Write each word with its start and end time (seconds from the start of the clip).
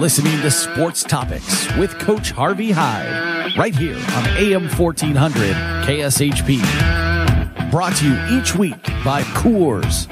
listening 0.00 0.40
to 0.40 0.50
Sports 0.50 1.02
Topics 1.02 1.76
with 1.76 1.98
Coach 1.98 2.30
Harvey 2.30 2.70
Hyde, 2.70 3.54
right 3.58 3.76
here 3.76 3.96
on 3.96 4.26
AM 4.38 4.66
1400 4.70 5.54
KSHP. 5.84 7.70
Brought 7.70 7.94
to 7.96 8.06
you 8.08 8.38
each 8.40 8.54
week 8.54 8.82
by 9.04 9.20
Coors. 9.34 10.10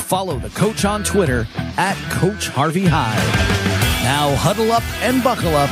Follow 0.00 0.38
the 0.38 0.48
coach 0.50 0.86
on 0.86 1.04
Twitter 1.04 1.46
at 1.76 1.96
Coach 2.10 2.48
Harvey 2.48 2.86
Hyde. 2.86 3.18
Now 4.04 4.34
huddle 4.36 4.72
up 4.72 4.84
and 5.02 5.22
buckle 5.22 5.54
up. 5.54 5.68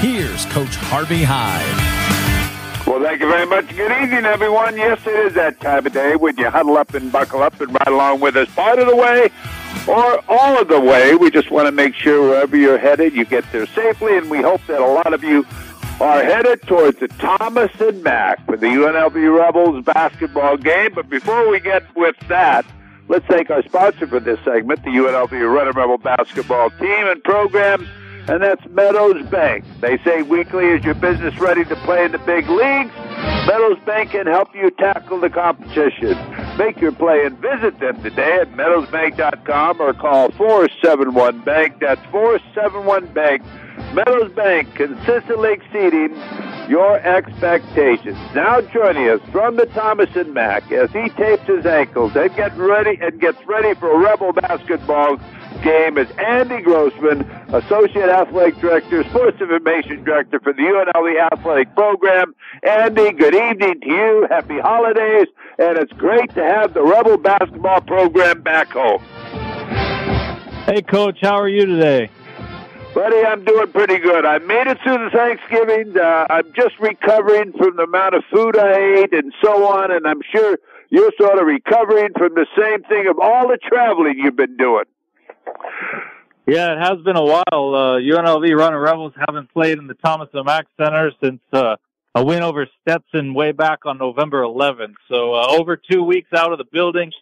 Here's 0.00 0.46
Coach 0.46 0.76
Harvey 0.76 1.24
Hyde. 1.24 2.86
Well, 2.86 3.02
thank 3.02 3.20
you 3.20 3.28
very 3.28 3.46
much. 3.46 3.68
Good 3.76 3.90
evening, 4.00 4.24
everyone. 4.24 4.76
Yes, 4.76 5.04
it 5.06 5.26
is 5.26 5.34
that 5.34 5.58
time 5.58 5.86
of 5.86 5.92
day 5.92 6.14
when 6.14 6.36
you 6.36 6.48
huddle 6.48 6.76
up 6.76 6.94
and 6.94 7.10
buckle 7.10 7.42
up 7.42 7.60
and 7.60 7.72
ride 7.72 7.88
along 7.88 8.20
with 8.20 8.36
us 8.36 8.48
part 8.54 8.78
of 8.78 8.86
the 8.86 8.94
way 8.94 9.30
or 9.88 10.22
all 10.28 10.60
of 10.60 10.68
the 10.68 10.80
way. 10.80 11.14
We 11.14 11.30
just 11.30 11.50
want 11.50 11.66
to 11.66 11.72
make 11.72 11.94
sure 11.94 12.30
wherever 12.30 12.56
you're 12.56 12.78
headed, 12.78 13.14
you 13.14 13.24
get 13.24 13.44
there 13.52 13.66
safely, 13.66 14.16
and 14.16 14.30
we 14.30 14.40
hope 14.42 14.60
that 14.66 14.80
a 14.80 14.86
lot 14.86 15.12
of 15.12 15.24
you 15.24 15.46
are 16.00 16.22
headed 16.22 16.62
towards 16.62 16.98
the 16.98 17.08
Thomas 17.08 17.70
and 17.78 18.02
Mack 18.02 18.44
for 18.46 18.56
the 18.56 18.66
UNLV 18.66 19.38
Rebels 19.38 19.84
basketball 19.84 20.56
game. 20.56 20.92
But 20.94 21.10
before 21.10 21.50
we 21.50 21.60
get 21.60 21.84
with 21.94 22.16
that, 22.28 22.64
let's 23.08 23.26
thank 23.26 23.50
our 23.50 23.62
sponsor 23.62 24.06
for 24.06 24.20
this 24.20 24.38
segment, 24.44 24.82
the 24.82 24.90
UNLV 24.90 25.30
Running 25.30 25.74
Rebel 25.74 25.98
basketball 25.98 26.70
team 26.70 27.06
and 27.06 27.22
program, 27.22 27.86
and 28.28 28.42
that's 28.42 28.64
Meadows 28.68 29.26
Bank. 29.26 29.64
They 29.80 29.98
say 29.98 30.22
weekly, 30.22 30.66
is 30.68 30.84
your 30.84 30.94
business 30.94 31.38
ready 31.38 31.64
to 31.64 31.76
play 31.76 32.04
in 32.04 32.12
the 32.12 32.18
big 32.18 32.48
leagues? 32.48 32.92
Meadows 33.46 33.78
Bank 33.84 34.10
can 34.10 34.26
help 34.26 34.54
you 34.54 34.70
tackle 34.70 35.20
the 35.20 35.30
competition. 35.30 36.16
Make 36.56 36.80
your 36.80 36.92
play 36.92 37.24
and 37.24 37.38
visit 37.38 37.80
them 37.80 38.02
today 38.02 38.38
at 38.40 38.52
meadowsbank.com 38.52 39.80
or 39.80 39.92
call 39.94 40.30
471 40.32 41.40
Bank. 41.40 41.76
That's 41.80 42.04
471 42.10 43.06
Bank. 43.12 43.42
Meadows 43.94 44.30
Bank 44.32 44.74
consistently 44.74 45.52
exceeding 45.52 46.14
your 46.68 46.98
expectations. 46.98 48.16
Now 48.34 48.60
joining 48.60 49.08
us 49.08 49.20
from 49.32 49.56
the 49.56 49.66
Thomas 49.66 50.14
and 50.14 50.32
Mack 50.32 50.70
as 50.70 50.90
he 50.92 51.08
tapes 51.10 51.46
his 51.46 51.66
ankles 51.66 52.14
and 52.14 52.34
get 52.36 52.56
ready 52.56 52.98
and 53.00 53.20
gets 53.20 53.44
ready 53.46 53.74
for 53.74 53.98
Rebel 54.00 54.32
basketball 54.32 55.18
game 55.62 55.98
is 55.98 56.10
Andy 56.18 56.60
Grossman, 56.62 57.22
Associate 57.48 58.08
Athletic 58.08 58.58
Director, 58.58 59.04
Sports 59.04 59.40
Information 59.40 60.04
Director 60.04 60.40
for 60.40 60.52
the 60.52 60.62
UNLV 60.62 61.32
Athletic 61.32 61.74
Program. 61.74 62.34
Andy, 62.62 63.12
good 63.12 63.34
evening 63.34 63.80
to 63.80 63.88
you. 63.88 64.26
Happy 64.30 64.58
holidays. 64.58 65.26
And 65.58 65.78
it's 65.78 65.92
great 65.92 66.34
to 66.34 66.42
have 66.42 66.74
the 66.74 66.82
Rebel 66.82 67.16
basketball 67.16 67.80
program 67.82 68.42
back 68.42 68.68
home. 68.68 69.02
Hey, 70.66 70.82
Coach, 70.82 71.18
how 71.20 71.34
are 71.34 71.48
you 71.48 71.66
today? 71.66 72.10
Buddy, 72.94 73.24
I'm 73.24 73.44
doing 73.44 73.70
pretty 73.70 73.98
good. 73.98 74.24
I 74.24 74.38
made 74.38 74.66
it 74.66 74.78
through 74.82 74.98
the 74.98 75.10
Thanksgiving. 75.10 75.96
Uh, 75.96 76.26
I'm 76.28 76.52
just 76.54 76.78
recovering 76.80 77.52
from 77.52 77.76
the 77.76 77.84
amount 77.84 78.14
of 78.16 78.24
food 78.32 78.58
I 78.58 79.02
ate 79.02 79.12
and 79.12 79.32
so 79.42 79.68
on, 79.68 79.92
and 79.92 80.06
I'm 80.06 80.20
sure 80.32 80.58
you're 80.88 81.12
sort 81.16 81.38
of 81.38 81.46
recovering 81.46 82.10
from 82.18 82.34
the 82.34 82.46
same 82.58 82.82
thing 82.82 83.06
of 83.08 83.18
all 83.20 83.46
the 83.46 83.58
traveling 83.58 84.18
you've 84.18 84.34
been 84.34 84.56
doing. 84.56 84.84
Yeah, 86.46 86.72
it 86.72 86.78
has 86.78 86.98
been 87.04 87.16
a 87.16 87.24
while. 87.24 87.44
Uh, 87.52 88.00
UNLV 88.00 88.56
Running 88.56 88.80
Rebels 88.80 89.12
haven't 89.28 89.52
played 89.52 89.78
in 89.78 89.86
the 89.86 89.94
Thomas 89.94 90.28
and 90.32 90.44
Mack 90.44 90.66
Center 90.76 91.12
since 91.22 91.40
uh, 91.52 91.76
a 92.14 92.24
win 92.24 92.42
over 92.42 92.66
Stetson 92.82 93.34
way 93.34 93.52
back 93.52 93.86
on 93.86 93.98
November 93.98 94.42
11th. 94.42 94.94
So 95.08 95.34
uh, 95.34 95.46
over 95.50 95.76
two 95.76 96.02
weeks 96.02 96.32
out 96.32 96.52
of 96.52 96.58
the 96.58 96.64
building, 96.64 97.12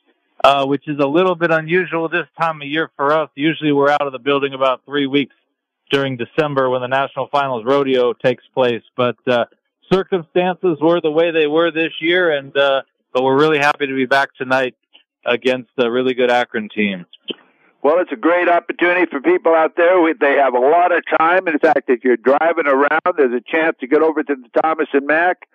uh, 0.42 0.64
which 0.66 0.88
is 0.88 0.98
a 0.98 1.06
little 1.06 1.34
bit 1.34 1.50
unusual 1.50 2.08
this 2.08 2.26
time 2.40 2.62
of 2.62 2.68
year 2.68 2.90
for 2.96 3.12
us. 3.12 3.28
Usually 3.34 3.72
we're 3.72 3.90
out 3.90 4.06
of 4.06 4.12
the 4.12 4.18
building 4.18 4.54
about 4.54 4.84
three 4.86 5.06
weeks 5.06 5.34
during 5.90 6.16
December 6.16 6.70
when 6.70 6.80
the 6.80 6.88
National 6.88 7.28
Finals 7.28 7.64
Rodeo 7.66 8.12
takes 8.12 8.44
place. 8.54 8.82
But 8.96 9.16
uh, 9.26 9.44
circumstances 9.92 10.78
were 10.80 11.00
the 11.00 11.10
way 11.10 11.32
they 11.32 11.46
were 11.46 11.70
this 11.70 11.92
year, 12.00 12.30
and 12.30 12.56
uh, 12.56 12.82
but 13.12 13.22
we're 13.22 13.38
really 13.38 13.58
happy 13.58 13.86
to 13.86 13.94
be 13.94 14.06
back 14.06 14.34
tonight 14.36 14.74
against 15.24 15.70
a 15.78 15.90
really 15.90 16.14
good 16.14 16.30
Akron 16.30 16.68
team. 16.74 17.04
Well, 17.80 18.00
it's 18.00 18.10
a 18.10 18.16
great 18.16 18.48
opportunity 18.48 19.06
for 19.08 19.20
people 19.20 19.54
out 19.54 19.76
there. 19.76 19.94
They 20.12 20.34
have 20.34 20.54
a 20.54 20.58
lot 20.58 20.90
of 20.90 21.04
time. 21.16 21.46
In 21.46 21.60
fact, 21.60 21.88
if 21.88 22.02
you're 22.02 22.16
driving 22.16 22.66
around, 22.66 23.14
there's 23.16 23.32
a 23.32 23.40
chance 23.40 23.76
to 23.80 23.86
get 23.86 24.02
over 24.02 24.22
to 24.24 24.34
the 24.34 24.60
Thomas 24.60 24.88
and 24.92 25.06
Mack 25.06 25.46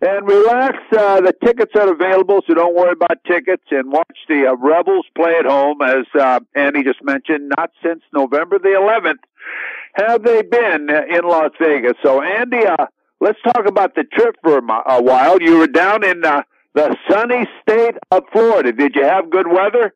and 0.00 0.28
relax. 0.28 0.78
Uh, 0.96 1.20
the 1.22 1.34
tickets 1.44 1.72
are 1.74 1.92
available, 1.92 2.40
so 2.46 2.54
don't 2.54 2.76
worry 2.76 2.92
about 2.92 3.18
tickets 3.26 3.64
and 3.72 3.90
watch 3.90 4.16
the 4.28 4.46
uh, 4.46 4.54
Rebels 4.54 5.06
play 5.16 5.34
at 5.40 5.44
home. 5.44 5.82
As 5.82 6.06
uh, 6.18 6.38
Andy 6.54 6.84
just 6.84 7.02
mentioned, 7.02 7.52
not 7.56 7.72
since 7.82 8.02
November 8.12 8.60
the 8.60 8.68
11th 8.68 9.24
have 9.94 10.22
they 10.22 10.42
been 10.42 10.88
in 10.88 11.24
Las 11.24 11.50
Vegas. 11.60 11.94
So, 12.02 12.22
Andy, 12.22 12.64
uh, 12.64 12.86
let's 13.20 13.40
talk 13.42 13.66
about 13.66 13.96
the 13.96 14.04
trip 14.04 14.36
for 14.42 14.58
a, 14.58 15.02
while. 15.02 15.42
You 15.42 15.58
were 15.58 15.66
down 15.66 16.04
in 16.04 16.24
uh, 16.24 16.42
the 16.74 16.96
sunny 17.10 17.48
state 17.62 17.96
of 18.12 18.22
Florida. 18.32 18.72
Did 18.72 18.94
you 18.94 19.04
have 19.04 19.30
good 19.30 19.48
weather? 19.48 19.94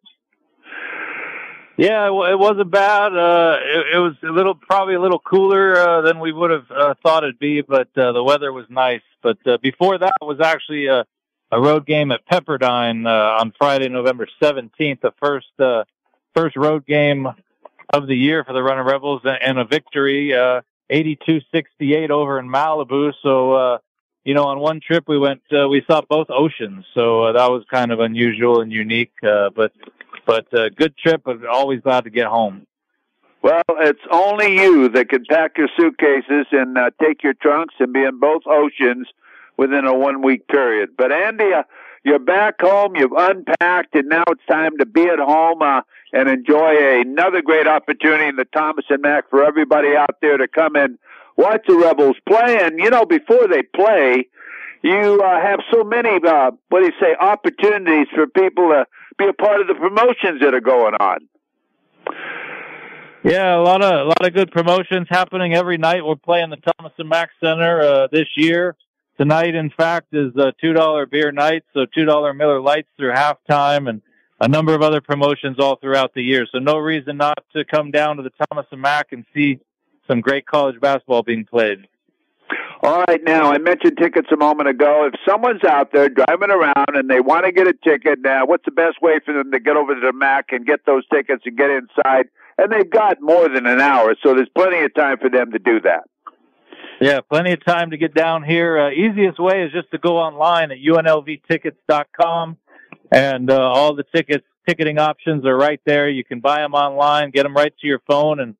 Yeah, 1.80 2.08
it 2.08 2.38
wasn't 2.38 2.70
bad. 2.70 3.16
Uh, 3.16 3.56
it, 3.62 3.96
it 3.96 3.98
was 3.98 4.12
a 4.22 4.26
little, 4.26 4.54
probably 4.54 4.96
a 4.96 5.00
little 5.00 5.18
cooler 5.18 5.74
uh, 5.78 6.02
than 6.02 6.20
we 6.20 6.30
would 6.30 6.50
have 6.50 6.70
uh, 6.70 6.92
thought 7.02 7.24
it'd 7.24 7.38
be, 7.38 7.62
but 7.62 7.88
uh, 7.96 8.12
the 8.12 8.22
weather 8.22 8.52
was 8.52 8.66
nice. 8.68 9.00
But 9.22 9.38
uh, 9.46 9.56
before 9.62 9.96
that 9.96 10.12
was 10.20 10.41
actually 10.41 10.88
a, 10.88 11.06
a 11.50 11.58
road 11.58 11.86
game 11.86 12.12
at 12.12 12.20
Pepperdine 12.28 13.06
uh, 13.06 13.41
on 13.41 13.54
Friday, 13.56 13.88
November 13.88 14.26
seventeenth, 14.42 15.00
the 15.00 15.14
first 15.22 15.58
uh, 15.58 15.84
first 16.36 16.54
road 16.54 16.84
game 16.84 17.26
of 17.94 18.06
the 18.06 18.14
year 18.14 18.44
for 18.44 18.52
the 18.52 18.62
Running 18.62 18.84
Rebels, 18.84 19.22
and 19.24 19.58
a 19.58 19.64
victory, 19.64 20.34
uh, 20.34 20.60
82-68 20.92 22.10
over 22.10 22.38
in 22.38 22.47
Malibu. 22.47 23.14
So, 23.22 23.54
uh, 23.54 23.78
you 24.24 24.34
know, 24.34 24.44
on 24.44 24.58
one 24.58 24.80
trip 24.80 25.04
we 25.08 25.18
went, 25.18 25.41
uh, 25.50 25.66
we 25.66 25.82
saw 25.86 26.02
both 26.02 26.28
oceans, 26.28 26.84
so 26.92 27.22
uh, 27.22 27.32
that 27.32 27.50
was 27.50 27.64
kind 27.70 27.91
of 27.91 28.00
unusual 28.00 28.60
and 28.60 28.70
unique. 28.70 29.14
Uh, 29.22 29.48
but 29.48 29.72
but 30.30 30.46
uh, 30.54 30.68
good 30.68 30.96
trip. 30.96 31.22
But 31.24 31.44
always 31.44 31.80
glad 31.80 32.04
to 32.04 32.10
get 32.10 32.26
home. 32.26 32.64
Well, 33.42 33.62
it's 33.80 34.02
only 34.12 34.54
you 34.62 34.88
that 34.91 35.08
can 35.08 35.24
pack 35.28 35.58
your 35.58 35.68
suitcases 35.76 36.46
and 36.52 36.78
uh, 36.78 36.91
take 37.02 37.24
your 37.24 37.34
trunks 37.34 37.74
and 37.80 37.92
be 37.92 38.04
in 38.04 38.20
both 38.20 38.42
oceans 38.46 39.08
within 39.56 39.86
a 39.86 39.94
one 39.94 40.22
week 40.22 40.46
period. 40.46 40.91
But 40.96 41.10
Andy, 41.10 41.52
uh, 41.52 41.64
you're 42.04 42.20
back 42.20 42.60
home. 42.60 42.94
You've 42.94 43.16
unpacked, 43.16 43.96
and 43.96 44.08
now 44.08 44.22
it's 44.28 44.46
time 44.48 44.78
to 44.78 44.86
be 44.86 45.02
at 45.02 45.18
home 45.18 45.62
uh, 45.62 45.80
and 46.12 46.28
enjoy 46.28 47.00
another 47.00 47.42
great 47.42 47.66
opportunity 47.66 48.28
in 48.28 48.36
the 48.36 48.44
Thomas 48.44 48.84
and 48.88 49.02
Mack 49.02 49.30
for 49.30 49.42
everybody 49.42 49.97
out 49.97 50.16
there 50.22 50.36
to 50.36 50.47
come 50.47 50.76
and 50.76 50.97
watch 51.36 51.64
the 51.66 51.76
Rebels 51.76 52.18
play. 52.28 52.60
And 52.62 52.78
you 52.78 52.91
know, 52.91 53.04
before 53.04 53.48
they 53.48 53.62
play, 53.62 54.28
you 54.82 55.22
uh, 55.22 55.41
have 55.41 55.60
so 55.70 55.84
many 55.84 56.08
uh, 56.26 56.52
what 56.68 56.80
do 56.80 56.86
you 56.86 56.92
say 57.00 57.14
opportunities 57.18 58.06
for 58.14 58.26
people 58.26 58.68
to 58.68 58.86
be 59.20 59.28
a 59.28 59.32
part 59.32 59.60
of 59.60 59.68
the 59.68 59.74
promotions 59.74 60.41
that 60.41 60.54
are 60.54 60.60
going 60.60 60.94
on. 60.94 61.18
Yeah, 63.22 63.56
a 63.56 63.60
lot 63.60 63.82
of 63.82 63.92
a 63.92 64.04
lot 64.04 64.26
of 64.26 64.32
good 64.32 64.50
promotions 64.50 65.06
happening 65.10 65.54
every 65.54 65.76
night. 65.76 66.04
We're 66.04 66.16
playing 66.16 66.50
the 66.50 66.56
Thomas 66.56 66.94
and 66.98 67.08
Mack 67.08 67.30
Center 67.38 67.80
uh, 67.80 68.08
this 68.10 68.28
year. 68.34 68.76
Tonight, 69.18 69.54
in 69.54 69.68
fact, 69.68 70.14
is 70.14 70.34
a 70.36 70.54
two 70.58 70.72
dollar 70.72 71.04
beer 71.04 71.30
night, 71.30 71.64
so 71.74 71.84
two 71.84 72.06
dollar 72.06 72.32
Miller 72.32 72.62
Lights 72.62 72.88
through 72.97 73.12
halftime, 73.12 73.91
and 73.91 74.00
a 74.41 74.48
number 74.48 74.74
of 74.74 74.80
other 74.80 75.02
promotions 75.02 75.58
all 75.58 75.76
throughout 75.76 76.14
the 76.14 76.22
year. 76.22 76.47
So 76.50 76.58
no 76.58 76.78
reason 76.78 77.18
not 77.18 77.44
to 77.54 77.66
come 77.66 77.91
down 77.91 78.16
to 78.16 78.22
the 78.22 78.32
Thomas 78.47 78.66
and 78.72 78.80
Mack 78.80 79.12
and 79.12 79.26
see 79.34 79.58
some 80.08 80.22
great 80.22 80.47
college 80.47 80.80
basketball 80.80 81.22
being 81.22 81.44
played. 81.44 81.86
All 82.82 83.04
right, 83.06 83.20
now 83.22 83.52
I 83.52 83.58
mentioned 83.58 83.98
tickets 83.98 84.28
a 84.32 84.36
moment 84.36 84.68
ago. 84.68 85.08
If 85.12 85.20
someone's 85.28 85.64
out 85.64 85.92
there 85.92 86.08
driving 86.08 86.50
around 86.50 86.94
and 86.94 87.08
they 87.10 87.20
want 87.20 87.44
to 87.44 87.52
get 87.52 87.66
a 87.66 87.74
ticket, 87.74 88.20
now 88.20 88.46
what's 88.46 88.64
the 88.64 88.70
best 88.70 89.00
way 89.02 89.20
for 89.24 89.34
them 89.34 89.50
to 89.52 89.60
get 89.60 89.76
over 89.76 89.94
to 89.94 90.00
the 90.00 90.12
Mack 90.12 90.47
and 90.50 90.66
get 90.66 90.86
those 90.86 91.06
tickets 91.08 91.42
and 91.44 91.56
get 91.56 91.70
inside? 91.70 92.28
And 92.58 92.72
they've 92.72 92.91
got 92.91 93.20
more 93.20 93.48
than 93.48 93.66
an 93.66 93.80
hour, 93.80 94.14
so 94.22 94.34
there's 94.34 94.48
plenty 94.54 94.82
of 94.84 94.94
time 94.94 95.18
for 95.18 95.30
them 95.30 95.52
to 95.52 95.58
do 95.58 95.80
that. 95.82 96.04
Yeah, 97.00 97.20
plenty 97.20 97.52
of 97.52 97.64
time 97.64 97.91
to 97.92 97.97
get 97.97 98.14
down 98.14 98.44
here. 98.44 98.78
Uh, 98.78 98.91
easiest 98.91 99.38
way 99.38 99.62
is 99.62 99.72
just 99.72 99.91
to 99.92 99.98
go 99.98 100.18
online 100.18 100.70
at 100.70 100.78
unlvtickets.com, 100.78 102.56
and 103.10 103.50
uh, 103.50 103.58
all 103.58 103.94
the 103.94 104.04
tickets 104.14 104.44
ticketing 104.68 104.98
options 104.98 105.44
are 105.46 105.56
right 105.56 105.80
there. 105.84 106.08
You 106.08 106.24
can 106.24 106.41
buy 106.41 106.60
them 106.60 106.74
online, 106.74 107.30
get 107.30 107.42
them 107.44 107.56
right 107.56 107.72
to 107.80 107.86
your 107.86 108.00
phone, 108.06 108.41
and 108.41 108.54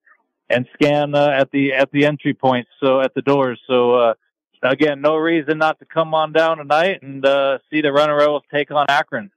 and 0.51 0.67
scan 0.75 1.15
uh, 1.15 1.29
at 1.29 1.51
the 1.51 1.73
at 1.73 1.91
the 1.93 2.05
entry 2.05 2.35
points, 2.35 2.71
so 2.83 3.01
at 3.01 3.15
the 3.15 3.23
doors. 3.23 3.61
So 3.67 3.95
uh, 3.95 4.15
again, 4.63 5.01
no 5.01 5.17
reason 5.17 5.59
not 5.59 5.79
to 5.79 5.85
come 5.85 6.15
on 6.15 6.33
down 6.33 6.59
tonight 6.59 7.03
and 7.03 7.25
uh, 7.25 7.59
see 7.71 7.81
the 7.81 7.93
Runner 7.93 8.17
Rebels 8.17 8.43
take 8.53 8.71
on 8.71 8.87
Akron. 8.89 9.31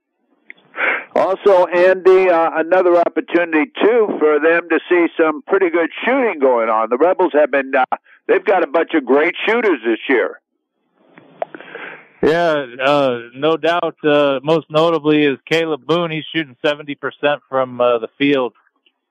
Also, 1.16 1.66
Andy, 1.66 2.28
uh, 2.28 2.50
another 2.56 2.96
opportunity 2.96 3.70
too 3.80 4.08
for 4.18 4.40
them 4.40 4.68
to 4.68 4.80
see 4.88 5.06
some 5.16 5.42
pretty 5.42 5.70
good 5.70 5.90
shooting 6.04 6.40
going 6.40 6.68
on. 6.68 6.90
The 6.90 6.98
Rebels 6.98 7.32
have 7.34 7.50
been 7.50 7.72
uh, 7.74 7.84
they've 8.26 8.44
got 8.44 8.64
a 8.64 8.66
bunch 8.66 8.90
of 8.94 9.04
great 9.04 9.34
shooters 9.46 9.78
this 9.84 10.00
year. 10.08 10.40
Yeah, 12.20 12.66
uh, 12.82 13.18
no 13.34 13.56
doubt. 13.56 13.96
Uh, 14.02 14.40
most 14.42 14.66
notably 14.70 15.24
is 15.24 15.38
Kalib 15.48 15.86
Boone. 15.86 16.10
He's 16.10 16.24
shooting 16.34 16.56
seventy 16.64 16.94
percent 16.94 17.42
from 17.48 17.80
uh, 17.80 17.98
the 17.98 18.08
field 18.18 18.54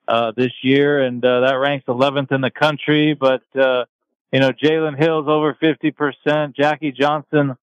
uh, 0.07 0.31
this 0.35 0.51
year, 0.61 1.03
and 1.03 1.23
uh, 1.23 1.41
that 1.41 1.53
ranks 1.53 1.85
11th 1.87 2.31
in 2.31 2.41
the 2.41 2.51
country. 2.51 3.13
But 3.13 3.43
uh, 3.55 3.85
you 4.31 4.39
know, 4.39 4.51
Jalen 4.51 4.97
Hill's 4.97 5.27
over 5.27 5.53
50%. 5.53 6.55
Jackie 6.55 6.91
Johnson, 6.91 7.55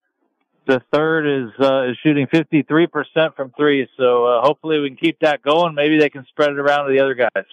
the 0.66 0.80
third, 0.92 1.26
is 1.26 1.50
uh, 1.60 1.90
is 1.90 1.98
shooting 2.02 2.26
53% 2.26 3.34
from 3.34 3.52
three. 3.56 3.88
So 3.96 4.24
uh, 4.24 4.42
hopefully 4.42 4.80
we 4.80 4.88
can 4.88 4.96
keep 4.96 5.18
that 5.20 5.42
going. 5.42 5.74
Maybe 5.74 5.98
they 5.98 6.10
can 6.10 6.24
spread 6.26 6.50
it 6.50 6.58
around 6.58 6.86
to 6.86 6.92
the 6.92 7.00
other 7.00 7.14
guys. 7.14 7.44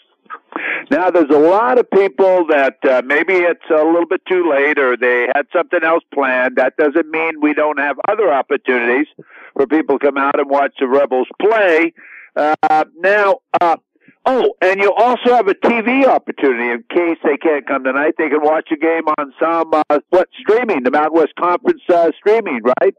Now, 0.90 1.10
there's 1.10 1.30
a 1.30 1.40
lot 1.40 1.80
of 1.80 1.90
people 1.90 2.48
that 2.48 2.78
uh, 2.86 3.01
maybe 3.06 3.33
it's 3.33 3.69
a 3.69 3.83
little 3.83 4.06
bit 4.06 4.22
too 4.25 4.50
late 4.50 4.80
or 4.80 4.95
they 4.95 5.28
had 5.36 5.48
something 5.51 5.83
else 5.83 6.04
planned. 6.13 6.56
That 6.56 6.78
doesn't 6.78 7.10
mean 7.10 7.42
we 7.42 7.54
don't 7.54 7.78
have 7.78 7.98
other 8.07 8.31
opportunities 8.31 9.07
for 9.54 9.68
people 9.68 10.00
to 10.00 10.06
come 10.06 10.18
out 10.18 10.40
and 10.40 10.50
watch 10.50 10.75
the 10.80 10.88
Rebels 10.88 11.28
play. 11.42 11.94
Uh, 12.38 12.86
now, 12.98 13.40
uh, 13.60 13.78
oh, 14.27 14.53
and 14.62 14.79
you 14.79 14.94
also 14.94 15.33
have 15.33 15.47
a 15.47 15.56
TV 15.56 16.06
opportunity 16.06 16.69
in 16.69 16.83
case 16.89 17.18
they 17.24 17.38
can't 17.38 17.65
come 17.65 17.83
tonight. 17.83 18.13
They 18.18 18.29
can 18.29 18.41
watch 18.41 18.69
a 18.71 18.77
game 18.77 19.07
on 19.18 19.33
some, 19.41 19.74
uh, 19.74 20.00
what, 20.09 20.27
streaming, 20.39 20.83
the 20.83 20.91
Mountain 20.91 21.18
West 21.18 21.33
Conference 21.39 21.81
uh, 21.89 22.12
streaming, 22.19 22.62
right? 22.81 22.94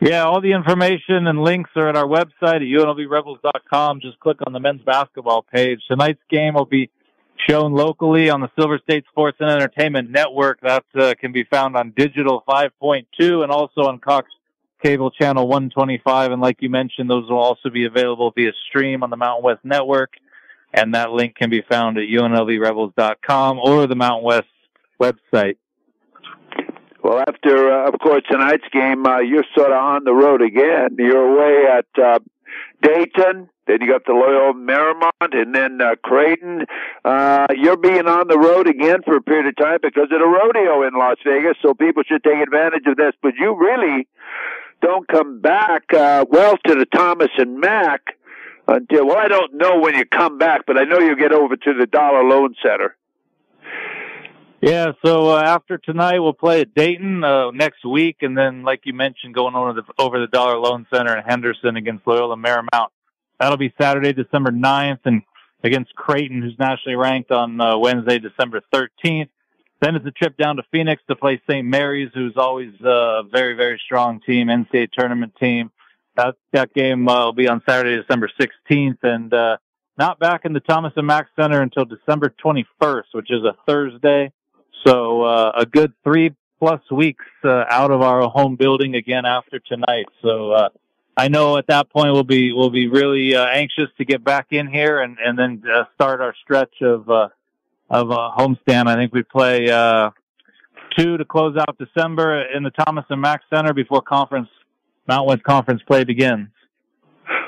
Yeah, 0.00 0.24
all 0.24 0.40
the 0.40 0.52
information 0.52 1.26
and 1.26 1.42
links 1.42 1.70
are 1.76 1.88
at 1.88 1.96
our 1.96 2.06
website 2.06 2.56
at 2.56 2.62
unlvrebels.com. 2.62 4.00
Just 4.00 4.18
click 4.20 4.38
on 4.46 4.52
the 4.52 4.60
men's 4.60 4.82
basketball 4.82 5.42
page. 5.42 5.80
Tonight's 5.88 6.22
game 6.30 6.54
will 6.54 6.64
be 6.64 6.90
shown 7.48 7.72
locally 7.72 8.30
on 8.30 8.40
the 8.40 8.50
Silver 8.58 8.80
State 8.82 9.04
Sports 9.10 9.38
and 9.40 9.50
Entertainment 9.50 10.10
Network. 10.10 10.60
That 10.62 10.84
uh, 10.98 11.14
can 11.20 11.32
be 11.32 11.44
found 11.44 11.76
on 11.76 11.92
Digital 11.96 12.42
5.2 12.48 13.42
and 13.42 13.52
also 13.52 13.82
on 13.82 13.98
Cox 13.98 14.28
Cable 14.82 15.10
Channel 15.10 15.46
125. 15.46 16.32
And 16.32 16.42
like 16.42 16.56
you 16.60 16.70
mentioned, 16.70 17.08
those 17.08 17.28
will 17.30 17.38
also 17.38 17.70
be 17.70 17.84
available 17.84 18.30
via 18.30 18.52
stream 18.68 19.02
on 19.02 19.10
the 19.10 19.16
Mountain 19.16 19.44
West 19.44 19.64
Network. 19.64 20.14
And 20.74 20.94
that 20.94 21.10
link 21.10 21.36
can 21.36 21.50
be 21.50 21.62
found 21.62 21.98
at 21.98 22.04
unlvrebels.com 22.04 23.58
or 23.58 23.86
the 23.86 23.94
Mountain 23.94 24.24
West 24.24 24.48
website. 25.00 25.56
Well, 27.02 27.22
after, 27.26 27.72
uh, 27.72 27.88
of 27.88 27.98
course, 27.98 28.22
tonight's 28.30 28.64
game, 28.72 29.04
uh, 29.04 29.18
you're 29.18 29.44
sort 29.56 29.72
of 29.72 29.78
on 29.78 30.04
the 30.04 30.14
road 30.14 30.40
again. 30.40 30.96
You're 30.98 31.34
away 31.34 31.66
at 31.66 32.02
uh, 32.02 32.20
Dayton, 32.80 33.48
then 33.66 33.80
you 33.80 33.88
got 33.88 34.04
the 34.06 34.12
Loyola 34.12 34.54
Marymount, 34.54 35.36
and 35.36 35.54
then 35.54 35.80
uh, 35.80 35.96
Creighton. 36.02 36.66
Uh, 37.04 37.46
you're 37.56 37.76
being 37.76 38.06
on 38.06 38.28
the 38.28 38.38
road 38.38 38.68
again 38.68 39.02
for 39.04 39.16
a 39.16 39.22
period 39.22 39.46
of 39.46 39.56
time 39.56 39.78
because 39.82 40.08
of 40.12 40.20
the 40.20 40.26
rodeo 40.26 40.86
in 40.86 40.94
Las 40.94 41.16
Vegas, 41.24 41.56
so 41.60 41.74
people 41.74 42.02
should 42.06 42.22
take 42.22 42.38
advantage 42.38 42.86
of 42.86 42.96
this. 42.96 43.14
But 43.20 43.34
you 43.38 43.56
really 43.58 44.06
don't 44.82 45.08
come 45.08 45.40
back, 45.40 45.84
uh, 45.94 46.26
well, 46.28 46.56
to 46.66 46.74
the 46.74 46.86
Thomas 46.86 47.30
and 47.38 47.58
Mack 47.58 48.16
until, 48.68 49.06
well, 49.06 49.18
I 49.18 49.28
don't 49.28 49.54
know 49.54 49.78
when 49.78 49.94
you 49.94 50.04
come 50.04 50.38
back, 50.38 50.62
but 50.66 50.76
I 50.76 50.84
know 50.84 50.98
you 50.98 51.16
get 51.16 51.32
over 51.32 51.56
to 51.56 51.74
the 51.74 51.86
Dollar 51.86 52.24
Loan 52.24 52.54
Center. 52.62 52.96
Yeah, 54.60 54.92
so 55.04 55.30
uh, 55.30 55.42
after 55.42 55.78
tonight, 55.78 56.20
we'll 56.20 56.34
play 56.34 56.60
at 56.60 56.72
Dayton 56.72 57.24
uh, 57.24 57.50
next 57.50 57.84
week, 57.84 58.18
and 58.20 58.38
then, 58.38 58.62
like 58.62 58.82
you 58.84 58.92
mentioned, 58.92 59.34
going 59.34 59.56
over 59.56 59.72
the 59.72 59.82
over 59.98 60.20
the 60.20 60.28
Dollar 60.28 60.56
Loan 60.56 60.86
Center 60.92 61.16
in 61.16 61.24
Henderson 61.24 61.76
against 61.76 62.06
Loyola 62.06 62.36
Marymount. 62.36 62.88
That'll 63.40 63.56
be 63.56 63.74
Saturday, 63.80 64.12
December 64.12 64.52
9th, 64.52 65.00
and 65.04 65.22
against 65.64 65.96
Creighton, 65.96 66.42
who's 66.42 66.56
nationally 66.60 66.94
ranked 66.94 67.32
on 67.32 67.60
uh, 67.60 67.76
Wednesday, 67.76 68.20
December 68.20 68.62
13th. 68.72 69.30
Then 69.82 69.96
it's 69.96 70.06
a 70.06 70.12
trip 70.12 70.36
down 70.36 70.56
to 70.56 70.62
Phoenix 70.70 71.02
to 71.08 71.16
play 71.16 71.42
St. 71.50 71.66
Mary's, 71.66 72.10
who's 72.14 72.36
always 72.36 72.72
a 72.84 73.24
very, 73.24 73.54
very 73.54 73.82
strong 73.84 74.20
team, 74.20 74.46
NCAA 74.46 74.92
tournament 74.96 75.34
team. 75.40 75.72
That 76.16 76.36
that 76.52 76.72
game 76.72 77.08
uh, 77.08 77.24
will 77.24 77.32
be 77.32 77.48
on 77.48 77.62
Saturday, 77.68 78.00
December 78.00 78.30
16th, 78.40 78.98
and 79.02 79.34
uh, 79.34 79.56
not 79.98 80.20
back 80.20 80.42
in 80.44 80.52
the 80.52 80.60
Thomas 80.60 80.92
and 80.94 81.08
Mack 81.08 81.26
Center 81.34 81.60
until 81.60 81.84
December 81.84 82.32
21st, 82.44 83.06
which 83.12 83.32
is 83.32 83.42
a 83.42 83.56
Thursday. 83.66 84.30
So 84.86 85.22
uh, 85.22 85.52
a 85.56 85.66
good 85.66 85.92
three 86.04 86.36
plus 86.60 86.80
weeks 86.92 87.24
uh, 87.42 87.64
out 87.68 87.90
of 87.90 88.02
our 88.02 88.28
home 88.28 88.54
building 88.54 88.94
again 88.94 89.26
after 89.26 89.58
tonight. 89.58 90.06
So 90.22 90.52
uh, 90.52 90.68
I 91.16 91.26
know 91.26 91.56
at 91.56 91.66
that 91.66 91.90
point 91.90 92.12
we'll 92.12 92.22
be 92.22 92.52
we'll 92.52 92.70
be 92.70 92.86
really 92.86 93.34
uh, 93.34 93.46
anxious 93.46 93.88
to 93.98 94.04
get 94.04 94.22
back 94.22 94.46
in 94.52 94.68
here 94.68 95.00
and 95.00 95.18
and 95.18 95.36
then 95.36 95.64
uh, 95.68 95.86
start 95.94 96.20
our 96.20 96.36
stretch 96.44 96.82
of 96.82 97.10
uh, 97.10 97.28
of 97.90 98.10
uh, 98.10 98.30
homestand. 98.36 98.86
I 98.86 98.94
think 98.94 99.12
we 99.12 99.22
play 99.22 99.70
uh, 99.70 100.10
two 100.96 101.16
to 101.16 101.24
close 101.24 101.56
out 101.56 101.78
December 101.78 102.42
in 102.54 102.62
the 102.62 102.70
Thomas 102.70 103.04
and 103.10 103.20
Mack 103.20 103.42
Center 103.52 103.72
before 103.72 104.02
conference 104.02 104.48
Mount 105.08 105.26
West 105.26 105.42
Conference 105.42 105.82
play 105.86 106.04
begins. 106.04 106.48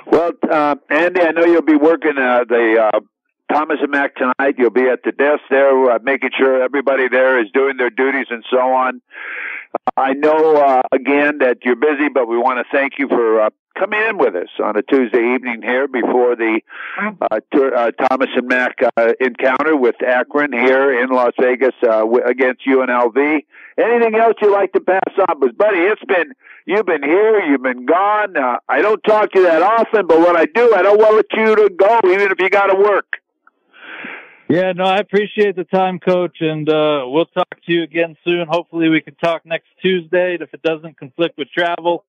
Well, 0.06 0.32
uh, 0.50 0.76
Andy, 0.90 1.20
I 1.22 1.32
know 1.32 1.44
you'll 1.44 1.62
be 1.62 1.76
working 1.76 2.18
uh, 2.18 2.44
the 2.48 2.90
uh, 2.94 3.00
Thomas 3.52 3.78
and 3.80 3.90
Mack 3.90 4.16
tonight. 4.16 4.56
You'll 4.58 4.70
be 4.70 4.88
at 4.88 5.02
the 5.02 5.12
desk 5.12 5.42
there, 5.50 5.90
uh, 5.90 5.98
making 6.02 6.30
sure 6.36 6.62
everybody 6.62 7.08
there 7.08 7.40
is 7.42 7.50
doing 7.52 7.76
their 7.76 7.90
duties 7.90 8.26
and 8.30 8.44
so 8.50 8.58
on. 8.58 9.00
I 9.96 10.12
know, 10.14 10.56
uh, 10.56 10.82
again, 10.92 11.38
that 11.38 11.58
you're 11.64 11.76
busy, 11.76 12.08
but 12.12 12.26
we 12.26 12.36
want 12.36 12.58
to 12.58 12.64
thank 12.76 12.94
you 12.98 13.08
for 13.08 13.40
uh, 13.42 13.50
coming 13.78 14.00
in 14.08 14.18
with 14.18 14.34
us 14.34 14.48
on 14.62 14.76
a 14.76 14.82
Tuesday 14.82 15.34
evening 15.34 15.62
here 15.62 15.86
before 15.88 16.36
the 16.36 16.60
uh, 17.20 17.40
tur- 17.52 17.74
uh, 17.74 17.90
Thomas 18.08 18.28
and 18.34 18.48
Mack 18.48 18.78
uh, 18.96 19.12
encounter 19.20 19.76
with 19.76 19.96
Akron 20.02 20.52
here 20.52 21.00
in 21.00 21.10
Las 21.10 21.32
Vegas 21.40 21.74
uh, 21.82 22.00
w- 22.00 22.24
against 22.24 22.66
UNLV. 22.66 23.44
Anything 23.78 24.14
else 24.16 24.34
you'd 24.40 24.52
like 24.52 24.72
to 24.72 24.80
pass 24.80 25.00
on? 25.28 25.40
But, 25.40 25.56
buddy, 25.56 25.78
it's 25.78 26.04
been, 26.04 26.32
you've 26.66 26.86
been 26.86 27.02
here, 27.02 27.40
you've 27.40 27.62
been 27.62 27.86
gone. 27.86 28.36
Uh, 28.36 28.58
I 28.68 28.82
don't 28.82 29.02
talk 29.04 29.32
to 29.32 29.38
you 29.40 29.46
that 29.46 29.62
often, 29.62 30.06
but 30.06 30.18
when 30.18 30.36
I 30.36 30.46
do, 30.46 30.74
I 30.74 30.82
don't 30.82 30.98
want 30.98 31.26
you 31.34 31.54
to 31.56 31.70
go, 31.70 32.00
even 32.04 32.30
if 32.32 32.40
you 32.40 32.50
got 32.50 32.66
to 32.66 32.76
work. 32.76 33.06
Yeah, 34.48 34.72
no, 34.72 34.84
I 34.84 34.98
appreciate 34.98 35.56
the 35.56 35.64
time, 35.64 35.98
Coach, 35.98 36.36
and 36.40 36.68
uh, 36.68 37.04
we'll 37.06 37.24
talk 37.26 37.48
to 37.66 37.72
you 37.72 37.82
again 37.82 38.16
soon. 38.24 38.46
Hopefully, 38.46 38.90
we 38.90 39.00
can 39.00 39.14
talk 39.14 39.46
next 39.46 39.68
Tuesday 39.80 40.36
if 40.38 40.52
it 40.52 40.62
doesn't 40.62 40.98
conflict 40.98 41.38
with 41.38 41.48
travel. 41.50 42.04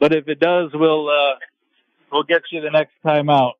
But 0.00 0.12
if 0.12 0.28
it 0.28 0.40
does, 0.40 0.70
we'll 0.74 1.08
uh, 1.08 1.34
we'll 2.10 2.24
get 2.24 2.42
you 2.50 2.60
the 2.60 2.70
next 2.70 2.94
time 3.04 3.30
out. 3.30 3.54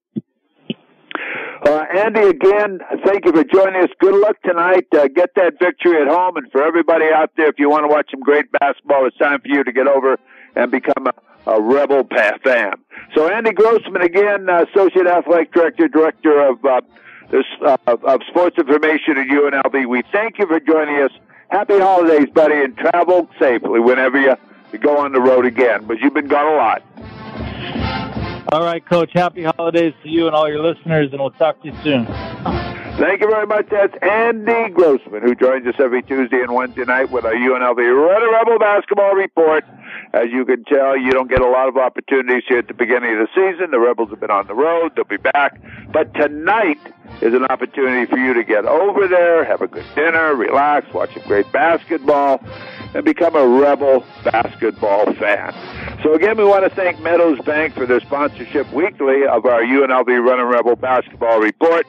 Uh, 1.65 1.85
Andy, 1.97 2.21
again, 2.21 2.81
thank 3.05 3.25
you 3.25 3.33
for 3.33 3.45
joining 3.45 3.83
us. 3.83 3.91
Good 3.99 4.15
luck 4.15 4.37
tonight. 4.45 4.87
Uh, 4.93 5.09
get 5.09 5.35
that 5.37 5.55
victory 5.59 6.03
at 6.03 6.09
home. 6.09 6.37
And 6.37 6.51
for 6.53 6.63
everybody 6.63 7.07
out 7.07 7.31
there, 7.37 7.49
if 7.49 7.59
you 7.59 7.71
want 7.71 7.85
to 7.85 7.89
watch 7.89 8.11
some 8.11 8.21
great 8.21 8.51
basketball, 8.53 9.07
it's 9.07 9.17
time 9.17 9.41
for 9.41 9.49
you 9.49 9.65
to 9.65 9.73
get 9.73 9.87
over 9.87 10.19
and 10.55 10.71
become 10.71 11.07
a, 11.07 11.51
a 11.51 11.61
Rebel 11.61 12.07
fan. 12.45 12.75
So, 13.15 13.29
Andy 13.29 13.53
Grossman, 13.53 14.03
again, 14.03 14.51
uh, 14.51 14.65
Associate 14.71 15.07
Athletic 15.07 15.53
Director, 15.53 15.89
Director 15.89 16.47
of 16.47 16.59
uh, 17.33 17.77
of 17.87 18.23
sports 18.29 18.59
information 18.59 19.19
at 19.19 19.27
UNLV. 19.27 19.89
We 19.89 20.03
thank 20.13 20.39
you 20.39 20.47
for 20.47 20.61
joining 20.61 21.03
us. 21.03 21.11
Happy 21.49 21.79
holidays, 21.79 22.29
buddy, 22.33 22.63
and 22.63 22.77
travel 22.77 23.29
safely 23.39 23.81
whenever 23.81 24.21
you 24.21 24.37
go 24.81 24.99
on 24.99 25.13
the 25.13 25.21
road 25.21 25.47
again, 25.47 25.85
but 25.87 25.99
you've 26.01 26.15
been 26.15 26.29
gone 26.29 26.53
a 26.53 26.57
lot. 26.57 26.83
All 28.53 28.63
right, 28.63 28.85
Coach. 28.85 29.11
Happy 29.13 29.43
holidays 29.43 29.93
to 30.05 30.09
you 30.09 30.27
and 30.27 30.37
all 30.37 30.49
your 30.49 30.63
listeners, 30.63 31.11
and 31.11 31.21
we'll 31.21 31.33
talk 31.33 31.61
to 31.63 31.69
you 31.69 31.75
soon. 31.83 32.07
Thank 32.97 33.21
you 33.21 33.29
very 33.29 33.47
much. 33.47 33.67
That's 33.71 33.95
Andy 34.01 34.71
Grossman, 34.71 35.23
who 35.23 35.35
joins 35.35 35.67
us 35.67 35.75
every 35.79 36.03
Tuesday 36.03 36.41
and 36.41 36.55
Wednesday 36.55 36.85
night 36.85 37.11
with 37.11 37.25
our 37.25 37.35
UNLV 37.35 37.77
Red 37.77 38.23
Rebel 38.23 38.59
basketball 38.59 39.15
report. 39.15 39.65
As 40.15 40.31
you 40.31 40.45
can 40.45 40.65
tell, 40.65 40.97
you 40.97 41.11
don't 41.11 41.29
get 41.29 41.41
a 41.41 41.49
lot 41.49 41.69
of 41.69 41.77
opportunities 41.77 42.45
here 42.49 42.59
at 42.59 42.69
the 42.69 42.75
beginning 42.75 43.19
of 43.19 43.27
the 43.27 43.29
season. 43.35 43.73
The 43.73 43.81
Rebels 43.81 44.11
have 44.11 44.21
been 44.21 44.31
on 44.31 44.47
the 44.47 44.55
road. 44.55 44.93
They'll 44.95 45.05
be 45.05 45.17
back. 45.17 45.61
But 45.93 46.15
tonight 46.15 46.79
is 47.21 47.35
an 47.35 47.45
opportunity 47.47 48.07
for 48.07 48.17
you 48.17 48.33
to 48.33 48.45
get 48.45 48.65
over 48.65 49.09
there, 49.09 49.45
have 49.45 49.61
a 49.61 49.67
good 49.67 49.87
dinner, 49.95 50.35
relax, 50.35 50.93
watch 50.95 51.13
some 51.15 51.23
great 51.25 51.51
basketball, 51.53 52.41
and 52.97 53.05
become 53.05 53.37
a 53.37 53.47
Rebel 53.47 54.05
basketball 54.25 55.13
fan. 55.15 55.55
So 56.03 56.15
again, 56.15 56.39
we 56.39 56.45
want 56.45 56.65
to 56.65 56.71
thank 56.71 56.99
Meadows 57.01 57.39
Bank 57.41 57.75
for 57.75 57.85
their 57.85 58.01
sponsorship 58.01 58.73
weekly 58.73 59.27
of 59.27 59.45
our 59.45 59.61
UNLV 59.61 60.27
Running 60.27 60.47
Rebel 60.47 60.77
basketball 60.77 61.39
report. 61.41 61.87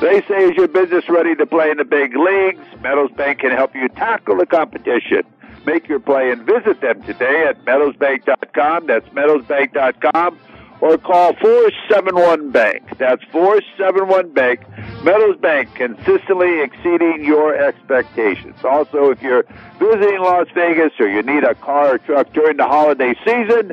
They 0.00 0.20
say, 0.28 0.44
is 0.44 0.56
your 0.56 0.68
business 0.68 1.08
ready 1.08 1.34
to 1.36 1.46
play 1.46 1.70
in 1.70 1.78
the 1.78 1.84
big 1.84 2.14
leagues? 2.14 2.60
Meadows 2.82 3.10
Bank 3.12 3.38
can 3.38 3.52
help 3.52 3.74
you 3.74 3.88
tackle 3.88 4.36
the 4.36 4.44
competition. 4.44 5.22
Make 5.64 5.88
your 5.88 6.00
play 6.00 6.30
and 6.30 6.44
visit 6.44 6.82
them 6.82 7.02
today 7.04 7.46
at 7.48 7.64
meadowsbank.com. 7.64 8.86
That's 8.86 9.08
meadowsbank.com. 9.08 10.38
Or 10.84 10.98
call 10.98 11.32
471 11.36 12.50
Bank. 12.50 12.98
That's 12.98 13.24
471 13.32 14.34
Bank. 14.34 14.60
Meadows 15.02 15.38
Bank, 15.38 15.74
consistently 15.74 16.60
exceeding 16.60 17.24
your 17.24 17.56
expectations. 17.56 18.56
Also, 18.62 19.10
if 19.10 19.22
you're 19.22 19.46
visiting 19.78 20.20
Las 20.20 20.46
Vegas 20.54 20.92
or 21.00 21.08
you 21.08 21.22
need 21.22 21.42
a 21.42 21.54
car 21.54 21.94
or 21.94 21.98
truck 21.98 22.30
during 22.34 22.58
the 22.58 22.66
holiday 22.66 23.14
season, 23.24 23.72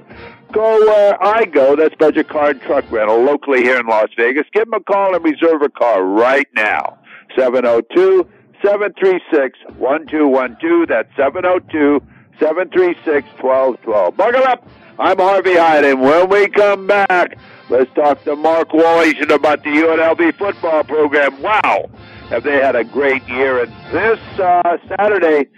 go 0.53 0.80
where 0.86 1.22
I 1.22 1.44
go. 1.44 1.75
That's 1.75 1.94
Budget 1.96 2.30
Car 2.30 2.51
and 2.51 2.62
Truck 2.62 2.89
Rental 2.89 3.22
locally 3.22 3.62
here 3.62 3.77
in 3.77 3.88
Las 3.88 4.08
Vegas. 4.15 4.48
Give 4.53 4.63
them 4.63 4.75
a 4.75 4.80
call 4.80 5.13
and 5.13 5.22
reserve 5.22 5.62
a 5.63 5.70
car 5.70 6.01
right 6.01 6.48
now. 6.56 6.98
702 7.36 8.25
736 8.63 9.60
1212. 9.77 10.88
That's 10.88 11.10
702 11.18 12.00
736 12.39 13.27
1212. 13.44 14.15
Buckle 14.15 14.44
up. 14.44 14.65
I'm 15.00 15.18
Harvey 15.18 15.56
Hyde, 15.56 15.86
and 15.86 16.02
when 16.02 16.30
we 16.30 16.48
come 16.50 16.86
back, 16.86 17.38
let's 17.70 17.92
talk 17.94 18.24
to 18.26 18.36
Mark 18.36 18.74
Wallington 18.74 19.32
about 19.32 19.64
the 19.64 19.70
UNLV 19.70 20.36
football 20.38 20.84
program. 20.84 21.42
Wow, 21.42 21.90
have 22.30 22.44
they 22.44 22.58
had 22.58 22.76
a 22.76 22.84
great 22.84 23.28
year? 23.28 23.64
And 23.64 23.72
this 23.92 24.20
uh, 24.40 24.78
Saturday, 24.90 25.50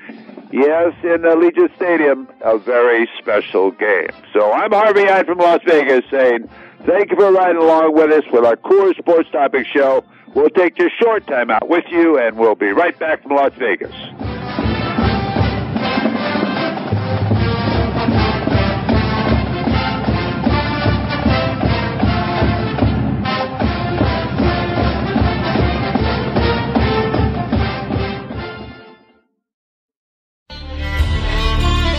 yes, 0.51 0.93
in 1.03 1.23
Allegiant 1.23 1.75
Stadium, 1.75 2.27
a 2.41 2.57
very 2.57 3.09
special 3.19 3.71
game. 3.71 4.09
So 4.33 4.51
I'm 4.53 4.71
Harvey 4.71 5.05
Hyde 5.05 5.25
from 5.25 5.39
Las 5.39 5.59
Vegas 5.65 6.05
saying 6.09 6.47
thank 6.85 7.11
you 7.11 7.17
for 7.17 7.31
riding 7.31 7.61
along 7.61 7.95
with 7.95 8.11
us 8.11 8.23
with 8.31 8.45
our 8.45 8.55
Coors 8.55 8.97
Sports 8.97 9.29
Topic 9.31 9.65
Show. 9.67 10.05
We'll 10.35 10.49
take 10.51 10.79
a 10.79 10.89
short 11.01 11.27
time 11.27 11.49
out 11.49 11.67
with 11.67 11.85
you, 11.91 12.17
and 12.17 12.37
we'll 12.37 12.55
be 12.55 12.67
right 12.69 12.97
back 12.97 13.23
from 13.23 13.35
Las 13.35 13.51
Vegas. 13.59 13.93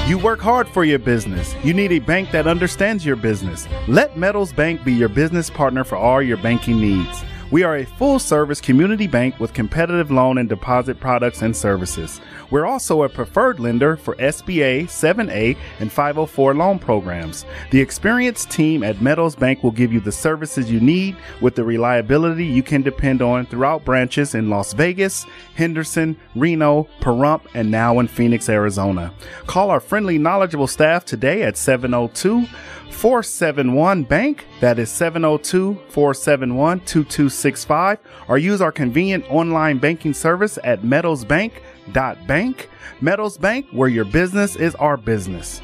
You 0.06 0.18
work 0.18 0.38
hard 0.38 0.68
for 0.68 0.84
your 0.84 0.98
business. 0.98 1.54
You 1.64 1.72
need 1.72 1.90
a 1.90 1.98
bank 1.98 2.30
that 2.32 2.46
understands 2.46 3.06
your 3.06 3.16
business. 3.16 3.66
Let 3.88 4.18
Meadows 4.18 4.52
Bank 4.52 4.84
be 4.84 4.92
your 4.92 5.08
business 5.08 5.48
partner 5.48 5.82
for 5.82 5.96
all 5.96 6.20
your 6.20 6.36
banking 6.36 6.78
needs. 6.78 7.24
We 7.54 7.62
are 7.62 7.76
a 7.76 7.86
full 7.86 8.18
service 8.18 8.60
community 8.60 9.06
bank 9.06 9.38
with 9.38 9.54
competitive 9.54 10.10
loan 10.10 10.38
and 10.38 10.48
deposit 10.48 10.98
products 10.98 11.40
and 11.40 11.56
services. 11.56 12.20
We're 12.50 12.66
also 12.66 13.04
a 13.04 13.08
preferred 13.08 13.60
lender 13.60 13.96
for 13.96 14.16
SBA, 14.16 14.86
7A, 14.86 15.56
and 15.78 15.92
504 15.92 16.54
loan 16.54 16.80
programs. 16.80 17.44
The 17.70 17.80
experienced 17.80 18.50
team 18.50 18.82
at 18.82 19.00
Meadows 19.00 19.36
Bank 19.36 19.62
will 19.62 19.70
give 19.70 19.92
you 19.92 20.00
the 20.00 20.10
services 20.10 20.68
you 20.68 20.80
need 20.80 21.16
with 21.40 21.54
the 21.54 21.62
reliability 21.62 22.44
you 22.44 22.64
can 22.64 22.82
depend 22.82 23.22
on 23.22 23.46
throughout 23.46 23.84
branches 23.84 24.34
in 24.34 24.50
Las 24.50 24.72
Vegas, 24.72 25.24
Henderson, 25.54 26.16
Reno, 26.34 26.88
Pahrump, 26.98 27.42
and 27.54 27.70
now 27.70 28.00
in 28.00 28.08
Phoenix, 28.08 28.48
Arizona. 28.48 29.14
Call 29.46 29.70
our 29.70 29.78
friendly, 29.78 30.18
knowledgeable 30.18 30.66
staff 30.66 31.04
today 31.04 31.44
at 31.44 31.56
702 31.56 32.48
471 32.94 34.04
Bank. 34.04 34.46
That 34.60 34.78
is 34.78 34.90
702 34.90 35.74
471 35.88 36.80
2265. 36.80 37.98
Or 38.28 38.38
use 38.38 38.60
our 38.60 38.72
convenient 38.72 39.24
online 39.30 39.78
banking 39.78 40.14
service 40.14 40.58
at 40.64 40.82
meadowsbank.bank. 40.82 42.70
Meadows 43.00 43.36
Bank, 43.36 43.66
where 43.72 43.88
your 43.88 44.04
business 44.04 44.56
is 44.56 44.74
our 44.76 44.96
business. 44.96 45.60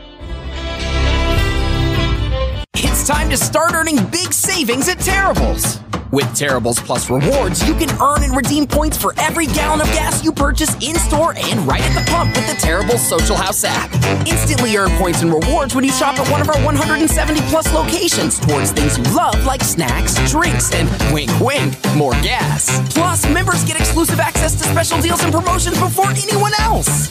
It's 2.75 3.07
time 3.07 3.31
to 3.31 3.37
start 3.37 3.73
earning 3.75 3.97
big 4.07 4.33
savings 4.33 4.89
at 4.89 4.99
Terribles. 4.99 5.81
With 6.13 6.35
Terribles 6.35 6.81
Plus 6.81 7.09
rewards, 7.09 7.67
you 7.69 7.75
can 7.75 7.89
earn 8.03 8.25
and 8.25 8.37
redeem 8.37 8.67
points 8.67 8.97
for 8.97 9.15
every 9.17 9.47
gallon 9.47 9.81
of 9.81 9.87
gas 9.89 10.25
you 10.25 10.33
purchase 10.33 10.75
in 10.83 10.97
store 10.97 11.35
and 11.37 11.61
right 11.61 11.83
at 11.83 11.95
the 11.95 12.11
pump 12.11 12.35
with 12.35 12.49
the 12.49 12.55
Terribles 12.55 13.07
Social 13.07 13.37
House 13.37 13.63
app. 13.63 13.93
Instantly 14.27 14.77
earn 14.77 14.91
points 14.99 15.23
and 15.23 15.33
rewards 15.33 15.77
when 15.77 15.85
you 15.85 15.93
shop 15.93 16.19
at 16.19 16.29
one 16.29 16.41
of 16.41 16.49
our 16.49 16.61
170 16.65 17.41
plus 17.43 17.73
locations 17.73 18.41
towards 18.41 18.73
things 18.73 18.99
you 18.99 19.05
love 19.15 19.45
like 19.45 19.63
snacks, 19.63 20.17
drinks, 20.29 20.73
and 20.75 20.89
wink 21.15 21.31
wink, 21.39 21.77
more 21.95 22.15
gas. 22.23 22.93
Plus, 22.93 23.29
members 23.33 23.63
get 23.65 23.79
exclusive 23.79 24.19
access 24.19 24.57
to 24.57 24.65
special 24.65 25.01
deals 25.01 25.23
and 25.23 25.33
promotions 25.33 25.79
before 25.79 26.11
anyone 26.11 26.53
else. 26.59 27.11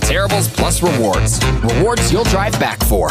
Terribles 0.00 0.48
Plus 0.48 0.82
rewards. 0.82 1.38
Rewards 1.62 2.12
you'll 2.12 2.24
drive 2.24 2.58
back 2.58 2.82
for. 2.84 3.08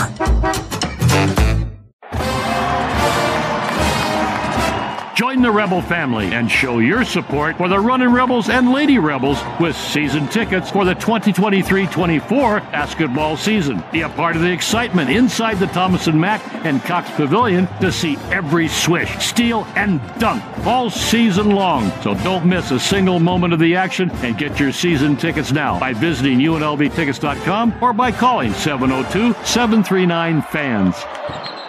Join 5.22 5.44
the 5.44 5.52
Rebel 5.52 5.84
family 5.84 6.34
and 6.34 6.50
show 6.50 6.80
your 6.80 7.06
support 7.06 7.56
for 7.58 7.68
the 7.68 7.80
Running 7.80 8.10
Rebels 8.10 8.50
and 8.50 8.72
Lady 8.72 8.98
Rebels 8.98 9.38
with 9.60 9.76
season 9.76 10.28
tickets 10.30 10.72
for 10.72 10.84
the 10.84 10.96
2023 10.96 11.86
24 11.86 12.60
basketball 12.62 13.38
season. 13.38 13.84
Be 13.92 14.02
a 14.02 14.10
part 14.10 14.36
of 14.36 14.42
the 14.42 14.52
excitement 14.52 15.12
inside 15.12 15.60
the 15.60 15.68
Thomas 15.68 16.08
and 16.08 16.20
Mack 16.20 16.42
and 16.66 16.82
Cox 16.86 17.12
Pavilion 17.12 17.68
to 17.82 17.92
see 17.92 18.18
every 18.32 18.68
swish, 18.68 19.12
steal, 19.24 19.68
and 19.76 20.02
dunk 20.18 20.44
all 20.66 20.90
season 20.90 21.52
long. 21.52 21.92
So 22.02 22.16
don't 22.24 22.48
miss 22.48 22.72
a 22.72 22.80
single 22.80 23.20
moment 23.20 23.54
of 23.54 23.60
the 23.60 23.76
action 23.76 24.10
and 24.24 24.40
get 24.40 24.60
your 24.60 24.72
season 24.72 25.16
tickets 25.16 25.52
now 25.52 25.80
by 25.80 25.94
visiting 25.94 26.40
UNLVtickets.com 26.40 27.76
or 27.80 27.94
by 27.94 28.12
calling 28.12 28.54
702 28.54 29.36
739 29.46 30.42
FANS. 30.42 31.61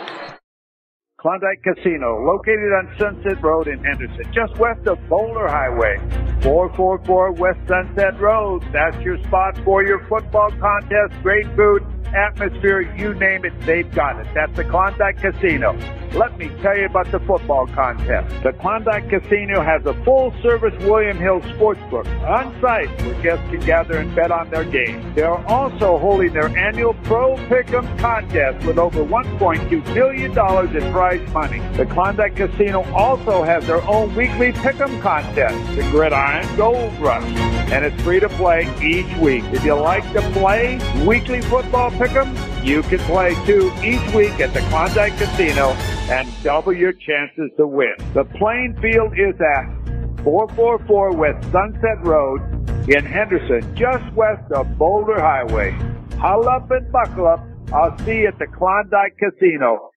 Klondike 1.23 1.62
Casino, 1.62 2.19
located 2.26 2.73
on 2.75 2.93
Sunset 2.99 3.41
Road 3.45 3.69
in 3.69 3.79
Henderson, 3.85 4.26
just 4.35 4.59
west 4.59 4.85
of 4.88 4.99
Boulder 5.09 5.47
Highway. 5.47 5.97
444 6.43 7.35
West 7.35 7.61
Sunset 7.69 8.19
Road. 8.19 8.64
That's 8.73 8.99
your 9.05 9.23
spot 9.23 9.57
for 9.64 9.85
your 9.85 10.05
football 10.09 10.50
contest. 10.59 11.14
Great 11.23 11.47
food, 11.55 11.87
atmosphere, 12.14 12.81
you 12.97 13.14
name 13.14 13.45
it, 13.45 13.52
they've 13.61 13.90
got 13.95 14.19
it. 14.21 14.26
That's 14.35 14.54
the 14.57 14.64
Klondike 14.64 15.19
Casino. 15.19 15.78
Let 16.14 16.37
me 16.37 16.50
tell 16.61 16.76
you 16.76 16.85
about 16.87 17.11
the 17.11 17.21
football 17.21 17.66
contest. 17.69 18.42
The 18.42 18.52
Klondike 18.52 19.09
Casino 19.09 19.62
has 19.62 19.85
a 19.87 19.95
full 20.04 20.35
service 20.42 20.75
William 20.85 21.16
Hill 21.16 21.40
sportsbook 21.40 22.07
on 22.28 22.54
site 22.61 22.90
where 23.02 23.23
guests 23.23 23.49
can 23.50 23.61
gather 23.61 23.97
and 23.99 24.14
bet 24.14 24.31
on 24.31 24.50
their 24.50 24.64
game. 24.64 25.14
They 25.14 25.23
are 25.23 25.42
also 25.47 25.99
holding 25.99 26.35
their 26.35 26.49
annual 26.57 26.92
Pro 27.04 27.37
Pick'em 27.49 27.99
contest 27.99 28.66
with 28.66 28.78
over 28.78 29.02
$1.2 29.02 29.95
million 29.95 30.31
in 30.76 30.92
prize 30.92 31.33
money. 31.33 31.61
The 31.76 31.87
Klondike 31.87 32.37
Casino 32.37 32.83
also 32.92 33.42
has 33.42 33.66
their 33.66 33.83
own 33.88 34.14
weekly 34.14 34.52
Pick'em 34.52 35.00
contest, 35.00 35.76
the 35.76 35.83
Gridiron 35.90 36.47
Gold 36.59 36.92
Rush, 37.00 37.25
and 37.73 37.87
it's 37.87 38.02
free 38.02 38.21
to 38.21 38.28
play 38.28 38.69
each 38.83 39.16
week. 39.16 39.45
If 39.52 39.64
you 39.64 39.75
like 39.75 40.04
to 40.12 40.21
play 40.33 40.78
weekly 41.07 41.40
football 41.40 41.90
Pick'em, 42.02 42.64
you 42.64 42.82
can 42.82 42.99
play 43.00 43.32
too 43.47 43.71
each 43.78 44.02
week 44.12 44.40
at 44.40 44.52
the 44.52 44.59
Klondike 44.71 45.16
Casino 45.18 45.68
and 46.11 46.28
double 46.42 46.73
your 46.73 46.92
chances 46.92 47.49
to 47.56 47.64
win. 47.64 47.94
The 48.12 48.25
playing 48.25 48.76
field 48.82 49.12
is 49.16 49.40
at 49.40 50.25
444 50.25 51.12
West 51.12 51.52
Sunset 51.52 52.04
Road 52.04 52.40
in 52.88 53.04
Henderson, 53.04 53.76
just 53.76 54.12
west 54.14 54.50
of 54.50 54.76
Boulder 54.76 55.21
Highway. 55.21 55.71
Huddle 56.18 56.49
up 56.49 56.68
and 56.73 56.90
buckle 56.90 57.28
up. 57.28 57.47
I'll 57.73 57.97
see 57.99 58.23
you 58.23 58.26
at 58.26 58.38
the 58.40 58.49
Klondike 58.49 59.16
Casino. 59.21 59.90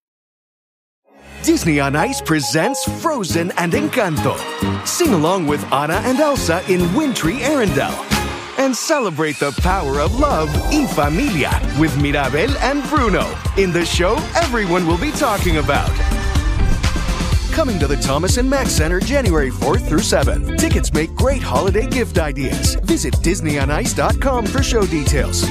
Disney 1.41 1.79
on 1.79 1.95
Ice 1.95 2.21
presents 2.21 2.88
Frozen 3.01 3.51
and 3.57 3.74
Encanto. 3.74 4.38
Sing 4.85 5.12
along 5.12 5.47
with 5.47 5.63
Anna 5.74 5.95
and 6.05 6.19
Elsa 6.19 6.62
in 6.71 6.81
Wintry 6.93 7.38
Arendelle. 7.38 8.14
And 8.57 8.75
celebrate 8.75 9.39
the 9.39 9.51
power 9.62 10.00
of 10.00 10.15
love 10.19 10.50
y 10.71 10.88
familia 10.88 11.51
with 11.79 11.95
Mirabel 12.01 12.55
and 12.57 12.83
Bruno 12.89 13.38
in 13.57 13.71
the 13.71 13.85
show 13.85 14.15
everyone 14.35 14.88
will 14.88 14.97
be 14.97 15.12
talking 15.12 15.57
about. 15.57 15.91
Coming 17.51 17.79
to 17.79 17.88
the 17.88 17.97
Thomas 17.97 18.38
and 18.38 18.50
Mack 18.50 18.67
Center 18.67 19.00
January 19.00 19.50
4th 19.50 19.88
through 19.88 20.00
7th. 20.00 20.57
Tickets 20.57 20.91
make 20.93 21.15
great 21.15 21.41
holiday 21.41 21.88
gift 21.88 22.17
ideas. 22.17 22.75
Visit 22.83 23.13
DisneyOnIce.com 23.15 24.45
for 24.45 24.62
show 24.62 24.85
details. 24.85 25.45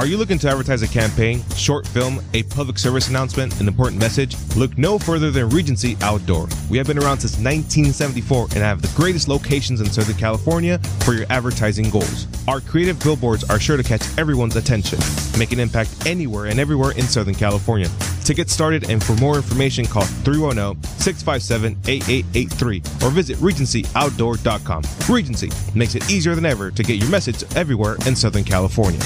Are 0.00 0.06
you 0.06 0.16
looking 0.16 0.38
to 0.38 0.48
advertise 0.48 0.80
a 0.80 0.88
campaign, 0.88 1.44
short 1.56 1.86
film, 1.86 2.22
a 2.32 2.42
public 2.44 2.78
service 2.78 3.08
announcement, 3.10 3.60
an 3.60 3.68
important 3.68 4.00
message? 4.00 4.34
Look 4.56 4.78
no 4.78 4.98
further 4.98 5.30
than 5.30 5.50
Regency 5.50 5.94
Outdoor. 6.00 6.48
We 6.70 6.78
have 6.78 6.86
been 6.86 6.96
around 6.96 7.18
since 7.18 7.34
1974 7.34 8.44
and 8.44 8.60
have 8.60 8.80
the 8.80 8.90
greatest 8.96 9.28
locations 9.28 9.82
in 9.82 9.90
Southern 9.90 10.16
California 10.16 10.78
for 11.04 11.12
your 11.12 11.26
advertising 11.28 11.90
goals. 11.90 12.26
Our 12.48 12.62
creative 12.62 12.98
billboards 12.98 13.44
are 13.50 13.60
sure 13.60 13.76
to 13.76 13.82
catch 13.82 14.00
everyone's 14.16 14.56
attention, 14.56 14.98
make 15.38 15.52
an 15.52 15.60
impact 15.60 16.06
anywhere 16.06 16.46
and 16.46 16.58
everywhere 16.58 16.92
in 16.92 17.02
Southern 17.02 17.34
California. 17.34 17.90
To 18.24 18.32
get 18.32 18.48
started 18.48 18.88
and 18.88 19.04
for 19.04 19.14
more 19.16 19.36
information, 19.36 19.84
call 19.84 20.04
310 20.04 20.82
657 20.98 21.76
8883 21.86 22.78
or 23.04 23.10
visit 23.10 23.36
RegencyOutdoor.com. 23.36 24.82
Regency 25.10 25.50
makes 25.74 25.94
it 25.94 26.10
easier 26.10 26.34
than 26.34 26.46
ever 26.46 26.70
to 26.70 26.82
get 26.82 26.96
your 26.96 27.10
message 27.10 27.44
everywhere 27.54 27.96
in 28.06 28.16
Southern 28.16 28.44
California. 28.44 29.00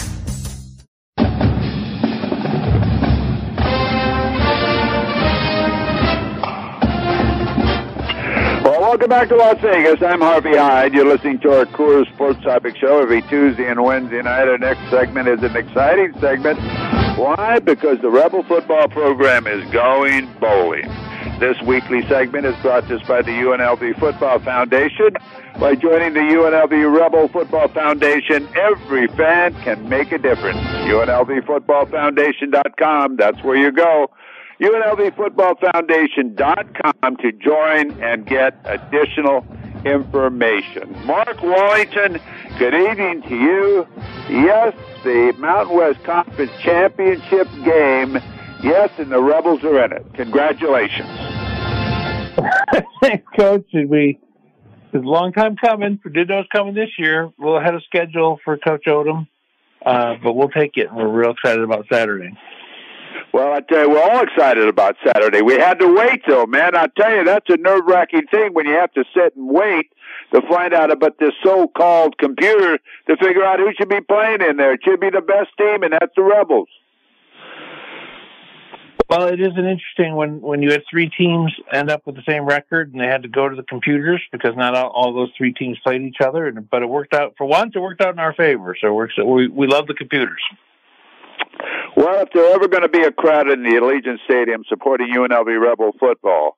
Welcome 8.94 9.10
back 9.10 9.28
to 9.28 9.34
Las 9.34 9.60
Vegas. 9.60 10.00
I'm 10.02 10.20
Harvey 10.20 10.56
Hyde. 10.56 10.94
You're 10.94 11.04
listening 11.04 11.40
to 11.40 11.58
our 11.58 11.64
Coors 11.64 12.06
Sports 12.14 12.40
Topic 12.44 12.76
Show 12.76 13.00
every 13.00 13.22
Tuesday 13.22 13.68
and 13.68 13.82
Wednesday 13.82 14.22
night. 14.22 14.46
Our 14.46 14.56
next 14.56 14.88
segment 14.88 15.26
is 15.26 15.42
an 15.42 15.56
exciting 15.56 16.12
segment. 16.20 16.60
Why? 17.18 17.58
Because 17.58 18.00
the 18.02 18.10
Rebel 18.10 18.44
football 18.44 18.86
program 18.86 19.48
is 19.48 19.68
going 19.72 20.32
bowling. 20.38 20.88
This 21.40 21.60
weekly 21.62 22.06
segment 22.06 22.46
is 22.46 22.54
brought 22.62 22.86
to 22.86 22.94
us 22.94 23.02
by 23.08 23.22
the 23.22 23.32
UNLV 23.32 23.98
Football 23.98 24.38
Foundation. 24.38 25.10
By 25.58 25.74
joining 25.74 26.14
the 26.14 26.20
UNLV 26.20 26.96
Rebel 26.96 27.26
Football 27.26 27.66
Foundation, 27.70 28.48
every 28.54 29.08
fan 29.08 29.60
can 29.62 29.88
make 29.88 30.12
a 30.12 30.18
difference. 30.18 30.58
UNLVFootballFoundation.com, 30.86 33.16
that's 33.16 33.42
where 33.42 33.56
you 33.56 33.72
go. 33.72 34.12
UNLVFootballFoundation.com 34.60 37.16
to 37.16 37.32
join 37.32 37.90
and 38.02 38.26
get 38.26 38.60
additional 38.64 39.46
information. 39.84 40.94
Mark 41.04 41.42
Wallington, 41.42 42.20
good 42.58 42.74
evening 42.74 43.22
to 43.22 43.34
you. 43.34 43.88
Yes, 44.28 44.74
the 45.02 45.34
Mountain 45.38 45.76
West 45.76 46.04
Conference 46.04 46.52
Championship 46.60 47.48
game. 47.64 48.20
Yes, 48.62 48.90
and 48.98 49.10
the 49.10 49.20
Rebels 49.20 49.64
are 49.64 49.84
in 49.84 49.92
it. 49.92 50.06
Congratulations. 50.14 51.08
Thanks, 53.02 53.26
Coach. 53.36 53.66
And 53.72 53.90
we, 53.90 54.20
it's 54.92 54.94
a 54.94 54.98
long 55.06 55.32
time 55.32 55.56
coming. 55.56 55.98
Was 56.04 56.46
coming 56.50 56.74
this 56.74 56.90
year. 56.98 57.30
We'll 57.38 57.58
ahead 57.58 57.74
of 57.74 57.82
schedule 57.84 58.40
for 58.44 58.56
Coach 58.56 58.84
Odom, 58.86 59.26
uh, 59.84 60.14
but 60.22 60.34
we'll 60.34 60.48
take 60.48 60.76
it. 60.76 60.94
We're 60.94 61.08
real 61.08 61.32
excited 61.32 61.62
about 61.62 61.86
Saturday. 61.92 62.30
Well, 63.34 63.52
I 63.52 63.62
tell 63.62 63.80
you, 63.80 63.90
we're 63.90 64.00
all 64.00 64.22
excited 64.22 64.68
about 64.68 64.94
Saturday. 65.04 65.42
We 65.42 65.54
had 65.54 65.80
to 65.80 65.92
wait 65.92 66.22
though, 66.24 66.46
man. 66.46 66.76
I 66.76 66.86
tell 66.96 67.16
you, 67.16 67.24
that's 67.24 67.50
a 67.50 67.56
nerve 67.56 67.82
wracking 67.84 68.28
thing 68.30 68.50
when 68.54 68.64
you 68.64 68.74
have 68.74 68.92
to 68.92 69.02
sit 69.12 69.34
and 69.34 69.48
wait 69.48 69.90
to 70.32 70.40
find 70.48 70.72
out 70.72 70.92
about 70.92 71.18
this 71.18 71.32
so 71.42 71.66
called 71.66 72.16
computer 72.16 72.78
to 73.08 73.16
figure 73.16 73.44
out 73.44 73.58
who 73.58 73.72
should 73.76 73.88
be 73.88 74.00
playing 74.02 74.40
in 74.40 74.56
there. 74.56 74.74
It 74.74 74.82
should 74.84 75.00
be 75.00 75.10
the 75.10 75.20
best 75.20 75.48
team, 75.58 75.82
and 75.82 75.94
that's 75.94 76.12
the 76.14 76.22
Rebels. 76.22 76.68
Well, 79.10 79.26
it 79.26 79.40
is 79.40 79.54
an 79.56 79.66
interesting 79.66 80.14
when 80.14 80.40
when 80.40 80.62
you 80.62 80.70
had 80.70 80.84
three 80.88 81.10
teams 81.10 81.52
end 81.72 81.90
up 81.90 82.06
with 82.06 82.14
the 82.14 82.22
same 82.28 82.46
record 82.46 82.92
and 82.92 83.00
they 83.00 83.08
had 83.08 83.24
to 83.24 83.28
go 83.28 83.48
to 83.48 83.56
the 83.56 83.64
computers 83.64 84.22
because 84.30 84.54
not 84.56 84.76
all, 84.76 84.90
all 84.90 85.12
those 85.12 85.32
three 85.36 85.52
teams 85.52 85.76
played 85.82 86.02
each 86.02 86.20
other. 86.20 86.46
And, 86.46 86.70
but 86.70 86.82
it 86.82 86.86
worked 86.86 87.14
out 87.14 87.34
for 87.36 87.46
once. 87.46 87.72
It 87.74 87.80
worked 87.80 88.00
out 88.00 88.14
in 88.14 88.20
our 88.20 88.32
favor. 88.32 88.76
So 88.80 88.94
we're, 88.94 89.08
we 89.26 89.48
we 89.48 89.66
love 89.66 89.88
the 89.88 89.94
computers. 89.94 90.40
Well, 91.96 92.22
if 92.22 92.30
there's 92.32 92.54
ever 92.54 92.68
going 92.68 92.82
to 92.82 92.88
be 92.88 93.02
a 93.02 93.12
crowd 93.12 93.50
in 93.50 93.62
the 93.62 93.70
Allegiant 93.70 94.18
Stadium 94.24 94.62
supporting 94.68 95.12
UNLV 95.14 95.60
Rebel 95.60 95.92
football, 95.98 96.56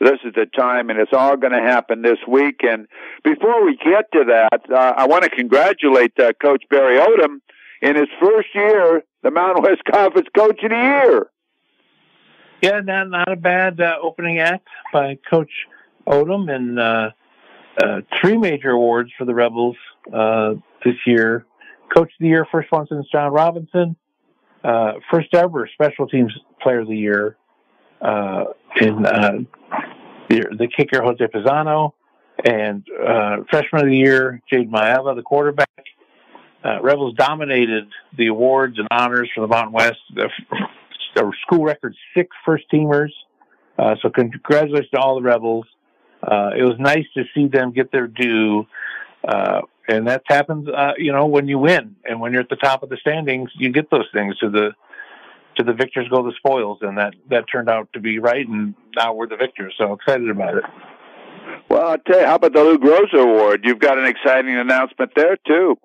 this 0.00 0.18
is 0.24 0.32
the 0.34 0.46
time, 0.46 0.90
and 0.90 0.98
it's 0.98 1.12
all 1.12 1.36
going 1.36 1.52
to 1.52 1.60
happen 1.60 2.02
this 2.02 2.18
week. 2.28 2.60
And 2.62 2.86
before 3.24 3.64
we 3.64 3.76
get 3.76 4.10
to 4.12 4.24
that, 4.28 4.60
uh, 4.70 4.94
I 4.96 5.06
want 5.06 5.24
to 5.24 5.30
congratulate 5.30 6.18
uh, 6.18 6.32
Coach 6.40 6.64
Barry 6.70 6.98
Odom 6.98 7.40
in 7.82 7.96
his 7.96 8.08
first 8.20 8.48
year, 8.54 9.02
the 9.22 9.30
Mountain 9.30 9.64
West 9.64 9.82
Conference 9.90 10.28
Coach 10.34 10.62
of 10.62 10.70
the 10.70 10.76
Year. 10.76 11.26
Yeah, 12.62 12.80
not 12.80 13.08
not 13.10 13.30
a 13.30 13.36
bad 13.36 13.80
uh, 13.80 13.96
opening 14.02 14.38
act 14.38 14.66
by 14.92 15.18
Coach 15.30 15.50
Odom, 16.06 16.52
and 16.52 16.78
uh, 16.78 17.10
uh, 17.80 18.00
three 18.20 18.36
major 18.36 18.70
awards 18.70 19.10
for 19.16 19.24
the 19.24 19.34
Rebels 19.34 19.76
uh, 20.12 20.54
this 20.84 20.96
year. 21.06 21.44
Coach 21.94 22.08
of 22.08 22.18
the 22.20 22.26
Year, 22.26 22.46
first 22.50 22.70
one 22.72 22.86
since 22.88 23.06
John 23.10 23.32
Robinson. 23.32 23.96
Uh, 24.64 24.94
first 25.10 25.34
ever 25.34 25.68
Special 25.72 26.08
Teams 26.08 26.32
Player 26.60 26.80
of 26.80 26.88
the 26.88 26.96
Year 26.96 27.36
uh, 28.00 28.44
in 28.80 29.02
the, 29.02 29.46
the 30.28 30.68
kicker 30.76 31.02
Jose 31.02 31.24
Pizano, 31.24 31.92
and 32.44 32.84
Freshman 33.50 33.82
of 33.82 33.88
the 33.88 33.96
Year 33.96 34.40
Jade 34.50 34.70
Maiava, 34.70 35.14
the 35.14 35.22
quarterback. 35.22 35.68
Rebels 36.82 37.14
dominated 37.14 37.88
the 38.16 38.26
awards 38.26 38.78
and 38.78 38.86
honors 38.90 39.30
for 39.34 39.40
the 39.40 39.46
Mountain 39.46 39.72
West 39.72 40.00
a 41.18 41.30
school 41.42 41.64
record 41.64 41.94
six 42.14 42.28
first 42.44 42.64
teamers. 42.72 43.10
Uh, 43.78 43.94
so 44.02 44.10
congratulations 44.10 44.90
to 44.90 44.98
all 44.98 45.16
the 45.16 45.22
Rebels. 45.22 45.66
Uh, 46.22 46.50
it 46.56 46.62
was 46.62 46.76
nice 46.78 47.04
to 47.14 47.24
see 47.34 47.46
them 47.46 47.72
get 47.72 47.92
their 47.92 48.06
due. 48.06 48.66
And 49.88 50.06
that 50.06 50.22
happens, 50.26 50.68
uh, 50.68 50.92
you 50.98 51.12
know, 51.12 51.26
when 51.26 51.48
you 51.48 51.58
win 51.58 51.96
and 52.04 52.20
when 52.20 52.32
you're 52.32 52.42
at 52.42 52.50
the 52.50 52.56
top 52.56 52.82
of 52.82 52.90
the 52.90 52.98
standings, 52.98 53.50
you 53.54 53.70
get 53.70 53.90
those 53.90 54.06
things 54.12 54.36
to 54.38 54.50
the, 54.50 54.72
to 55.56 55.64
the 55.64 55.72
victors 55.72 56.06
go 56.08 56.22
the 56.22 56.34
spoils. 56.36 56.78
And 56.82 56.98
that, 56.98 57.14
that 57.30 57.46
turned 57.50 57.70
out 57.70 57.88
to 57.94 58.00
be 58.00 58.18
right. 58.18 58.46
And 58.46 58.74
now 58.94 59.14
we're 59.14 59.28
the 59.28 59.36
victors. 59.36 59.74
So 59.78 59.94
excited 59.94 60.28
about 60.28 60.58
it. 60.58 60.64
Well, 61.70 61.88
I'll 61.88 61.98
tell 61.98 62.20
you, 62.20 62.26
how 62.26 62.34
about 62.36 62.52
the 62.52 62.62
Lou 62.62 62.78
Groza 62.78 63.22
Award? 63.22 63.62
You've 63.64 63.78
got 63.78 63.98
an 63.98 64.04
exciting 64.04 64.56
announcement 64.56 65.12
there 65.16 65.36
too. 65.46 65.78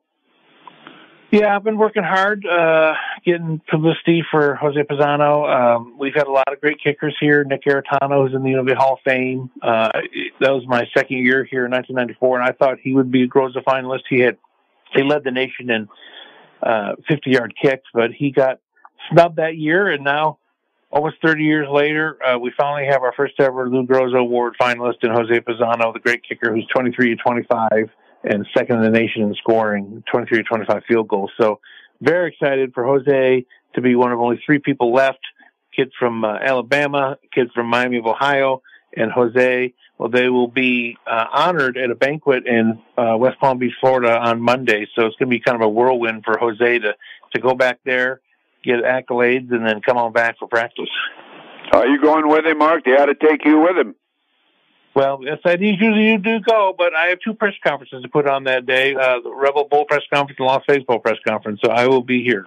Yeah, 1.33 1.55
I've 1.55 1.63
been 1.63 1.79
working 1.79 2.03
hard, 2.03 2.45
uh, 2.45 2.93
getting 3.25 3.59
publicity 3.67 4.23
for 4.29 4.53
Jose 4.53 4.79
Pizano. 4.83 5.49
Um, 5.49 5.97
we've 5.97 6.13
had 6.13 6.27
a 6.27 6.31
lot 6.31 6.53
of 6.53 6.61
great 6.61 6.77
kickers 6.79 7.17
here. 7.19 7.43
Nick 7.43 7.63
Aretano, 7.63 8.23
who's 8.23 8.35
in 8.35 8.43
the 8.43 8.51
UNLV 8.51 8.75
Hall 8.75 8.93
of 8.93 8.99
Fame. 9.03 9.49
Uh, 9.59 9.89
that 10.39 10.51
was 10.51 10.63
my 10.67 10.83
second 10.95 11.17
year 11.17 11.43
here 11.43 11.65
in 11.65 11.71
1994, 11.71 12.39
and 12.39 12.47
I 12.47 12.51
thought 12.51 12.77
he 12.83 12.93
would 12.93 13.11
be 13.11 13.23
a 13.23 13.27
Groza 13.27 13.63
finalist. 13.63 14.01
He 14.07 14.19
had, 14.19 14.37
he 14.93 15.01
led 15.01 15.23
the 15.23 15.31
nation 15.31 15.71
in, 15.71 15.87
uh, 16.61 16.97
50 17.07 17.31
yard 17.31 17.55
kicks, 17.59 17.89
but 17.95 18.11
he 18.11 18.29
got 18.29 18.59
snubbed 19.09 19.37
that 19.37 19.57
year, 19.57 19.89
and 19.89 20.03
now, 20.03 20.37
almost 20.91 21.15
30 21.25 21.43
years 21.43 21.67
later, 21.67 22.23
uh, 22.23 22.37
we 22.37 22.51
finally 22.55 22.85
have 22.87 23.01
our 23.01 23.13
first 23.17 23.39
ever 23.39 23.67
Lou 23.67 23.87
Groza 23.87 24.19
Award 24.19 24.53
finalist 24.61 25.03
in 25.03 25.09
Jose 25.09 25.33
Pizano, 25.39 25.93
the 25.93 25.99
great 25.99 26.21
kicker 26.23 26.53
who's 26.53 26.67
23 26.67 27.15
to 27.15 27.23
25 27.23 27.89
and 28.23 28.45
second 28.55 28.77
in 28.77 28.83
the 28.83 28.89
nation 28.89 29.23
in 29.23 29.33
scoring, 29.35 30.03
23 30.11 30.37
to 30.39 30.43
25 30.43 30.83
field 30.87 31.07
goals. 31.07 31.31
So 31.39 31.59
very 32.01 32.31
excited 32.31 32.73
for 32.73 32.85
Jose 32.85 33.45
to 33.75 33.81
be 33.81 33.95
one 33.95 34.11
of 34.11 34.19
only 34.19 34.41
three 34.45 34.59
people 34.59 34.93
left. 34.93 35.19
Kid 35.75 35.91
from 35.97 36.23
uh, 36.23 36.37
Alabama, 36.39 37.17
kid 37.33 37.49
from 37.53 37.67
Miami 37.67 37.97
of 37.97 38.05
Ohio, 38.05 38.61
and 38.95 39.11
Jose. 39.11 39.73
Well, 39.97 40.09
they 40.09 40.29
will 40.29 40.47
be 40.47 40.97
uh, 41.07 41.25
honored 41.31 41.77
at 41.77 41.89
a 41.89 41.95
banquet 41.95 42.45
in 42.45 42.79
uh, 42.97 43.15
West 43.17 43.39
Palm 43.39 43.57
Beach, 43.57 43.73
Florida 43.79 44.19
on 44.19 44.41
Monday. 44.41 44.87
So 44.95 45.05
it's 45.05 45.15
going 45.15 45.29
to 45.29 45.35
be 45.35 45.39
kind 45.39 45.55
of 45.55 45.61
a 45.61 45.69
whirlwind 45.69 46.23
for 46.25 46.37
Jose 46.37 46.79
to, 46.79 46.93
to 47.33 47.41
go 47.41 47.55
back 47.55 47.79
there, 47.85 48.21
get 48.63 48.83
accolades, 48.83 49.51
and 49.51 49.65
then 49.65 49.81
come 49.81 49.97
on 49.97 50.13
back 50.13 50.37
for 50.37 50.47
practice. 50.47 50.89
Are 51.71 51.87
you 51.87 52.01
going 52.01 52.27
with 52.27 52.45
him, 52.45 52.59
Mark? 52.59 52.83
They 52.85 52.91
ought 52.91 53.05
to 53.05 53.15
take 53.15 53.45
you 53.45 53.59
with 53.61 53.77
him. 53.77 53.95
Well, 54.95 55.19
yes, 55.23 55.39
I 55.43 55.53
usually 55.59 56.11
you 56.11 56.17
do 56.19 56.39
go, 56.39 56.73
but 56.77 56.93
I 56.93 57.07
have 57.07 57.19
two 57.19 57.33
press 57.33 57.55
conferences 57.65 58.03
to 58.03 58.09
put 58.09 58.27
on 58.27 58.43
that 58.43 58.65
day: 58.65 58.93
uh, 58.93 59.19
the 59.23 59.33
Rebel 59.33 59.67
Bowl 59.67 59.85
press 59.85 60.03
conference 60.13 60.37
and 60.39 60.47
the 60.47 60.51
Las 60.51 60.63
Vegas 60.67 60.85
Bowl 60.85 60.99
press 60.99 61.17
conference. 61.27 61.61
So 61.63 61.71
I 61.71 61.87
will 61.87 62.03
be 62.03 62.23
here. 62.23 62.45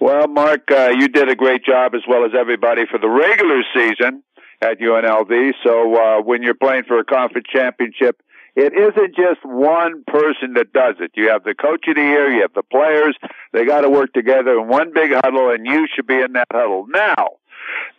Well, 0.00 0.28
Mark, 0.28 0.70
uh, 0.70 0.92
you 0.98 1.08
did 1.08 1.28
a 1.28 1.36
great 1.36 1.64
job 1.64 1.94
as 1.94 2.02
well 2.08 2.24
as 2.24 2.32
everybody 2.38 2.82
for 2.90 2.98
the 2.98 3.08
regular 3.08 3.62
season 3.74 4.22
at 4.60 4.78
UNLV. 4.78 5.52
So 5.64 5.96
uh, 5.96 6.22
when 6.22 6.42
you're 6.42 6.54
playing 6.54 6.84
for 6.84 6.98
a 6.98 7.04
conference 7.04 7.46
championship, 7.52 8.20
it 8.54 8.72
isn't 8.72 9.14
just 9.14 9.44
one 9.44 10.02
person 10.06 10.54
that 10.54 10.72
does 10.72 10.96
it. 11.00 11.12
You 11.14 11.28
have 11.28 11.44
the 11.44 11.54
coach 11.54 11.84
of 11.88 11.96
the 11.96 12.02
year, 12.02 12.30
you 12.30 12.40
have 12.40 12.54
the 12.54 12.62
players. 12.62 13.16
They 13.52 13.66
got 13.66 13.82
to 13.82 13.90
work 13.90 14.12
together 14.14 14.58
in 14.58 14.68
one 14.68 14.92
big 14.94 15.12
huddle, 15.12 15.50
and 15.50 15.66
you 15.66 15.86
should 15.94 16.06
be 16.06 16.20
in 16.20 16.32
that 16.32 16.46
huddle 16.50 16.86
now. 16.88 17.36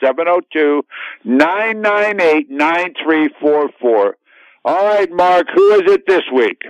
702-998-9344. 1.25 4.13
All 4.65 4.85
right, 4.85 5.11
Mark, 5.11 5.47
who 5.53 5.73
is 5.75 5.83
it 5.91 6.07
this 6.07 6.23
week? 6.33 6.63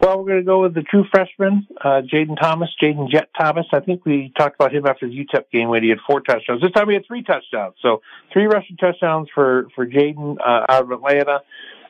Well, 0.00 0.18
we're 0.18 0.28
going 0.28 0.38
to 0.38 0.46
go 0.46 0.62
with 0.62 0.72
the 0.72 0.80
true 0.80 1.04
freshman, 1.10 1.66
uh, 1.78 2.00
Jai'Den 2.10 2.40
Thomas, 2.40 2.70
Jai'Den 2.82 3.10
Jet 3.10 3.28
Thomas. 3.38 3.66
I 3.70 3.80
think 3.80 4.06
we 4.06 4.32
talked 4.36 4.54
about 4.54 4.74
him 4.74 4.86
after 4.86 5.06
the 5.06 5.14
UTEP 5.14 5.50
game 5.52 5.68
when 5.68 5.82
he 5.82 5.90
had 5.90 5.98
four 6.06 6.22
touchdowns. 6.22 6.62
This 6.62 6.72
time 6.72 6.88
he 6.88 6.94
had 6.94 7.06
three 7.06 7.22
touchdowns. 7.22 7.74
So 7.82 8.00
three 8.32 8.46
rushing 8.46 8.78
touchdowns 8.78 9.28
for, 9.34 9.68
for 9.74 9.86
Jai'Den, 9.86 10.38
uh, 10.40 10.64
out 10.70 10.84
of 10.84 10.90
Atlanta. 10.90 11.40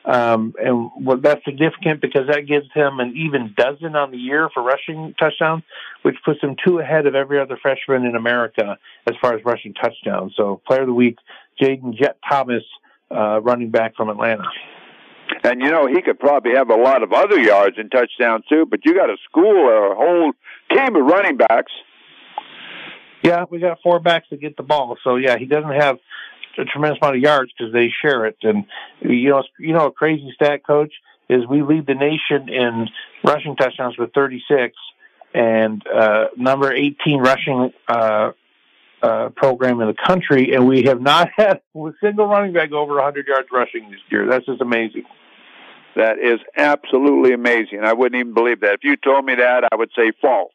Um, 0.03 0.55
and 0.61 0.89
well, 0.99 1.17
that's 1.17 1.45
significant 1.45 2.01
because 2.01 2.27
that 2.27 2.47
gives 2.47 2.65
him 2.73 2.99
an 2.99 3.13
even 3.15 3.53
dozen 3.55 3.95
on 3.95 4.11
the 4.11 4.17
year 4.17 4.49
for 4.53 4.61
rushing 4.61 5.15
touchdowns, 5.17 5.63
which 6.01 6.15
puts 6.25 6.41
him 6.41 6.57
two 6.65 6.79
ahead 6.79 7.05
of 7.05 7.15
every 7.15 7.39
other 7.39 7.57
freshman 7.61 8.05
in 8.05 8.17
America 8.17 8.77
as 9.07 9.15
far 9.21 9.35
as 9.35 9.45
rushing 9.45 9.73
touchdowns. 9.73 10.33
So, 10.35 10.59
player 10.67 10.81
of 10.81 10.87
the 10.87 10.93
week, 10.93 11.17
Jai'Den 11.61 11.95
Jet 11.97 12.17
Thomas, 12.27 12.63
uh, 13.09 13.39
running 13.41 13.69
back 13.69 13.95
from 13.95 14.09
Atlanta. 14.09 14.43
And 15.43 15.59
you 15.59 15.71
know 15.71 15.87
he 15.87 16.01
could 16.01 16.19
probably 16.19 16.51
have 16.55 16.69
a 16.69 16.75
lot 16.75 17.01
of 17.01 17.13
other 17.13 17.39
yards 17.39 17.77
and 17.77 17.91
touchdowns 17.91 18.45
too. 18.47 18.65
But 18.69 18.85
you 18.85 18.93
got 18.93 19.09
a 19.09 19.17
school 19.29 19.57
or 19.57 19.91
a 19.91 19.95
whole 19.95 20.33
team 20.69 20.95
of 20.95 21.05
running 21.05 21.37
backs. 21.37 21.71
Yeah, 23.23 23.45
we 23.49 23.59
got 23.59 23.79
four 23.81 23.99
backs 23.99 24.29
to 24.29 24.37
get 24.37 24.57
the 24.57 24.63
ball. 24.63 24.97
So 25.03 25.15
yeah, 25.15 25.37
he 25.37 25.45
doesn't 25.45 25.73
have 25.73 25.97
a 26.57 26.65
tremendous 26.65 26.99
amount 27.01 27.17
of 27.17 27.21
yards 27.21 27.51
because 27.57 27.73
they 27.73 27.89
share 28.01 28.25
it. 28.25 28.37
And 28.43 28.65
you 29.01 29.29
know, 29.29 29.43
you 29.59 29.73
know, 29.73 29.87
a 29.87 29.91
crazy 29.91 30.31
stat, 30.35 30.65
coach, 30.65 30.93
is 31.29 31.45
we 31.47 31.61
lead 31.61 31.87
the 31.87 31.95
nation 31.95 32.49
in 32.49 32.87
rushing 33.23 33.55
touchdowns 33.55 33.97
with 33.97 34.13
36, 34.13 34.75
and 35.33 35.83
uh, 35.87 36.25
number 36.35 36.73
18 36.73 37.19
rushing 37.19 37.71
uh, 37.87 38.31
uh, 39.01 39.29
program 39.29 39.79
in 39.81 39.87
the 39.87 39.95
country, 40.07 40.53
and 40.53 40.67
we 40.67 40.83
have 40.83 41.01
not 41.01 41.29
had 41.35 41.61
a 41.75 41.91
single 42.01 42.27
running 42.27 42.53
back 42.53 42.71
over 42.71 42.95
100 42.95 43.27
yards 43.27 43.47
rushing 43.51 43.89
this 43.89 43.99
year. 44.09 44.27
That's 44.27 44.45
just 44.45 44.61
amazing. 44.61 45.05
That 45.95 46.19
is 46.19 46.39
absolutely 46.55 47.33
amazing. 47.33 47.81
I 47.83 47.93
wouldn't 47.93 48.19
even 48.19 48.33
believe 48.33 48.61
that. 48.61 48.75
If 48.75 48.83
you 48.83 48.95
told 48.95 49.25
me 49.25 49.35
that, 49.35 49.67
I 49.71 49.75
would 49.75 49.91
say 49.95 50.11
false. 50.21 50.53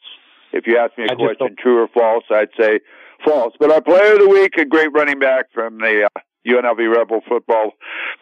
If 0.52 0.66
you 0.66 0.78
asked 0.78 0.96
me 0.96 1.04
a 1.04 1.12
I 1.12 1.14
question, 1.14 1.56
true 1.58 1.82
or 1.82 1.88
false, 1.88 2.24
I'd 2.30 2.48
say 2.58 2.80
false. 3.24 3.54
But 3.58 3.70
our 3.70 3.82
player 3.82 4.14
of 4.14 4.20
the 4.20 4.28
week, 4.28 4.56
a 4.56 4.64
great 4.64 4.92
running 4.92 5.18
back 5.18 5.46
from 5.52 5.78
the 5.78 6.08
uh, 6.14 6.20
UNLV 6.46 6.96
Rebel 6.96 7.20
football 7.28 7.72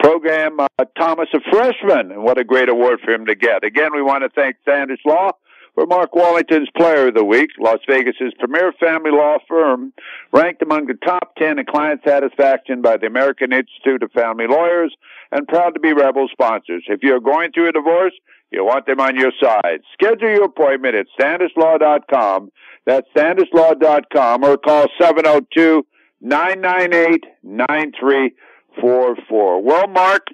program, 0.01 0.59
uh, 0.61 0.85
Thomas, 0.99 1.29
a 1.35 1.41
freshman, 1.51 2.11
and 2.11 2.25
what 2.25 2.39
a 2.39 2.45
great 2.45 2.69
award 2.69 3.01
for 3.05 3.13
him 3.13 3.27
to 3.27 3.35
get. 3.35 3.65
Again, 3.65 3.91
we 3.95 4.03
want 4.03 4.25
to 4.25 4.31
thank 4.31 4.57
Standish 4.63 5.01
Law 5.05 5.33
for 5.75 5.87
Mark 5.87 6.15
Wallington's 6.15 6.71
Player 6.77 7.09
of 7.09 7.15
the 7.15 7.25
Week. 7.25 7.51
Las 7.59 7.79
Vegas's 7.89 8.33
premier 8.39 8.73
family 8.81 9.11
law 9.11 9.37
firm, 9.49 9.93
ranked 10.35 10.63
among 10.63 10.87
the 10.87 10.95
top 10.95 11.37
10 11.39 11.61
in 11.61 11.65
client 11.65 12.01
satisfaction 12.05 12.83
by 12.83 12.97
the 12.97 13.07
American 13.07 13.53
Institute 13.53 14.03
of 14.03 14.11
Family 14.11 14.49
Lawyers, 14.49 14.93
and 15.31 15.47
proud 15.47 15.75
to 15.75 15.81
be 15.81 15.93
Rebel 15.93 16.27
sponsors. 16.31 16.83
If 16.89 17.03
you're 17.03 17.21
going 17.21 17.53
through 17.53 17.69
a 17.69 17.73
divorce, 17.73 18.15
you 18.51 18.65
want 18.65 18.87
them 18.87 18.99
on 19.01 19.17
your 19.17 19.31
side. 19.41 19.83
Schedule 19.93 20.31
your 20.31 20.45
appointment 20.45 20.97
at 20.97 21.07
standishlaw.com. 21.19 22.51
That's 22.85 23.07
standishlaw.com 23.17 24.45
or 24.45 24.59
call 24.59 24.89
702 25.01 25.87
998 26.21 27.25
9344. 27.43 29.63
Well, 29.63 29.87
Mark, 29.87 30.27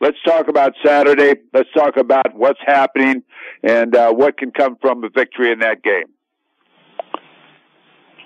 let's 0.00 0.16
talk 0.24 0.48
about 0.48 0.74
Saturday. 0.84 1.34
Let's 1.52 1.70
talk 1.76 1.96
about 1.96 2.34
what's 2.34 2.60
happening 2.64 3.24
and 3.62 3.96
uh, 3.96 4.12
what 4.12 4.38
can 4.38 4.52
come 4.52 4.76
from 4.80 5.04
a 5.04 5.10
victory 5.10 5.52
in 5.52 5.58
that 5.60 5.82
game. 5.82 6.06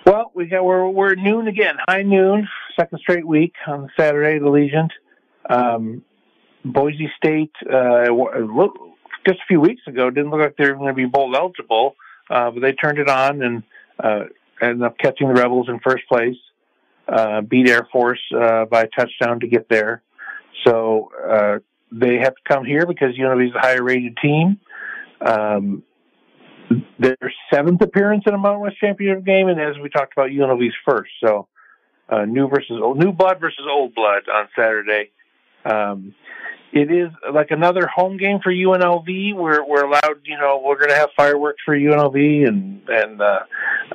Well, 0.05 0.31
we 0.35 0.47
got 0.47 0.64
we're 0.64 0.87
we're 0.87 1.14
noon 1.14 1.49
again, 1.49 1.77
high 1.88 2.03
noon, 2.03 2.47
second 2.77 2.99
straight 2.99 3.27
week 3.27 3.55
on 3.67 3.90
Saturday, 3.99 4.38
the 4.38 4.51
Legion. 4.51 4.90
Um, 5.49 6.05
Boise 6.62 7.11
State, 7.17 7.53
uh, 7.73 8.11
look, 8.11 8.77
just 9.27 9.38
a 9.38 9.47
few 9.49 9.61
weeks 9.62 9.81
ago, 9.87 10.11
didn't 10.11 10.31
look 10.31 10.40
like 10.40 10.57
they 10.59 10.69
were 10.69 10.77
going 10.77 10.88
to 10.88 10.95
be 10.95 11.07
bowl 11.07 11.35
eligible, 11.35 11.97
uh, 12.29 12.51
but 12.51 12.61
they 12.61 12.73
turned 12.73 12.99
it 12.99 13.09
on 13.09 13.43
and 13.43 13.62
uh, 13.99 14.25
ended 14.61 14.83
up 14.83 14.99
catching 14.99 15.29
the 15.29 15.35
Rebels 15.35 15.69
in 15.71 15.81
first 15.81 16.07
place. 16.07 16.37
Uh, 17.09 17.40
beat 17.40 17.69
Air 17.69 17.88
Force 17.90 18.21
uh, 18.38 18.67
by 18.67 18.83
a 18.83 18.88
touchdown 18.88 19.40
to 19.40 19.47
get 19.47 19.71
there. 19.71 20.03
So 20.67 21.12
uh, 21.27 21.59
they 21.93 22.17
have 22.17 22.35
to 22.35 22.43
come 22.47 22.67
here 22.67 22.85
because 22.85 23.14
UNLV 23.14 23.49
is 23.49 23.55
a 23.55 23.61
higher 23.61 23.83
rated 23.83 24.19
team. 24.19 24.61
Um, 25.23 25.83
their 26.99 27.17
seventh 27.53 27.81
appearance 27.83 28.25
in 28.27 28.35
a 28.35 28.39
Mountain 28.39 28.63
West 28.63 28.79
Championship 28.79 29.25
game, 29.25 29.49
and 29.49 29.61
as 29.61 29.79
we 29.79 29.89
talked 29.89 30.13
about, 30.13 30.31
UNLV's 30.31 30.75
first. 30.85 31.11
So 31.23 31.49
uh, 32.09 32.25
new 32.25 32.49
versus 32.49 32.81
old, 32.83 32.99
new 32.99 33.13
blood 33.13 33.41
versus 33.41 33.65
old 33.69 33.95
blood 33.95 34.23
on 34.33 34.49
Saturday. 34.57 35.11
Um, 35.65 36.15
it 36.73 36.91
is 36.91 37.11
like 37.33 37.51
another 37.51 37.87
home 37.87 38.17
game 38.17 38.41
for 38.43 38.53
UNLV. 38.53 39.35
We're 39.35 39.65
we're 39.65 39.85
allowed, 39.85 40.21
you 40.25 40.37
know, 40.37 40.61
we're 40.65 40.77
going 40.77 40.91
to 40.91 40.97
have 40.97 41.11
fireworks 41.17 41.63
for 41.65 41.77
UNLV, 41.77 42.49
and 42.49 42.83
and 42.89 43.21
uh, 43.21 43.41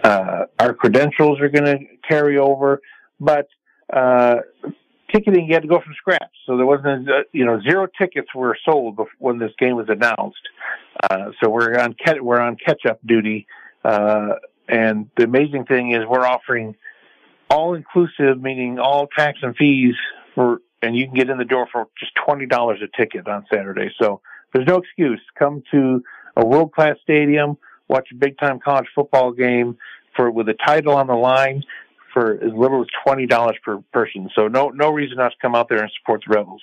uh, 0.03 0.45
our 0.57 0.73
credentials 0.73 1.41
are 1.41 1.49
going 1.49 1.65
to 1.65 1.79
carry 2.07 2.37
over. 2.37 2.81
But 3.19 3.49
uh, 3.91 4.37
ticketing 5.11 5.47
you 5.47 5.53
had 5.53 5.63
to 5.63 5.67
go 5.67 5.79
from 5.79 5.93
scratch, 5.97 6.33
so 6.45 6.57
there 6.57 6.65
wasn't, 6.65 7.09
uh, 7.09 7.23
you 7.31 7.45
know, 7.45 7.59
zero 7.61 7.87
tickets 7.99 8.27
were 8.33 8.57
sold 8.65 8.99
when 9.17 9.39
this 9.39 9.51
game 9.57 9.75
was 9.75 9.87
announced. 9.89 10.41
Uh, 11.09 11.31
so 11.41 11.49
we're 11.49 11.77
on 11.79 11.95
we're 12.21 12.39
on 12.39 12.55
catch 12.55 12.85
up 12.87 12.99
duty, 13.05 13.47
uh, 13.83 14.35
and 14.67 15.09
the 15.17 15.23
amazing 15.23 15.65
thing 15.65 15.91
is 15.91 15.99
we're 16.07 16.25
offering 16.25 16.75
all 17.49 17.73
inclusive, 17.73 18.41
meaning 18.41 18.79
all 18.79 19.07
tax 19.07 19.39
and 19.41 19.55
fees 19.55 19.95
for 20.35 20.61
and 20.81 20.95
you 20.95 21.05
can 21.05 21.15
get 21.15 21.29
in 21.29 21.37
the 21.37 21.45
door 21.45 21.67
for 21.71 21.87
just 21.99 22.11
twenty 22.25 22.45
dollars 22.45 22.79
a 22.81 22.97
ticket 22.97 23.27
on 23.27 23.45
Saturday. 23.51 23.89
So 24.01 24.21
there's 24.53 24.67
no 24.67 24.77
excuse. 24.77 25.21
Come 25.37 25.63
to 25.71 26.03
a 26.37 26.45
world 26.45 26.71
class 26.71 26.95
stadium, 27.03 27.57
watch 27.87 28.07
a 28.11 28.15
big 28.15 28.37
time 28.37 28.59
college 28.59 28.87
football 28.95 29.31
game 29.31 29.77
for 30.15 30.31
with 30.31 30.47
a 30.49 30.55
title 30.65 30.95
on 30.95 31.07
the 31.07 31.15
line 31.15 31.63
for 32.19 32.33
as 32.33 32.51
little 32.53 32.81
as 32.81 32.87
twenty 33.03 33.25
dollars 33.25 33.57
per 33.63 33.79
person. 33.93 34.29
So 34.35 34.47
no 34.47 34.69
no 34.69 34.91
reason 34.91 35.17
not 35.17 35.29
to 35.29 35.37
come 35.41 35.55
out 35.55 35.69
there 35.69 35.81
and 35.81 35.91
support 35.99 36.23
the 36.27 36.35
Rebels. 36.35 36.61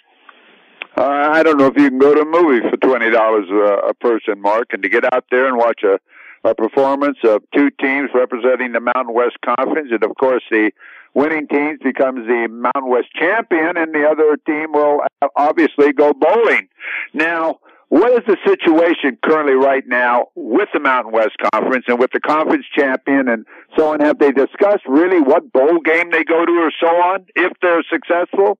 Uh, 0.96 1.28
I 1.32 1.42
don't 1.42 1.58
know 1.58 1.66
if 1.66 1.76
you 1.76 1.88
can 1.88 1.98
go 1.98 2.14
to 2.14 2.20
a 2.20 2.24
movie 2.24 2.60
for 2.68 2.76
twenty 2.76 3.10
dollars 3.10 3.46
a 3.50 3.94
person, 3.94 4.40
Mark, 4.40 4.68
and 4.72 4.82
to 4.82 4.88
get 4.88 5.04
out 5.12 5.24
there 5.30 5.46
and 5.46 5.56
watch 5.56 5.82
a, 5.82 5.98
a 6.46 6.54
performance 6.54 7.18
of 7.24 7.42
two 7.54 7.70
teams 7.70 8.10
representing 8.14 8.72
the 8.72 8.80
Mountain 8.80 9.14
West 9.14 9.36
Conference, 9.44 9.88
and 9.90 10.02
of 10.04 10.16
course 10.16 10.42
the 10.50 10.72
winning 11.14 11.48
teams 11.48 11.78
becomes 11.82 12.26
the 12.26 12.46
Mountain 12.50 12.90
West 12.90 13.08
champion, 13.18 13.76
and 13.76 13.94
the 13.94 14.06
other 14.06 14.36
team 14.46 14.72
will 14.72 15.00
obviously 15.34 15.92
go 15.92 16.12
bowling. 16.12 16.68
Now, 17.14 17.60
what 17.88 18.12
is 18.12 18.24
the 18.26 18.36
situation 18.44 19.18
currently 19.22 19.54
right 19.54 19.84
now 19.86 20.26
with 20.34 20.68
the 20.72 20.80
Mountain 20.80 21.12
West 21.12 21.36
Conference 21.52 21.84
and 21.86 21.98
with 21.98 22.10
the 22.12 22.20
conference 22.20 22.64
champion 22.76 23.28
and 23.28 23.46
so 23.76 23.92
on? 23.92 24.00
Have 24.00 24.18
they 24.18 24.32
discussed 24.32 24.82
really 24.86 25.20
what 25.20 25.52
bowl 25.52 25.80
game 25.80 26.10
they 26.10 26.24
go 26.24 26.44
to 26.44 26.52
or 26.52 26.72
so 26.80 26.88
on 26.88 27.26
if 27.34 27.52
they're 27.62 27.84
successful? 27.90 28.58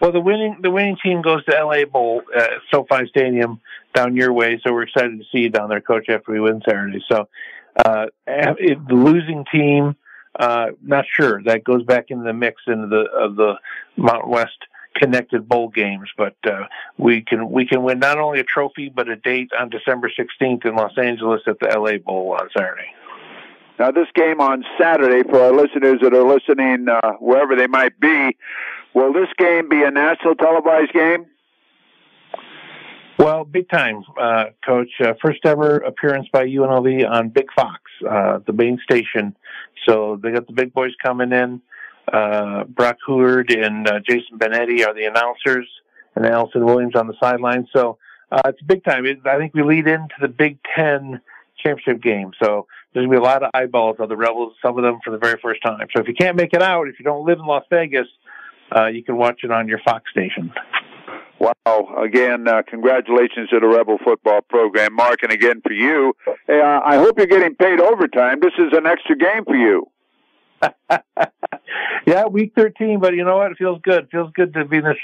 Well, 0.00 0.10
the 0.10 0.20
winning 0.20 0.56
the 0.60 0.70
winning 0.70 0.96
team 1.02 1.22
goes 1.22 1.44
to 1.44 1.52
LA 1.52 1.84
Bowl 1.84 2.22
at 2.36 2.50
SoFi 2.72 3.06
Stadium 3.08 3.60
down 3.94 4.16
your 4.16 4.32
way, 4.32 4.60
so 4.64 4.72
we're 4.72 4.82
excited 4.82 5.18
to 5.18 5.24
see 5.30 5.42
you 5.42 5.48
down 5.48 5.68
there, 5.68 5.80
Coach, 5.80 6.08
after 6.08 6.32
we 6.32 6.40
win 6.40 6.60
Saturday. 6.66 6.98
So, 7.08 7.28
uh, 7.84 8.06
the 8.26 8.76
losing 8.90 9.44
team 9.52 9.94
uh, 10.38 10.68
not 10.82 11.04
sure. 11.12 11.42
That 11.42 11.62
goes 11.62 11.84
back 11.84 12.06
into 12.08 12.24
the 12.24 12.32
mix 12.32 12.62
into 12.66 12.86
the 12.86 13.04
of 13.12 13.36
the 13.36 13.54
Mountain 13.96 14.30
West 14.30 14.58
connected 14.94 15.48
bowl 15.48 15.68
games. 15.68 16.10
But 16.16 16.36
uh, 16.44 16.64
we 16.98 17.22
can 17.22 17.50
we 17.50 17.66
can 17.66 17.82
win 17.82 17.98
not 17.98 18.18
only 18.18 18.40
a 18.40 18.44
trophy 18.44 18.88
but 18.88 19.08
a 19.08 19.16
date 19.16 19.50
on 19.58 19.70
December 19.70 20.10
16th 20.10 20.64
in 20.64 20.74
Los 20.74 20.96
Angeles 20.96 21.42
at 21.46 21.58
the 21.60 21.68
LA 21.68 21.98
Bowl 21.98 22.36
on 22.38 22.48
Saturday. 22.56 22.92
Now, 23.78 23.90
this 23.90 24.08
game 24.14 24.40
on 24.40 24.64
Saturday, 24.78 25.28
for 25.28 25.40
our 25.40 25.52
listeners 25.52 26.00
that 26.02 26.14
are 26.14 26.22
listening 26.22 26.88
uh, 26.88 27.12
wherever 27.14 27.56
they 27.56 27.66
might 27.66 27.98
be, 27.98 28.36
will 28.94 29.12
this 29.12 29.28
game 29.38 29.68
be 29.68 29.82
a 29.82 29.90
national 29.90 30.34
televised 30.34 30.92
game? 30.92 31.26
Well, 33.18 33.44
big 33.44 33.68
time, 33.68 34.04
uh, 34.20 34.46
Coach. 34.64 34.90
Uh, 35.00 35.14
first 35.22 35.40
ever 35.44 35.78
appearance 35.78 36.28
by 36.32 36.46
UNLV 36.46 37.08
on 37.08 37.28
Big 37.30 37.46
Fox, 37.54 37.80
uh, 38.08 38.40
the 38.46 38.52
main 38.52 38.78
station. 38.82 39.36
So 39.86 40.18
they 40.22 40.32
got 40.32 40.46
the 40.46 40.52
big 40.52 40.72
boys 40.72 40.92
coming 41.02 41.32
in. 41.32 41.60
Uh, 42.10 42.64
Brock 42.64 42.96
and 43.08 43.88
uh, 43.88 44.00
Jason 44.00 44.38
Benetti 44.38 44.86
are 44.86 44.94
the 44.94 45.04
announcers, 45.04 45.68
and 46.14 46.26
Allison 46.26 46.64
Williams 46.64 46.96
on 46.96 47.06
the 47.06 47.14
sideline. 47.20 47.68
So 47.72 47.98
uh, 48.30 48.42
it's 48.46 48.62
big 48.62 48.84
time. 48.84 49.06
It, 49.06 49.18
I 49.26 49.38
think 49.38 49.54
we 49.54 49.62
lead 49.62 49.86
into 49.86 50.14
the 50.20 50.28
Big 50.28 50.58
Ten 50.76 51.20
championship 51.62 52.02
game. 52.02 52.32
So 52.42 52.66
there's 52.92 53.06
gonna 53.06 53.18
be 53.18 53.22
a 53.22 53.24
lot 53.24 53.42
of 53.42 53.50
eyeballs 53.54 53.96
on 54.00 54.08
the 54.08 54.16
Rebels. 54.16 54.54
Some 54.62 54.76
of 54.78 54.84
them 54.84 54.98
for 55.04 55.10
the 55.10 55.18
very 55.18 55.38
first 55.42 55.62
time. 55.62 55.86
So 55.94 56.02
if 56.02 56.08
you 56.08 56.14
can't 56.14 56.36
make 56.36 56.52
it 56.52 56.62
out, 56.62 56.88
if 56.88 56.98
you 56.98 57.04
don't 57.04 57.24
live 57.24 57.38
in 57.38 57.46
Las 57.46 57.64
Vegas, 57.70 58.08
uh, 58.74 58.86
you 58.86 59.04
can 59.04 59.16
watch 59.16 59.40
it 59.44 59.50
on 59.50 59.68
your 59.68 59.80
Fox 59.84 60.10
station. 60.10 60.52
Wow. 61.38 62.02
Again, 62.04 62.46
uh, 62.46 62.62
congratulations 62.68 63.50
to 63.50 63.58
the 63.58 63.66
Rebel 63.66 63.98
football 64.04 64.42
program, 64.48 64.94
Mark, 64.94 65.22
and 65.22 65.32
again 65.32 65.60
for 65.60 65.72
you. 65.72 66.14
Hey, 66.46 66.60
uh, 66.60 66.80
I 66.84 66.96
hope 66.96 67.18
you're 67.18 67.26
getting 67.26 67.56
paid 67.56 67.80
overtime. 67.80 68.38
This 68.40 68.52
is 68.58 68.72
an 68.72 68.86
extra 68.86 69.16
game 69.16 69.44
for 69.44 69.56
you. 69.56 69.86
yeah, 72.06 72.26
week 72.26 72.52
13, 72.56 73.00
but 73.00 73.14
you 73.14 73.24
know 73.24 73.36
what? 73.36 73.52
It 73.52 73.58
feels 73.58 73.80
good. 73.82 74.04
It 74.04 74.10
feels 74.10 74.32
good 74.34 74.54
to 74.54 74.64
be 74.64 74.78
in 74.78 74.84
this 74.84 74.96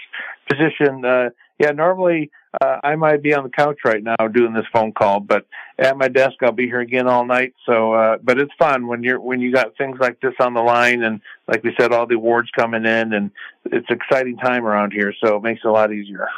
position. 0.48 1.04
Uh, 1.04 1.30
yeah, 1.58 1.72
normally 1.72 2.30
uh, 2.62 2.78
I 2.84 2.94
might 2.96 3.22
be 3.22 3.34
on 3.34 3.44
the 3.44 3.50
couch 3.50 3.78
right 3.84 4.02
now 4.02 4.16
doing 4.32 4.54
this 4.54 4.64
phone 4.72 4.92
call, 4.92 5.20
but 5.20 5.46
at 5.78 5.96
my 5.96 6.08
desk 6.08 6.34
I'll 6.42 6.52
be 6.52 6.66
here 6.66 6.80
again 6.80 7.08
all 7.08 7.26
night. 7.26 7.54
So, 7.66 7.92
uh, 7.92 8.18
but 8.22 8.38
it's 8.38 8.52
fun 8.58 8.86
when 8.86 9.02
you're 9.02 9.20
when 9.20 9.40
you 9.40 9.52
got 9.52 9.76
things 9.76 9.98
like 10.00 10.20
this 10.20 10.34
on 10.40 10.54
the 10.54 10.62
line, 10.62 11.02
and 11.02 11.20
like 11.48 11.64
we 11.64 11.74
said, 11.78 11.92
all 11.92 12.06
the 12.06 12.14
awards 12.14 12.48
coming 12.56 12.84
in, 12.84 13.12
and 13.12 13.30
it's 13.66 13.88
exciting 13.90 14.36
time 14.38 14.64
around 14.64 14.92
here. 14.92 15.12
So 15.22 15.36
it 15.36 15.42
makes 15.42 15.60
it 15.64 15.68
a 15.68 15.72
lot 15.72 15.92
easier. 15.92 16.28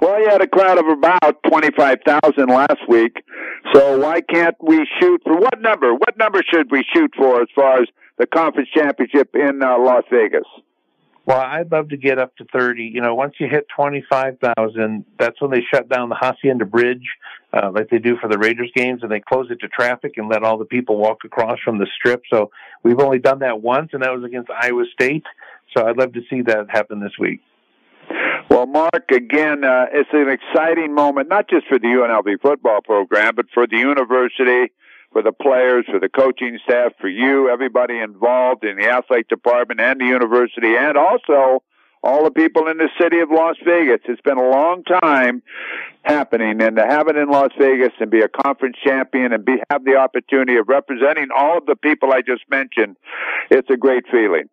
Well, 0.00 0.20
you 0.20 0.28
had 0.28 0.42
a 0.42 0.48
crowd 0.48 0.78
of 0.78 0.86
about 0.86 1.42
25,000 1.48 2.48
last 2.48 2.88
week. 2.88 3.16
So 3.72 3.98
why 3.98 4.20
can't 4.20 4.56
we 4.60 4.86
shoot 5.00 5.22
for 5.24 5.36
what 5.36 5.60
number? 5.60 5.94
What 5.94 6.18
number 6.18 6.42
should 6.52 6.70
we 6.70 6.84
shoot 6.94 7.12
for 7.16 7.40
as 7.40 7.48
far 7.54 7.80
as 7.80 7.88
the 8.18 8.26
conference 8.26 8.68
championship 8.74 9.34
in 9.34 9.62
uh, 9.62 9.78
Las 9.78 10.04
Vegas? 10.10 10.46
Well, 11.26 11.40
I'd 11.40 11.72
love 11.72 11.88
to 11.88 11.96
get 11.96 12.18
up 12.18 12.36
to 12.36 12.44
30. 12.52 12.82
You 12.82 13.00
know, 13.00 13.14
once 13.14 13.34
you 13.40 13.48
hit 13.48 13.66
25,000, 13.74 15.04
that's 15.18 15.40
when 15.40 15.50
they 15.50 15.62
shut 15.72 15.88
down 15.88 16.10
the 16.10 16.16
Hacienda 16.16 16.66
Bridge, 16.66 17.06
uh, 17.52 17.70
like 17.74 17.88
they 17.88 17.98
do 17.98 18.16
for 18.20 18.28
the 18.28 18.36
Raiders 18.36 18.70
games, 18.74 19.02
and 19.02 19.10
they 19.10 19.20
close 19.20 19.46
it 19.50 19.60
to 19.60 19.68
traffic 19.68 20.14
and 20.18 20.28
let 20.28 20.42
all 20.42 20.58
the 20.58 20.66
people 20.66 20.98
walk 20.98 21.18
across 21.24 21.58
from 21.64 21.78
the 21.78 21.86
strip. 21.98 22.22
So 22.30 22.50
we've 22.82 23.00
only 23.00 23.20
done 23.20 23.38
that 23.38 23.62
once, 23.62 23.90
and 23.94 24.02
that 24.02 24.12
was 24.12 24.22
against 24.22 24.50
Iowa 24.50 24.84
State. 24.92 25.24
So 25.74 25.86
I'd 25.86 25.96
love 25.96 26.12
to 26.12 26.20
see 26.28 26.42
that 26.42 26.66
happen 26.68 27.00
this 27.00 27.12
week. 27.18 27.40
Well, 28.50 28.66
Mark, 28.66 29.10
again, 29.10 29.64
uh, 29.64 29.86
it's 29.92 30.10
an 30.12 30.28
exciting 30.28 30.94
moment, 30.94 31.28
not 31.28 31.48
just 31.48 31.66
for 31.66 31.78
the 31.78 31.86
UNLV 31.86 32.42
football 32.42 32.82
program, 32.82 33.34
but 33.34 33.46
for 33.54 33.66
the 33.66 33.78
university, 33.78 34.72
for 35.14 35.22
the 35.22 35.32
players, 35.32 35.86
for 35.88 36.00
the 36.00 36.08
coaching 36.08 36.58
staff, 36.64 36.92
for 37.00 37.08
you, 37.08 37.48
everybody 37.48 38.00
involved 38.00 38.64
in 38.64 38.76
the 38.76 38.88
athletic 38.90 39.28
department 39.28 39.80
and 39.80 40.00
the 40.00 40.06
university, 40.06 40.74
and 40.76 40.98
also 40.98 41.62
all 42.02 42.24
the 42.24 42.32
people 42.32 42.66
in 42.66 42.78
the 42.78 42.90
city 43.00 43.20
of 43.20 43.30
Las 43.30 43.54
Vegas. 43.64 44.00
It's 44.06 44.20
been 44.22 44.38
a 44.38 44.50
long 44.50 44.82
time 44.82 45.40
happening, 46.02 46.60
and 46.60 46.76
to 46.76 46.84
have 46.84 47.06
it 47.06 47.16
in 47.16 47.30
Las 47.30 47.50
Vegas 47.56 47.92
and 48.00 48.10
be 48.10 48.22
a 48.22 48.28
conference 48.28 48.76
champion 48.84 49.32
and 49.32 49.44
be 49.44 49.56
have 49.70 49.84
the 49.84 49.96
opportunity 49.96 50.56
of 50.56 50.68
representing 50.68 51.28
all 51.34 51.58
of 51.58 51.66
the 51.66 51.76
people 51.76 52.12
I 52.12 52.20
just 52.20 52.42
mentioned, 52.50 52.96
it's 53.52 53.70
a 53.70 53.76
great 53.76 54.04
feeling. 54.10 54.50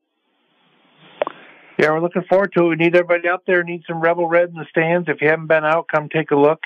Yeah, 1.80 1.90
we're 1.90 2.02
looking 2.02 2.24
forward 2.30 2.54
to 2.56 2.66
it. 2.66 2.70
We 2.70 2.76
need 2.76 2.96
everybody 2.96 3.28
out 3.28 3.44
there. 3.48 3.64
Need 3.64 3.82
some 3.88 4.00
Rebel 4.00 4.28
Red 4.28 4.50
in 4.50 4.56
the 4.56 4.66
stands. 4.70 5.10
If 5.10 5.22
you 5.22 5.30
haven't 5.30 5.48
been 5.48 5.66
out, 5.66 5.88
come 5.88 6.08
take 6.08 6.30
a 6.30 6.36
look. 6.36 6.60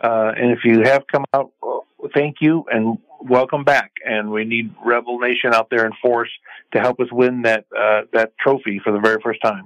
Uh, 0.00 0.32
and 0.36 0.52
if 0.52 0.60
you 0.64 0.82
have 0.82 1.04
come 1.10 1.24
out, 1.34 1.50
thank 2.14 2.36
you 2.40 2.64
and 2.70 2.98
welcome 3.24 3.64
back. 3.64 3.92
And 4.04 4.30
we 4.30 4.44
need 4.44 4.74
Rebel 4.84 5.18
Nation 5.18 5.54
out 5.54 5.70
there 5.70 5.86
in 5.86 5.92
force 6.00 6.30
to 6.72 6.80
help 6.80 7.00
us 7.00 7.08
win 7.10 7.42
that 7.42 7.66
uh, 7.76 8.02
that 8.12 8.36
trophy 8.38 8.80
for 8.82 8.92
the 8.92 9.00
very 9.00 9.20
first 9.22 9.40
time. 9.42 9.64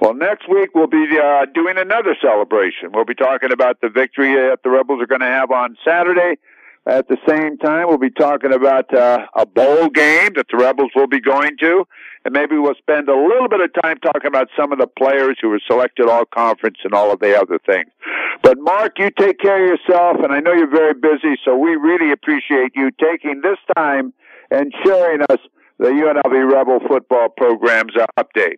Well, 0.00 0.14
next 0.14 0.48
week 0.48 0.70
we'll 0.74 0.86
be 0.86 1.18
uh, 1.22 1.46
doing 1.52 1.78
another 1.78 2.16
celebration. 2.20 2.92
We'll 2.92 3.04
be 3.04 3.14
talking 3.14 3.52
about 3.52 3.80
the 3.80 3.88
victory 3.88 4.34
that 4.34 4.58
the 4.62 4.70
Rebels 4.70 5.02
are 5.02 5.06
going 5.06 5.20
to 5.20 5.26
have 5.26 5.50
on 5.50 5.76
Saturday. 5.84 6.38
At 6.86 7.08
the 7.08 7.16
same 7.26 7.56
time, 7.56 7.88
we'll 7.88 7.96
be 7.96 8.10
talking 8.10 8.52
about 8.52 8.92
uh, 8.94 9.26
a 9.34 9.46
bowl 9.46 9.88
game 9.88 10.32
that 10.36 10.46
the 10.50 10.58
Rebels 10.58 10.90
will 10.94 11.06
be 11.06 11.20
going 11.20 11.56
to, 11.60 11.84
and 12.26 12.34
maybe 12.34 12.58
we'll 12.58 12.74
spend 12.74 13.08
a 13.08 13.16
little 13.16 13.48
bit 13.48 13.60
of 13.60 13.70
time 13.82 13.96
talking 14.00 14.26
about 14.26 14.48
some 14.54 14.70
of 14.70 14.78
the 14.78 14.86
players 14.86 15.38
who 15.40 15.48
were 15.48 15.60
selected 15.66 16.10
all 16.10 16.26
conference 16.26 16.76
and 16.84 16.92
all 16.92 17.10
of 17.10 17.20
the 17.20 17.40
other 17.40 17.58
things. 17.64 17.88
But 18.42 18.58
Mark, 18.60 18.98
you 18.98 19.10
take 19.10 19.38
care 19.38 19.64
of 19.64 19.78
yourself, 19.80 20.18
and 20.22 20.30
I 20.30 20.40
know 20.40 20.52
you're 20.52 20.70
very 20.70 20.92
busy, 20.92 21.40
so 21.42 21.56
we 21.56 21.70
really 21.70 22.12
appreciate 22.12 22.72
you 22.74 22.90
taking 23.00 23.40
this 23.40 23.58
time 23.74 24.12
and 24.50 24.70
sharing 24.84 25.22
us 25.30 25.38
the 25.78 25.88
UNLV 25.88 26.52
Rebel 26.52 26.80
football 26.86 27.30
program's 27.30 27.92
uh, 27.98 28.04
update. 28.18 28.56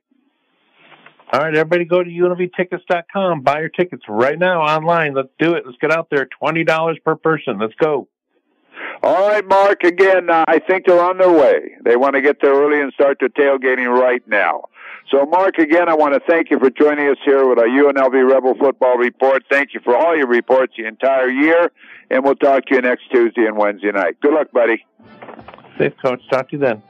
All 1.33 1.41
right, 1.41 1.55
everybody 1.55 1.85
go 1.85 2.03
to 2.03 2.11
unlvtickets.com. 2.11 3.43
Buy 3.43 3.61
your 3.61 3.69
tickets 3.69 4.03
right 4.09 4.39
now 4.39 4.63
online. 4.63 5.15
Let's 5.15 5.29
do 5.39 5.55
it. 5.55 5.65
Let's 5.65 5.79
get 5.81 5.93
out 5.93 6.09
there. 6.11 6.29
$20 6.43 7.05
per 7.05 7.15
person. 7.17 7.59
Let's 7.61 7.75
go. 7.75 8.09
All 9.03 9.29
right, 9.29 9.47
Mark. 9.47 9.85
Again, 9.85 10.31
uh, 10.31 10.45
I 10.49 10.59
think 10.59 10.87
they're 10.87 11.03
on 11.03 11.19
their 11.19 11.33
way. 11.33 11.77
They 11.85 11.97
want 11.97 12.15
to 12.15 12.23
get 12.23 12.41
there 12.41 12.55
early 12.55 12.81
and 12.81 12.93
start 12.93 13.19
their 13.21 13.29
tailgating 13.29 13.89
right 13.89 14.27
now. 14.27 14.65
So, 15.11 15.25
Mark, 15.25 15.59
again, 15.59 15.89
I 15.89 15.95
want 15.95 16.15
to 16.15 16.21
thank 16.21 16.51
you 16.51 16.59
for 16.59 16.69
joining 16.69 17.09
us 17.09 17.19
here 17.25 17.47
with 17.47 17.59
our 17.59 17.67
UNLV 17.67 18.29
Rebel 18.29 18.55
Football 18.59 18.97
Report. 18.97 19.45
Thank 19.49 19.73
you 19.73 19.81
for 19.85 19.97
all 19.97 20.17
your 20.17 20.27
reports 20.27 20.75
the 20.77 20.87
entire 20.87 21.29
year, 21.29 21.71
and 22.11 22.25
we'll 22.25 22.35
talk 22.35 22.67
to 22.67 22.75
you 22.75 22.81
next 22.81 23.09
Tuesday 23.13 23.47
and 23.47 23.57
Wednesday 23.57 23.93
night. 23.93 24.21
Good 24.21 24.35
luck, 24.35 24.51
buddy. 24.51 24.85
Safe, 25.79 25.93
Coach. 26.03 26.23
Talk 26.29 26.49
to 26.49 26.57
you 26.57 26.59
then. 26.59 26.83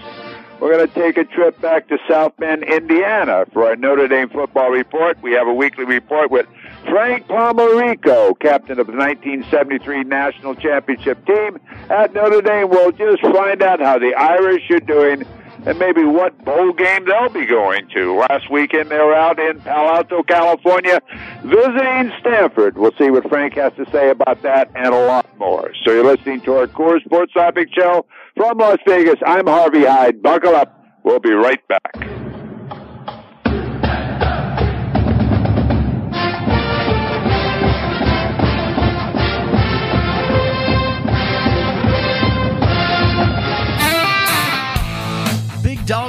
we're 0.60 0.76
going 0.76 0.88
to 0.88 0.94
take 0.94 1.16
a 1.16 1.24
trip 1.24 1.58
back 1.62 1.88
to 1.88 1.98
South 2.06 2.36
Bend, 2.36 2.64
Indiana 2.64 3.46
for 3.52 3.66
our 3.66 3.76
Notre 3.76 4.08
Dame 4.08 4.28
football 4.28 4.68
report. 4.68 5.16
We 5.22 5.32
have 5.32 5.48
a 5.48 5.54
weekly 5.54 5.86
report 5.86 6.30
with 6.30 6.46
Frank 6.84 7.28
Pomarico, 7.28 8.38
captain 8.38 8.78
of 8.78 8.88
the 8.88 8.92
1973 8.92 10.04
National 10.04 10.54
Championship 10.54 11.24
team 11.24 11.58
at 11.88 12.12
Notre 12.12 12.42
Dame. 12.42 12.68
We'll 12.68 12.92
just 12.92 13.22
find 13.22 13.62
out 13.62 13.80
how 13.80 13.98
the 13.98 14.14
Irish 14.14 14.70
are 14.70 14.80
doing 14.80 15.24
and 15.66 15.78
maybe 15.78 16.04
what 16.04 16.36
bowl 16.44 16.72
game 16.72 17.04
they'll 17.04 17.28
be 17.28 17.46
going 17.46 17.88
to. 17.88 18.14
Last 18.16 18.50
weekend 18.50 18.90
they 18.90 18.98
were 18.98 19.14
out 19.14 19.38
in 19.38 19.60
Palo 19.60 19.94
Alto, 19.94 20.22
California, 20.22 21.00
visiting 21.42 22.12
Stanford. 22.20 22.78
We'll 22.78 22.94
see 22.98 23.10
what 23.10 23.28
Frank 23.28 23.54
has 23.54 23.72
to 23.74 23.90
say 23.90 24.10
about 24.10 24.42
that 24.42 24.70
and 24.74 24.94
a 24.94 25.06
lot 25.06 25.26
more. 25.38 25.72
So 25.84 25.92
you're 25.92 26.04
listening 26.04 26.40
to 26.42 26.54
our 26.56 26.66
Coors 26.66 27.04
Sports 27.04 27.32
Topic 27.32 27.68
Show 27.74 28.06
from 28.36 28.58
Las 28.58 28.78
Vegas. 28.86 29.16
I'm 29.24 29.46
Harvey 29.46 29.84
Hyde. 29.84 30.22
Buckle 30.22 30.54
up. 30.54 30.76
We'll 31.02 31.20
be 31.20 31.32
right 31.32 31.60
back. 31.68 32.19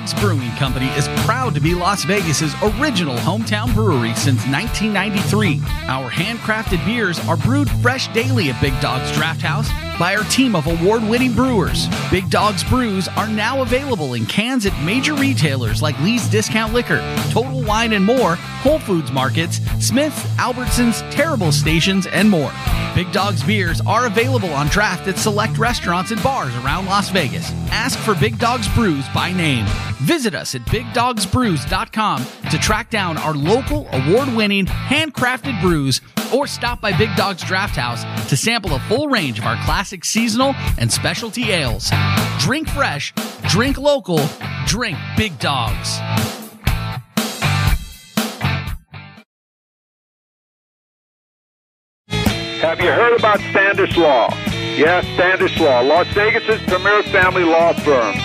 Dogs 0.02 0.20
Brewing 0.20 0.50
Company 0.54 0.88
is 0.98 1.08
proud 1.28 1.54
to 1.54 1.62
be 1.62 1.76
Las 1.76 2.06
Vegas's 2.06 2.56
original 2.64 3.16
hometown 3.18 3.72
brewery 3.76 4.16
since 4.16 4.44
1993. 4.48 5.62
Our 5.88 6.10
handcrafted 6.10 6.84
beers 6.86 7.20
are 7.28 7.38
brewed 7.38 7.70
fresh 7.70 8.12
daily 8.12 8.50
at 8.50 8.60
Big 8.60 8.74
Dogs 8.82 9.12
Draft 9.12 9.42
House 9.42 9.70
by 10.02 10.16
our 10.16 10.24
team 10.24 10.56
of 10.56 10.66
award 10.66 11.04
winning 11.04 11.32
brewers. 11.32 11.88
Big 12.10 12.28
Dogs 12.32 12.64
Brews 12.64 13.08
are 13.10 13.28
now 13.28 13.62
available 13.62 14.16
in 14.16 14.26
cans 14.26 14.66
at 14.66 14.74
major 14.84 15.14
retailers 15.14 15.84
like 15.84 16.00
Lee's 16.00 16.28
Discount 16.28 16.74
Liquor, 16.74 16.98
Total 17.30 17.62
Wine 17.62 17.94
and 17.94 18.04
More, 18.04 18.34
Whole 18.64 18.80
Foods 18.80 19.12
Markets, 19.12 19.58
Smith's, 19.80 20.24
Albertsons, 20.38 21.08
Terrible 21.12 21.52
Stations, 21.52 22.08
and 22.08 22.28
more. 22.28 22.52
Big 22.96 23.12
Dogs 23.12 23.44
beers 23.44 23.80
are 23.82 24.08
available 24.08 24.52
on 24.54 24.70
draft 24.70 25.08
at 25.08 25.20
select 25.20 25.60
restaurants 25.60 26.10
and 26.10 26.24
bars 26.24 26.56
around 26.56 26.88
Las 26.88 27.12
Vegas. 27.12 27.52
Ask 27.70 28.00
for 28.00 28.16
Big 28.16 28.40
Dogs 28.40 28.68
Brews 28.74 29.06
by 29.14 29.32
name. 29.32 29.68
Visit 30.02 30.34
us 30.34 30.56
at 30.56 30.62
bigdogsbrews.com 30.62 32.26
to 32.50 32.58
track 32.58 32.90
down 32.90 33.18
our 33.18 33.36
local 33.36 33.88
award 33.94 34.34
winning 34.36 34.66
handcrafted 34.66 35.62
brews 35.62 36.02
or 36.34 36.48
stop 36.48 36.82
by 36.82 36.96
Big 36.98 37.14
Dogs 37.16 37.44
Draft 37.44 37.76
House 37.76 38.04
to 38.30 38.38
sample 38.38 38.74
a 38.74 38.80
full 38.82 39.10
range 39.10 39.38
of 39.38 39.46
our 39.46 39.62
classic 39.66 39.91
seasonal 40.00 40.56
and 40.78 40.92
specialty 40.92 41.52
ales. 41.52 41.92
Drink 42.40 42.70
fresh, 42.70 43.14
drink 43.50 43.78
local, 43.78 44.22
drink 44.66 44.98
Big 45.18 45.38
Dogs. 45.40 46.00
Have 52.62 52.80
you 52.80 52.92
heard 52.92 53.18
about 53.18 53.40
Standish 53.40 53.98
Law? 53.98 54.30
Yes, 54.78 55.04
Standish 55.16 55.60
Law, 55.60 55.82
Las 55.82 56.08
Vegas' 56.14 56.62
premier 56.68 57.04
family 57.04 57.44
law 57.44 57.74
firm. 57.74 58.16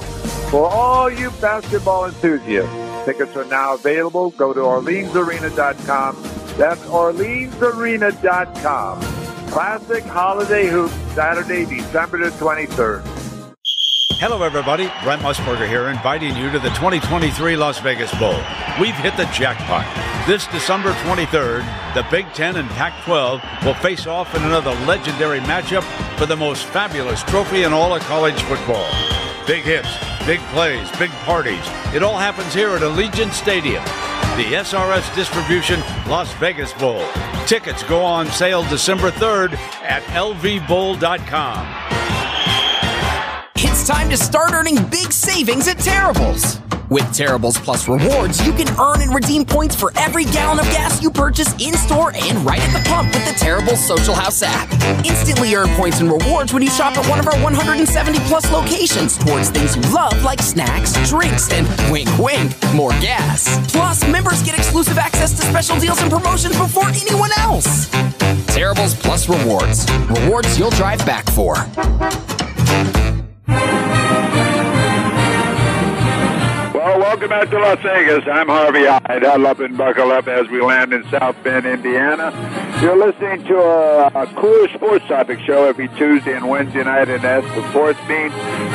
for 0.50 0.68
all 0.68 1.12
you 1.12 1.30
basketball 1.40 2.06
enthusiasts. 2.06 3.06
Tickets 3.06 3.36
are 3.36 3.46
now 3.46 3.76
available. 3.76 4.32
Go 4.32 4.54
to 4.54 4.60
OrleansArena.com. 4.60 6.18
That's 6.58 6.82
OrleansArena.com. 6.82 9.02
Classic 9.52 10.04
Holiday 10.04 10.66
Hoops, 10.66 10.96
Saturday, 11.14 11.66
December 11.66 12.18
the 12.18 12.32
23rd. 12.38 13.25
Hello, 14.18 14.42
everybody. 14.44 14.90
Brent 15.04 15.22
Musburger 15.22 15.68
here, 15.68 15.90
inviting 15.90 16.38
you 16.38 16.50
to 16.50 16.58
the 16.58 16.70
2023 16.70 17.58
Las 17.58 17.80
Vegas 17.80 18.18
Bowl. 18.18 18.40
We've 18.80 18.96
hit 18.96 19.18
the 19.18 19.26
jackpot. 19.26 19.86
This 20.26 20.48
December 20.48 20.94
23rd, 21.04 21.66
the 21.94 22.08
Big 22.10 22.26
Ten 22.32 22.56
and 22.56 22.70
Pac 22.70 22.94
12 23.04 23.44
will 23.66 23.74
face 23.74 24.08
off 24.08 24.34
in 24.34 24.42
another 24.44 24.72
legendary 24.86 25.42
matchup 25.42 25.84
for 26.18 26.26
the 26.26 26.36
most 26.36 26.64
fabulous 26.64 27.24
trophy 27.24 27.64
in 27.64 27.74
all 27.74 27.94
of 27.94 28.02
college 28.04 28.42
football. 28.44 28.90
Big 29.46 29.64
hits, 29.66 29.90
big 30.26 30.40
plays, 30.54 30.90
big 30.98 31.12
parties. 31.28 31.68
It 31.94 32.02
all 32.02 32.18
happens 32.18 32.54
here 32.54 32.70
at 32.70 32.84
Allegiant 32.84 33.34
Stadium. 33.34 33.84
The 34.38 34.64
SRS 34.64 35.14
Distribution 35.14 35.82
Las 36.08 36.32
Vegas 36.36 36.72
Bowl. 36.72 37.06
Tickets 37.48 37.84
go 37.84 38.02
on 38.02 38.28
sale 38.28 38.64
December 38.64 39.12
3rd 39.12 39.56
at 39.84 40.04
lvbowl.com. 40.14 41.95
It's 43.58 43.88
time 43.88 44.10
to 44.10 44.18
start 44.18 44.54
earning 44.54 44.76
big 44.90 45.12
savings 45.12 45.68
at 45.68 45.78
Terribles. 45.80 46.60
With 46.90 47.12
Terribles 47.14 47.58
Plus 47.58 47.88
rewards, 47.88 48.46
you 48.46 48.52
can 48.54 48.68
earn 48.80 49.02
and 49.02 49.14
redeem 49.16 49.46
points 49.46 49.76
for 49.76 49.92
every 49.98 50.26
gallon 50.26 50.60
of 50.60 50.66
gas 50.66 51.02
you 51.02 51.10
purchase 51.10 51.52
in 51.54 51.74
store 51.74 52.12
and 52.14 52.38
right 52.46 52.60
at 52.60 52.72
the 52.72 52.90
pump 52.90 53.14
with 53.14 53.26
the 53.26 53.34
Terribles 53.40 53.86
Social 53.86 54.14
House 54.14 54.44
app. 54.44 54.72
Instantly 55.06 55.56
earn 55.56 55.70
points 55.70 56.00
and 56.00 56.12
rewards 56.12 56.54
when 56.54 56.64
you 56.64 56.70
shop 56.70 56.98
at 56.98 57.10
one 57.10 57.18
of 57.18 57.28
our 57.28 57.42
170 57.42 58.20
plus 58.28 58.50
locations 58.52 59.18
towards 59.18 59.50
things 59.50 59.76
you 59.76 59.82
love 59.94 60.22
like 60.24 60.42
snacks, 60.42 60.94
drinks, 61.10 61.52
and 61.52 61.66
wink 61.92 62.10
wink, 62.20 62.52
more 62.74 62.92
gas. 63.02 63.48
Plus, 63.72 64.08
members 64.10 64.44
get 64.44 64.58
exclusive 64.58 64.98
access 64.98 65.32
to 65.32 65.46
special 65.46 65.80
deals 65.80 66.02
and 66.02 66.12
promotions 66.12 66.58
before 66.58 66.90
anyone 66.90 67.32
else. 67.40 67.90
Terribles 68.48 68.94
Plus 68.96 69.28
rewards. 69.28 69.90
Rewards 70.22 70.60
you'll 70.60 70.72
drive 70.72 71.00
back 71.06 71.26
for. 71.32 71.56
Well, 73.48 73.58
welcome 77.00 77.30
back 77.30 77.50
to 77.50 77.58
Las 77.60 77.80
Vegas. 77.82 78.26
I'm 78.28 78.48
Harvey 78.48 78.86
Hyde. 78.86 79.24
Huddle 79.24 79.48
up 79.48 79.60
and 79.60 79.76
buckle 79.78 80.12
up 80.12 80.28
as 80.28 80.48
we 80.50 80.62
land 80.62 80.94
in 80.94 81.04
South 81.10 81.42
Bend, 81.44 81.66
Indiana. 81.66 82.32
You're 82.82 82.98
listening 82.98 83.46
to 83.48 83.58
a, 83.58 84.08
a 84.08 84.28
cool 84.36 84.68
sports 84.70 85.06
topic 85.08 85.40
show 85.42 85.66
every 85.66 85.88
Tuesday 85.90 86.34
and 86.36 86.50
Wednesday 86.50 86.84
night, 86.84 87.10
and 87.10 87.24
that's 87.24 87.48
the 87.56 87.70
sports 87.70 88.00
beat. 88.08 88.32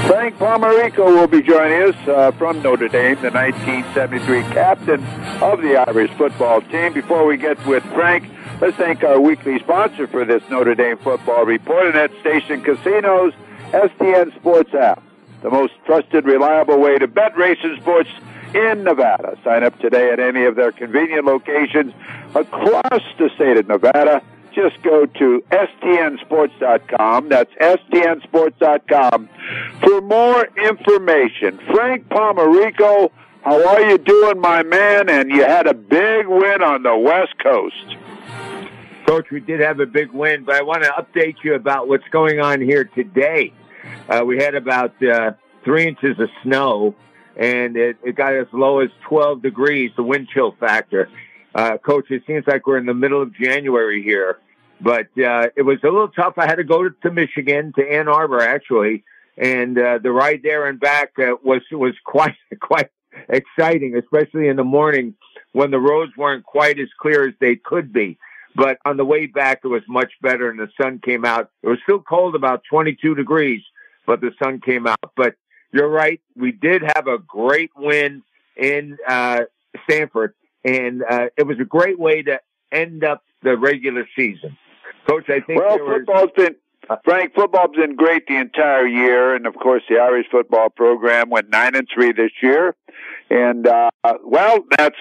Frank 0.07 0.37
Pomarico 0.37 1.07
will 1.07 1.27
be 1.27 1.43
joining 1.43 1.83
us 1.91 1.97
uh, 2.09 2.31
from 2.33 2.63
Notre 2.63 2.89
Dame, 2.89 3.17
the 3.21 3.31
1973 3.31 4.43
captain 4.55 5.05
of 5.43 5.61
the 5.63 5.77
Irish 5.89 6.11
football 6.13 6.61
team. 6.63 6.93
Before 6.93 7.27
we 7.27 7.37
get 7.37 7.65
with 7.67 7.83
Frank, 7.95 8.25
let's 8.61 8.77
thank 8.77 9.03
our 9.05 9.21
weekly 9.21 9.59
sponsor 9.59 10.07
for 10.07 10.25
this 10.25 10.43
Notre 10.51 10.75
Dame 10.75 10.97
football 10.99 11.45
report, 11.45 11.87
and 11.87 11.95
that's 11.95 12.19
Station 12.21 12.63
Casinos 12.63 13.33
STN 13.73 14.35
Sports 14.37 14.75
app 14.75 15.03
the 15.43 15.51
most 15.51 15.73
trusted, 15.87 16.25
reliable 16.25 16.79
way 16.79 16.99
to 16.99 17.07
bet 17.07 17.37
racing 17.37 17.77
sports 17.81 18.11
in 18.55 18.85
Nevada. 18.85 19.39
Sign 19.45 19.65
up 19.65 19.79
today 19.79 20.11
at 20.11 20.21
any 20.21 20.45
of 20.45 20.57
their 20.57 20.73
convenient 20.73 21.25
locations 21.25 21.95
across 22.35 23.03
the 23.19 23.31
state 23.35 23.57
of 23.57 23.69
Nevada. 23.69 24.23
Just 24.53 24.83
go 24.83 25.07
to 25.07 25.45
stnsports.com. 25.51 27.29
That's 27.29 27.53
stnsports.com 27.55 29.29
for 29.81 30.01
more 30.01 30.49
information. 30.65 31.59
Frank 31.73 32.09
Pomarico, 32.09 33.13
how 33.43 33.69
are 33.69 33.83
you 33.83 33.99
doing, 33.99 34.41
my 34.41 34.65
man? 34.65 35.09
And 35.09 35.31
you 35.31 35.45
had 35.45 35.69
a 35.69 35.75
big 35.75 36.27
win 36.27 36.63
on 36.63 36.83
the 36.83 36.97
West 36.97 37.39
Coast. 37.43 37.97
Coach, 39.07 39.31
we 39.31 39.41
did 39.41 39.61
have 39.61 39.81
a 39.81 39.87
big 39.87 40.11
win, 40.13 40.45
but 40.45 40.57
I 40.57 40.63
want 40.63 40.83
to 40.83 40.91
update 40.91 41.37
you 41.43 41.55
about 41.55 41.89
what's 41.89 42.07
going 42.11 42.41
on 42.41 42.61
here 42.61 42.85
today. 42.85 43.53
Uh, 44.09 44.25
we 44.25 44.39
had 44.39 44.55
about 44.55 45.01
uh, 45.03 45.33
three 45.65 45.87
inches 45.87 46.19
of 46.19 46.29
snow, 46.43 46.95
and 47.37 47.77
it, 47.77 47.97
it, 48.03 48.15
got 48.15 48.35
as 48.35 48.47
low 48.53 48.81
as 48.81 48.91
12 49.09 49.43
degrees, 49.43 49.91
the 49.97 50.03
wind 50.03 50.29
chill 50.33 50.55
factor. 50.59 51.09
Uh, 51.55 51.79
Coach, 51.79 52.11
it 52.11 52.23
seems 52.27 52.45
like 52.47 52.67
we're 52.67 52.79
in 52.79 52.87
the 52.87 52.95
middle 52.95 53.23
of 53.23 53.35
January 53.35 54.03
here, 54.03 54.39
but 54.81 55.07
uh, 55.19 55.49
it 55.57 55.63
was 55.65 55.79
a 55.83 55.87
little 55.87 56.09
tough. 56.09 56.35
I 56.37 56.47
had 56.47 56.57
to 56.57 56.65
go 56.65 56.89
to, 56.89 57.11
Michigan, 57.11 57.73
to 57.77 57.83
Ann 57.83 58.09
Arbor, 58.09 58.41
actually, 58.41 59.05
and 59.37 59.79
uh, 59.79 59.99
the 59.99 60.13
ride 60.13 60.41
there 60.43 60.67
and 60.67 60.79
back 60.79 61.13
uh, 61.19 61.37
was 61.43 61.63
was 61.73 61.95
quite 62.05 62.37
quite 62.61 62.91
exciting, 63.29 63.97
especially 63.97 64.49
in 64.49 64.57
the 64.57 64.65
morning 64.65 65.15
when 65.53 65.71
the 65.71 65.81
roads 65.81 66.13
weren't 66.17 66.45
quite 66.45 66.79
as 66.79 66.89
clear 67.01 67.27
as 67.27 67.35
they 67.41 67.57
could 67.57 67.93
be. 67.93 68.19
But 68.55 68.79
on 68.85 68.97
the 68.97 69.05
way 69.05 69.27
back, 69.27 69.61
it 69.65 69.69
was 69.69 69.83
much 69.89 70.13
better, 70.21 70.51
and 70.51 70.59
the 70.59 70.69
sun 70.81 70.99
came 70.99 71.25
out. 71.25 71.51
It 71.63 71.69
was 71.69 71.79
still 71.85 72.01
cold, 72.01 72.35
about 72.35 72.63
22 72.69 73.15
degrees, 73.15 73.63
but 74.07 74.21
the 74.21 74.33
sun 74.43 74.61
came 74.61 74.87
out. 74.87 75.13
But 75.17 75.37
you're 75.73 75.89
right. 75.89 76.21
We 76.37 76.53
did 76.53 76.83
have 76.83 77.07
a 77.07 77.19
great 77.19 77.71
win 77.77 78.23
in 78.57 78.99
uh, 79.07 79.43
Stanford, 79.85 80.35
and 80.65 81.03
uh, 81.09 81.27
it 81.37 81.47
was 81.47 81.59
a 81.61 81.65
great 81.65 81.99
way 81.99 82.23
to 82.23 82.41
end 82.73 83.05
up 83.05 83.23
the 83.43 83.57
regular 83.57 84.07
season. 84.17 84.57
Coach, 85.09 85.29
I 85.29 85.41
think 85.41 85.61
well, 85.61 85.79
was, 85.79 85.99
football's 85.99 86.31
been 86.37 86.57
Frank. 87.05 87.35
Football's 87.35 87.77
been 87.77 87.97
great 87.97 88.27
the 88.27 88.37
entire 88.37 88.87
year, 88.87 89.35
and 89.35 89.47
of 89.47 89.55
course, 89.55 89.83
the 89.89 89.99
Irish 89.99 90.27
football 90.31 90.71
program 90.71 91.31
went 91.31 91.49
nine 91.51 91.75
and 91.75 91.89
three 91.93 92.13
this 92.13 92.33
year. 92.43 92.75
And 93.31 93.67
uh, 93.67 93.91
well, 94.25 94.65
that's 94.77 94.97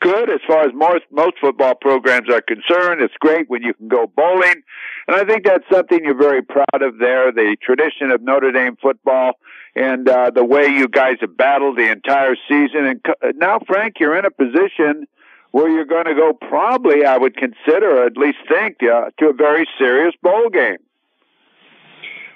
good 0.00 0.30
as 0.30 0.40
far 0.46 0.64
as 0.64 0.72
most 0.74 1.04
most 1.10 1.34
football 1.38 1.74
programs 1.74 2.30
are 2.30 2.40
concerned. 2.40 3.02
It's 3.02 3.14
great 3.20 3.50
when 3.50 3.62
you 3.62 3.74
can 3.74 3.88
go 3.88 4.06
bowling, 4.06 4.62
and 5.06 5.16
I 5.16 5.24
think 5.24 5.44
that's 5.44 5.64
something 5.70 6.00
you're 6.02 6.16
very 6.16 6.42
proud 6.42 6.80
of 6.80 6.96
there. 6.98 7.30
The 7.30 7.56
tradition 7.62 8.10
of 8.10 8.22
Notre 8.22 8.52
Dame 8.52 8.76
football 8.80 9.32
and 9.76 10.08
uh, 10.08 10.30
the 10.30 10.44
way 10.44 10.68
you 10.68 10.88
guys 10.88 11.16
have 11.20 11.36
battled 11.36 11.76
the 11.76 11.90
entire 11.90 12.36
season. 12.48 12.86
And 12.86 13.38
now, 13.38 13.58
Frank, 13.66 13.96
you're 13.98 14.16
in 14.16 14.24
a 14.24 14.30
position 14.30 15.06
where 15.50 15.68
you're 15.68 15.84
going 15.84 16.06
to 16.06 16.14
go 16.14 16.32
probably, 16.32 17.04
I 17.04 17.16
would 17.16 17.36
consider, 17.36 18.06
at 18.06 18.16
least 18.16 18.38
think, 18.48 18.78
uh, 18.82 19.10
to 19.18 19.28
a 19.28 19.32
very 19.32 19.68
serious 19.78 20.14
bowl 20.22 20.48
game. 20.48 20.78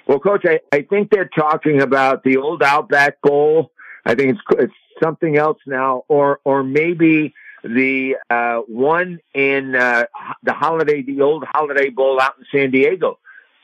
Well, 0.07 0.19
Coach, 0.19 0.45
I, 0.45 0.59
I 0.71 0.81
think 0.83 1.11
they're 1.11 1.29
talking 1.29 1.81
about 1.81 2.23
the 2.23 2.37
old 2.37 2.63
Outback 2.63 3.21
Bowl. 3.21 3.71
I 4.05 4.15
think 4.15 4.37
it's 4.37 4.41
it's 4.59 4.73
something 5.01 5.37
else 5.37 5.59
now, 5.65 6.03
or 6.07 6.39
or 6.43 6.63
maybe 6.63 7.33
the 7.63 8.15
uh, 8.29 8.57
one 8.67 9.19
in 9.33 9.75
uh, 9.75 10.05
the 10.43 10.53
holiday, 10.53 11.01
the 11.01 11.21
old 11.21 11.43
Holiday 11.47 11.89
Bowl 11.89 12.19
out 12.19 12.35
in 12.39 12.45
San 12.51 12.71
Diego. 12.71 13.19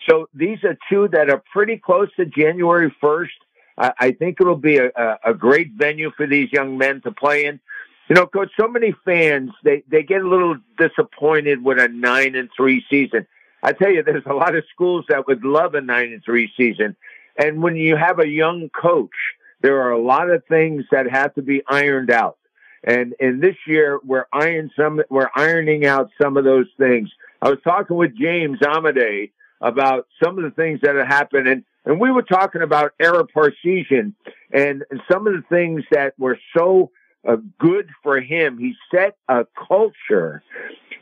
So 0.10 0.30
these 0.34 0.64
are 0.64 0.78
two 0.90 1.08
that 1.10 1.30
are 1.30 1.42
pretty 1.52 1.78
close 1.78 2.10
to 2.18 2.26
January 2.26 2.94
first. 3.02 3.34
Uh, 3.78 3.92
I 4.00 4.12
think 4.12 4.38
it'll 4.40 4.56
be 4.56 4.78
a, 4.78 4.92
a 5.26 5.34
great 5.34 5.72
venue 5.72 6.12
for 6.16 6.28
these 6.28 6.52
young 6.52 6.78
men 6.78 7.02
to 7.02 7.12
play 7.12 7.46
in. 7.46 7.60
You 8.08 8.16
know, 8.16 8.28
coach, 8.28 8.52
so 8.60 8.68
many 8.68 8.94
fans, 9.04 9.52
they, 9.64 9.84
they 9.90 10.04
get 10.04 10.22
a 10.22 10.28
little 10.28 10.58
disappointed 10.78 11.64
with 11.64 11.80
a 11.80 11.88
nine 11.88 12.36
and 12.36 12.50
three 12.56 12.86
season. 12.90 13.26
I 13.64 13.74
tell 13.74 13.90
you, 13.90 14.04
there's 14.04 14.26
a 14.28 14.34
lot 14.34 14.56
of 14.56 14.64
schools 14.72 15.06
that 15.10 15.26
would 15.28 15.44
love 15.44 15.74
a 15.74 15.82
nine 15.82 16.14
and 16.14 16.24
three 16.24 16.52
season. 16.56 16.96
And 17.38 17.64
when 17.64 17.76
you 17.76 17.96
have 17.96 18.20
a 18.20 18.28
young 18.28 18.70
coach, 18.70 19.10
there 19.66 19.82
are 19.82 19.92
a 19.92 20.02
lot 20.14 20.30
of 20.30 20.44
things 20.46 20.84
that 20.92 21.06
have 21.10 21.34
to 21.36 21.42
be 21.42 21.58
ironed 21.68 22.12
out. 22.12 22.38
And, 22.84 23.16
and 23.20 23.42
this 23.42 23.56
year 23.66 24.00
we're 24.04 24.28
iron 24.32 24.70
some, 24.80 25.02
we're 25.10 25.32
ironing 25.36 25.86
out 25.94 26.12
some 26.22 26.38
of 26.38 26.44
those 26.44 26.70
things. 26.78 27.10
I 27.42 27.50
was 27.50 27.60
talking 27.64 27.98
with 27.98 28.14
James 28.16 28.60
Amade 28.62 29.32
about 29.62 30.08
some 30.24 30.38
of 30.38 30.44
the 30.44 30.52
things 30.52 30.82
that 30.84 30.96
have 30.96 31.08
happened 31.08 31.48
and 31.48 31.64
And 31.86 32.00
we 32.00 32.12
were 32.12 32.24
talking 32.24 32.62
about 32.62 32.94
Ara 33.00 33.26
Parseghian 33.26 34.14
and 34.52 34.84
some 35.12 35.28
of 35.28 35.34
the 35.34 35.44
things 35.50 35.84
that 35.92 36.14
were 36.18 36.40
so 36.58 36.92
uh, 37.28 37.38
good 37.60 37.90
for 38.04 38.20
him. 38.20 38.58
He 38.58 38.74
set 38.94 39.18
a 39.28 39.46
culture 39.68 40.44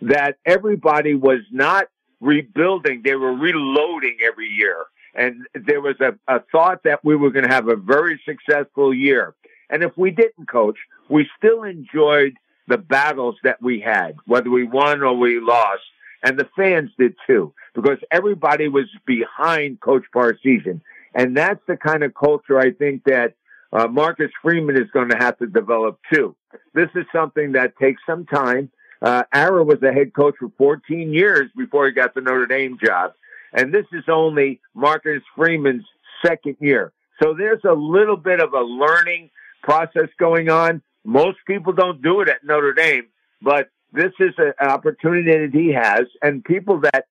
that 0.01 0.37
everybody 0.45 1.15
was 1.15 1.41
not 1.51 1.87
rebuilding. 2.19 3.01
They 3.03 3.15
were 3.15 3.33
reloading 3.33 4.17
every 4.25 4.47
year. 4.47 4.77
And 5.15 5.45
there 5.53 5.81
was 5.81 5.95
a, 5.99 6.13
a 6.27 6.41
thought 6.51 6.83
that 6.83 7.03
we 7.03 7.15
were 7.15 7.31
going 7.31 7.47
to 7.47 7.53
have 7.53 7.67
a 7.67 7.75
very 7.75 8.19
successful 8.25 8.93
year. 8.93 9.35
And 9.69 9.83
if 9.83 9.91
we 9.97 10.11
didn't 10.11 10.47
coach, 10.47 10.77
we 11.09 11.27
still 11.37 11.63
enjoyed 11.63 12.33
the 12.67 12.77
battles 12.77 13.35
that 13.43 13.61
we 13.61 13.79
had, 13.79 14.15
whether 14.25 14.49
we 14.49 14.63
won 14.63 15.01
or 15.01 15.15
we 15.15 15.39
lost. 15.39 15.83
And 16.23 16.39
the 16.39 16.47
fans 16.55 16.89
did 16.97 17.15
too, 17.27 17.53
because 17.75 17.97
everybody 18.11 18.67
was 18.69 18.85
behind 19.05 19.81
Coach 19.81 20.03
Parseghian. 20.15 20.81
And 21.13 21.35
that's 21.35 21.59
the 21.67 21.77
kind 21.77 22.03
of 22.03 22.13
culture 22.13 22.59
I 22.59 22.71
think 22.71 23.03
that 23.03 23.35
uh, 23.73 23.87
Marcus 23.87 24.31
Freeman 24.41 24.77
is 24.77 24.89
going 24.91 25.09
to 25.09 25.17
have 25.17 25.37
to 25.39 25.47
develop 25.47 25.99
too. 26.11 26.35
This 26.73 26.89
is 26.95 27.05
something 27.13 27.53
that 27.53 27.77
takes 27.77 28.01
some 28.05 28.25
time. 28.25 28.71
Uh, 29.01 29.23
Ara 29.33 29.63
was 29.63 29.83
a 29.83 29.91
head 29.91 30.13
coach 30.13 30.35
for 30.39 30.49
14 30.57 31.11
years 31.11 31.49
before 31.57 31.87
he 31.87 31.91
got 31.91 32.15
the 32.15 32.21
Notre 32.21 32.45
Dame 32.45 32.77
job. 32.83 33.13
And 33.53 33.73
this 33.73 33.85
is 33.91 34.03
only 34.07 34.59
Marcus 34.73 35.21
Freeman's 35.35 35.85
second 36.25 36.57
year. 36.59 36.91
So 37.21 37.33
there's 37.33 37.63
a 37.63 37.73
little 37.73 38.17
bit 38.17 38.39
of 38.39 38.53
a 38.53 38.61
learning 38.61 39.29
process 39.61 40.09
going 40.19 40.49
on. 40.49 40.81
Most 41.05 41.37
people 41.45 41.73
don't 41.73 42.01
do 42.01 42.21
it 42.21 42.29
at 42.29 42.43
Notre 42.43 42.73
Dame, 42.73 43.07
but 43.41 43.69
this 43.91 44.11
is 44.19 44.33
an 44.37 44.53
opportunity 44.59 45.31
that 45.31 45.49
he 45.53 45.73
has. 45.73 46.07
And 46.21 46.43
people 46.43 46.81
that 46.81 47.05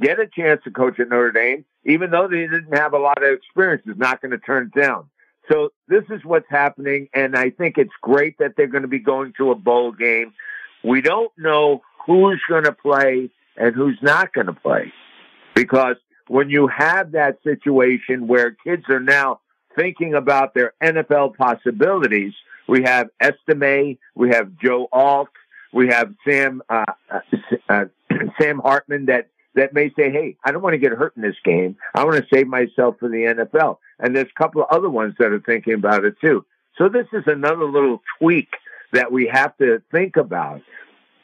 get 0.00 0.20
a 0.20 0.26
chance 0.26 0.60
to 0.64 0.70
coach 0.70 1.00
at 1.00 1.08
Notre 1.08 1.32
Dame, 1.32 1.64
even 1.84 2.10
though 2.10 2.28
they 2.28 2.46
didn't 2.46 2.76
have 2.76 2.92
a 2.92 2.98
lot 2.98 3.22
of 3.22 3.32
experience, 3.32 3.82
is 3.86 3.96
not 3.96 4.20
going 4.20 4.30
to 4.30 4.38
turn 4.38 4.70
it 4.72 4.80
down. 4.80 5.08
So 5.50 5.70
this 5.88 6.04
is 6.10 6.24
what's 6.24 6.46
happening. 6.48 7.08
And 7.12 7.36
I 7.36 7.50
think 7.50 7.76
it's 7.76 7.92
great 8.00 8.38
that 8.38 8.52
they're 8.56 8.68
going 8.68 8.82
to 8.82 8.88
be 8.88 9.00
going 9.00 9.32
to 9.38 9.50
a 9.50 9.56
bowl 9.56 9.90
game. 9.90 10.32
We 10.84 11.00
don't 11.00 11.32
know 11.36 11.82
who's 12.06 12.40
going 12.48 12.64
to 12.64 12.72
play 12.72 13.30
and 13.56 13.74
who's 13.74 13.98
not 14.02 14.32
going 14.32 14.46
to 14.46 14.52
play 14.52 14.92
because 15.54 15.96
when 16.28 16.50
you 16.50 16.66
have 16.66 17.12
that 17.12 17.38
situation 17.42 18.26
where 18.26 18.56
kids 18.64 18.84
are 18.88 19.00
now 19.00 19.40
thinking 19.76 20.14
about 20.14 20.54
their 20.54 20.74
NFL 20.82 21.36
possibilities, 21.36 22.32
we 22.68 22.82
have 22.82 23.08
Estime, 23.20 23.98
we 24.14 24.30
have 24.30 24.56
Joe 24.62 24.88
Alt, 24.92 25.28
we 25.72 25.88
have 25.88 26.14
Sam 26.26 26.62
uh, 26.68 26.84
uh, 27.68 27.84
Sam 28.40 28.58
Hartman 28.60 29.06
that 29.06 29.28
that 29.54 29.74
may 29.74 29.90
say, 29.90 30.10
"Hey, 30.10 30.36
I 30.44 30.52
don't 30.52 30.62
want 30.62 30.74
to 30.74 30.78
get 30.78 30.92
hurt 30.92 31.14
in 31.16 31.22
this 31.22 31.36
game. 31.44 31.76
I 31.94 32.04
want 32.04 32.16
to 32.16 32.26
save 32.34 32.46
myself 32.46 32.96
for 33.00 33.08
the 33.08 33.24
NFL." 33.24 33.78
And 33.98 34.14
there's 34.14 34.28
a 34.34 34.38
couple 34.38 34.62
of 34.62 34.68
other 34.70 34.90
ones 34.90 35.14
that 35.18 35.32
are 35.32 35.40
thinking 35.40 35.74
about 35.74 36.04
it 36.04 36.14
too. 36.20 36.44
So 36.78 36.88
this 36.88 37.06
is 37.12 37.24
another 37.26 37.64
little 37.64 38.00
tweak 38.18 38.48
that 38.92 39.12
we 39.12 39.26
have 39.32 39.56
to 39.58 39.82
think 39.90 40.16
about. 40.16 40.62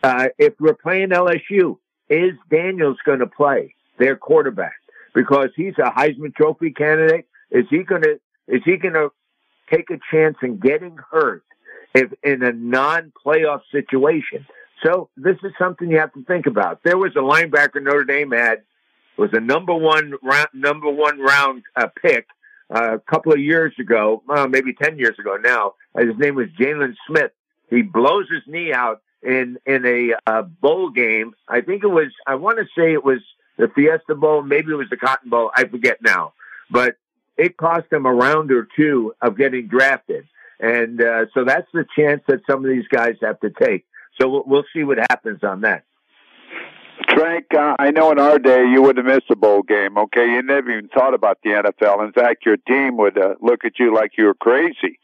Uh, 0.02 0.28
if 0.38 0.54
we're 0.60 0.74
playing 0.74 1.10
LSU, 1.10 1.78
is 2.08 2.32
Daniels 2.50 2.98
going 3.04 3.18
to 3.18 3.26
play 3.26 3.74
their 3.98 4.16
quarterback 4.16 4.76
because 5.14 5.50
he's 5.56 5.74
a 5.78 5.90
Heisman 5.90 6.34
Trophy 6.34 6.70
candidate? 6.70 7.26
Is 7.50 7.64
he 7.70 7.84
to 7.84 8.20
is 8.46 8.62
he 8.64 8.78
to 8.78 9.10
take 9.70 9.90
a 9.90 9.98
chance 10.10 10.36
in 10.42 10.58
getting 10.58 10.96
hurt 11.10 11.44
if 11.94 12.12
in 12.22 12.42
a 12.42 12.52
non-playoff 12.52 13.60
situation? 13.72 14.46
So 14.84 15.08
this 15.16 15.36
is 15.42 15.52
something 15.58 15.90
you 15.90 15.98
have 15.98 16.12
to 16.14 16.24
think 16.24 16.46
about. 16.46 16.82
There 16.84 16.96
was 16.96 17.12
a 17.16 17.20
linebacker 17.20 17.82
Notre 17.82 18.04
Dame 18.04 18.30
had 18.30 18.62
was 19.16 19.30
a 19.32 19.40
number 19.40 19.74
one 19.74 20.14
round, 20.22 20.48
number 20.54 20.88
one 20.88 21.18
round 21.18 21.64
uh, 21.74 21.88
pick 22.00 22.26
uh, 22.72 22.94
a 22.94 22.98
couple 23.00 23.32
of 23.32 23.40
years 23.40 23.74
ago, 23.78 24.22
uh, 24.28 24.46
maybe 24.46 24.72
ten 24.72 24.98
years 24.98 25.18
ago 25.18 25.36
now. 25.36 25.74
Uh, 25.94 26.06
his 26.06 26.16
name 26.18 26.36
was 26.36 26.46
Jaylon 26.58 26.94
Smith. 27.06 27.32
He 27.68 27.82
blows 27.82 28.26
his 28.30 28.42
knee 28.46 28.72
out 28.72 29.02
in 29.22 29.58
in 29.66 29.84
a 29.84 30.14
uh, 30.26 30.42
bowl 30.42 30.90
game. 30.90 31.34
I 31.48 31.60
think 31.60 31.82
it 31.82 31.88
was. 31.88 32.12
I 32.26 32.36
want 32.36 32.58
to 32.58 32.64
say 32.76 32.92
it 32.92 33.04
was 33.04 33.20
the 33.58 33.68
Fiesta 33.74 34.14
Bowl. 34.14 34.42
Maybe 34.42 34.72
it 34.72 34.76
was 34.76 34.88
the 34.88 34.96
Cotton 34.96 35.28
Bowl. 35.28 35.50
I 35.54 35.64
forget 35.64 35.98
now. 36.00 36.32
But 36.70 36.96
it 37.36 37.56
cost 37.56 37.92
him 37.92 38.06
a 38.06 38.12
round 38.12 38.50
or 38.50 38.66
two 38.76 39.14
of 39.20 39.36
getting 39.36 39.68
drafted. 39.68 40.26
And 40.60 41.00
uh, 41.00 41.26
so 41.34 41.44
that's 41.44 41.68
the 41.72 41.84
chance 41.96 42.22
that 42.26 42.40
some 42.48 42.64
of 42.64 42.70
these 42.70 42.88
guys 42.88 43.14
have 43.22 43.38
to 43.40 43.50
take. 43.50 43.84
So 44.20 44.28
we'll, 44.28 44.44
we'll 44.46 44.64
see 44.72 44.82
what 44.84 44.98
happens 44.98 45.44
on 45.44 45.60
that. 45.62 45.84
Frank, 47.14 47.46
uh, 47.54 47.76
I 47.78 47.90
know 47.90 48.10
in 48.10 48.18
our 48.18 48.38
day 48.38 48.64
you 48.64 48.82
would 48.82 48.96
have 48.96 49.06
missed 49.06 49.30
a 49.30 49.36
bowl 49.36 49.62
game. 49.62 49.96
Okay, 49.96 50.26
you 50.26 50.42
never 50.42 50.70
even 50.70 50.88
thought 50.88 51.14
about 51.14 51.38
the 51.42 51.50
NFL. 51.50 52.04
In 52.04 52.12
fact, 52.12 52.44
your 52.44 52.56
team 52.56 52.96
would 52.96 53.16
uh, 53.16 53.34
look 53.40 53.64
at 53.64 53.78
you 53.78 53.94
like 53.94 54.12
you 54.18 54.24
were 54.24 54.34
crazy 54.34 54.98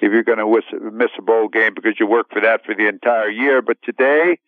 if 0.00 0.12
you're 0.12 0.24
going 0.24 0.38
to 0.38 0.90
miss 0.90 1.10
a 1.18 1.22
bowl 1.22 1.48
game 1.48 1.72
because 1.74 1.94
you 1.98 2.06
worked 2.06 2.32
for 2.32 2.40
that 2.40 2.64
for 2.64 2.74
the 2.74 2.88
entire 2.88 3.28
year. 3.28 3.62
But 3.62 3.78
today, 3.82 4.38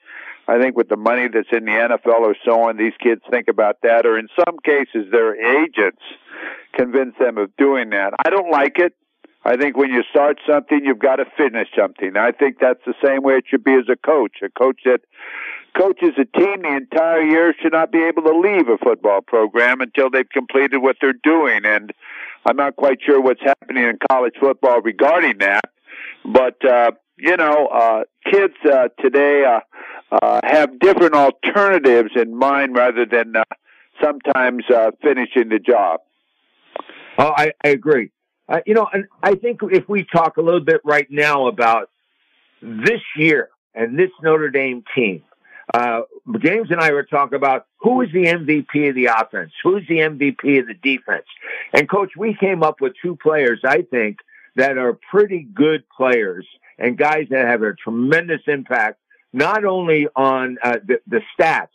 I 0.49 0.59
think 0.59 0.77
with 0.77 0.89
the 0.89 0.97
money 0.97 1.29
that's 1.29 1.49
in 1.53 1.67
the 1.67 1.73
NFL 1.73 2.21
or 2.21 2.35
so 2.45 2.63
on, 2.63 2.79
these 2.79 2.95
kids 3.03 3.21
think 3.31 3.49
about 3.49 3.77
that, 3.83 4.07
or 4.07 4.19
in 4.19 4.29
some 4.35 4.57
cases, 4.65 5.11
their 5.13 5.37
agents 5.63 6.03
convince 6.73 7.15
them 7.21 7.37
of 7.37 7.55
doing 7.57 7.91
that. 7.91 8.15
I 8.25 8.31
don't 8.31 8.51
like 8.51 8.79
it. 8.79 8.95
I 9.45 9.57
think 9.57 9.77
when 9.77 9.91
you 9.91 10.03
start 10.11 10.39
something, 10.49 10.81
you've 10.83 10.99
got 10.99 11.17
to 11.17 11.27
finish 11.37 11.69
something. 11.79 12.17
I 12.17 12.33
think 12.33 12.57
that's 12.61 12.81
the 12.87 12.95
same 13.05 13.23
way 13.23 13.35
it 13.35 13.45
should 13.49 13.63
be 13.63 13.75
as 13.75 13.89
a 13.91 13.97
coach. 13.97 14.39
A 14.43 14.49
coach 14.49 14.81
that 14.85 15.01
coaches 15.79 16.11
a 16.19 16.25
team 16.39 16.63
the 16.63 16.77
entire 16.77 17.23
year 17.23 17.55
should 17.63 17.73
not 17.73 17.93
be 17.93 18.03
able 18.03 18.23
to 18.23 18.39
leave 18.39 18.69
a 18.69 18.79
football 18.79 19.21
program 19.21 19.81
until 19.81 20.11
they've 20.11 20.29
completed 20.29 20.79
what 20.79 20.97
they're 21.01 21.13
doing. 21.13 21.61
And 21.65 21.93
I'm 22.47 22.57
not 22.57 22.77
quite 22.77 22.99
sure 23.05 23.21
what's 23.21 23.43
happening 23.43 23.85
in 23.85 23.99
college 24.11 24.35
football 24.41 24.81
regarding 24.81 25.39
that. 25.39 25.65
But, 26.25 26.65
uh, 26.65 26.93
you 27.17 27.37
know, 27.37 27.69
uh, 27.69 28.05
kids 28.31 28.55
uh, 28.71 28.89
today 29.01 29.45
uh, 29.45 29.61
uh, 30.11 30.41
have 30.45 30.79
different 30.79 31.15
alternatives 31.15 32.11
in 32.17 32.35
mind 32.35 32.75
rather 32.77 33.05
than 33.05 33.37
uh, 33.37 33.45
sometimes 34.03 34.65
uh, 34.75 34.91
finishing 35.03 35.49
the 35.49 35.59
job. 35.59 36.01
Oh, 37.19 37.33
I, 37.37 37.53
I 37.65 37.69
agree. 37.69 38.11
Uh, 38.49 38.61
you 38.65 38.75
know, 38.75 38.89
and 38.93 39.07
I 39.23 39.35
think 39.35 39.61
if 39.63 39.89
we 39.89 40.05
talk 40.05 40.37
a 40.37 40.43
little 40.43 40.61
bit 40.61 40.81
right 40.85 41.07
now 41.11 41.49
about 41.49 41.91
this 42.63 43.01
year 43.17 43.51
and 43.75 43.99
this 43.99 44.11
Notre 44.23 44.51
Dame 44.51 44.85
team, 44.95 45.23
uh, 45.75 46.03
James 46.39 46.71
and 46.71 46.81
I 46.81 46.93
were 46.93 47.03
talking 47.03 47.37
about 47.37 47.67
who 47.81 48.01
is 48.01 48.09
the 48.13 48.25
MVP 48.25 48.89
of 48.89 48.95
the 48.95 49.07
offense, 49.07 49.53
who's 49.63 49.87
the 49.87 49.99
MVP 49.99 50.61
of 50.61 50.67
the 50.67 50.75
defense, 50.83 51.27
and 51.75 51.89
Coach, 51.91 52.13
we 52.17 52.35
came 52.35 52.63
up 52.63 52.81
with 52.81 52.95
two 53.03 53.17
players 53.17 53.61
I 53.65 53.83
think 53.83 54.19
that 54.57 54.79
are 54.79 54.99
pretty 55.11 55.47
good 55.55 55.85
players 55.95 56.47
and 56.79 56.97
guys 56.97 57.27
that 57.31 57.47
have 57.47 57.63
a 57.63 57.75
tremendous 57.75 58.41
impact 58.47 58.99
not 59.33 59.65
only 59.65 60.09
on 60.17 60.59
uh, 60.63 60.77
the, 60.87 61.01
the 61.07 61.21
stats 61.39 61.69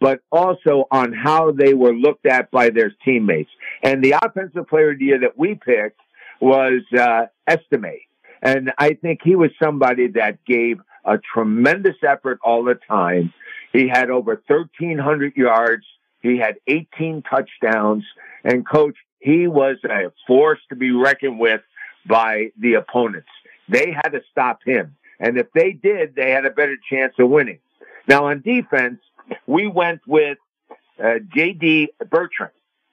but 0.00 0.20
also 0.30 0.86
on 0.90 1.14
how 1.14 1.50
they 1.50 1.72
were 1.72 1.94
looked 1.94 2.26
at 2.26 2.50
by 2.50 2.68
their 2.68 2.94
teammates. 3.04 3.48
And 3.82 4.04
the 4.04 4.16
offensive 4.22 4.68
player 4.68 4.90
of 4.90 4.98
the 4.98 5.04
year 5.06 5.20
that 5.20 5.38
we 5.38 5.54
picked 5.54 5.98
was 6.40 6.82
uh, 6.92 7.26
Estime. 7.48 8.00
And 8.42 8.72
I 8.76 8.94
think 8.94 9.20
he 9.24 9.34
was 9.34 9.50
somebody 9.62 10.08
that 10.08 10.44
gave 10.44 10.78
a 11.06 11.16
tremendous 11.18 11.96
effort 12.06 12.38
all 12.44 12.64
the 12.64 12.78
time. 12.86 13.32
He 13.72 13.88
had 13.88 14.10
over 14.10 14.42
1,300 14.46 15.36
yards. 15.36 15.86
He 16.20 16.36
had 16.36 16.56
18 16.66 17.22
touchdowns. 17.22 18.04
And 18.44 18.68
coach, 18.68 18.96
he 19.20 19.46
was 19.46 19.76
a 19.84 20.12
force 20.26 20.60
to 20.68 20.76
be 20.76 20.90
reckoned 20.90 21.38
with 21.38 21.62
by 22.06 22.50
the 22.58 22.74
opponents. 22.74 23.30
They 23.70 23.90
had 23.90 24.10
to 24.10 24.20
stop 24.30 24.58
him. 24.66 24.96
And 25.20 25.38
if 25.38 25.52
they 25.52 25.72
did, 25.72 26.14
they 26.14 26.30
had 26.30 26.44
a 26.44 26.50
better 26.50 26.76
chance 26.90 27.14
of 27.18 27.30
winning. 27.30 27.58
Now 28.08 28.26
on 28.26 28.40
defense, 28.40 29.00
we 29.46 29.66
went 29.66 30.00
with 30.06 30.38
uh, 31.02 31.14
J.D. 31.34 31.90
Bertrand, 32.10 32.52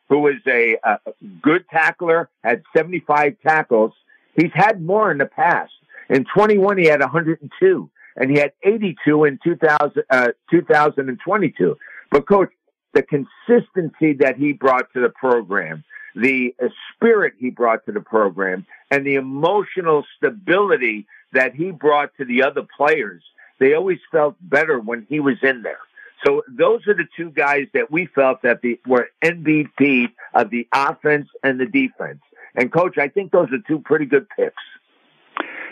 who 0.09 0.19
was 0.19 0.35
a, 0.47 0.77
a 0.83 0.99
good 1.41 1.65
tackler, 1.69 2.29
had 2.43 2.63
75 2.75 3.35
tackles. 3.45 3.93
He's 4.35 4.51
had 4.53 4.81
more 4.81 5.11
in 5.11 5.17
the 5.17 5.25
past. 5.25 5.73
In 6.09 6.25
21, 6.33 6.77
he 6.77 6.85
had 6.85 6.99
102, 6.99 7.89
and 8.17 8.31
he 8.31 8.37
had 8.37 8.53
82 8.63 9.23
in 9.25 9.39
2000, 9.43 10.03
uh, 10.09 10.27
2022. 10.49 11.77
But 12.09 12.27
coach, 12.27 12.49
the 12.93 13.03
consistency 13.03 14.13
that 14.13 14.35
he 14.37 14.51
brought 14.51 14.91
to 14.93 14.99
the 14.99 15.09
program, 15.09 15.83
the 16.15 16.53
uh, 16.61 16.67
spirit 16.93 17.33
he 17.39 17.49
brought 17.49 17.85
to 17.85 17.93
the 17.93 18.01
program, 18.01 18.65
and 18.89 19.05
the 19.05 19.15
emotional 19.15 20.05
stability 20.17 21.07
that 21.33 21.55
he 21.55 21.71
brought 21.71 22.15
to 22.17 22.25
the 22.25 22.43
other 22.43 22.63
players, 22.77 23.23
they 23.59 23.73
always 23.73 23.99
felt 24.11 24.35
better 24.41 24.79
when 24.79 25.05
he 25.09 25.19
was 25.19 25.37
in 25.41 25.61
there. 25.61 25.79
So 26.25 26.43
those 26.47 26.85
are 26.87 26.93
the 26.93 27.07
two 27.17 27.31
guys 27.31 27.67
that 27.73 27.91
we 27.91 28.05
felt 28.05 28.43
that 28.43 28.61
the, 28.61 28.79
were 28.85 29.09
MVP 29.23 30.09
of 30.33 30.49
the 30.49 30.67
offense 30.73 31.27
and 31.43 31.59
the 31.59 31.65
defense. 31.65 32.19
And 32.55 32.71
coach, 32.71 32.97
I 32.97 33.07
think 33.07 33.31
those 33.31 33.47
are 33.51 33.59
two 33.67 33.79
pretty 33.79 34.05
good 34.05 34.27
picks. 34.29 34.63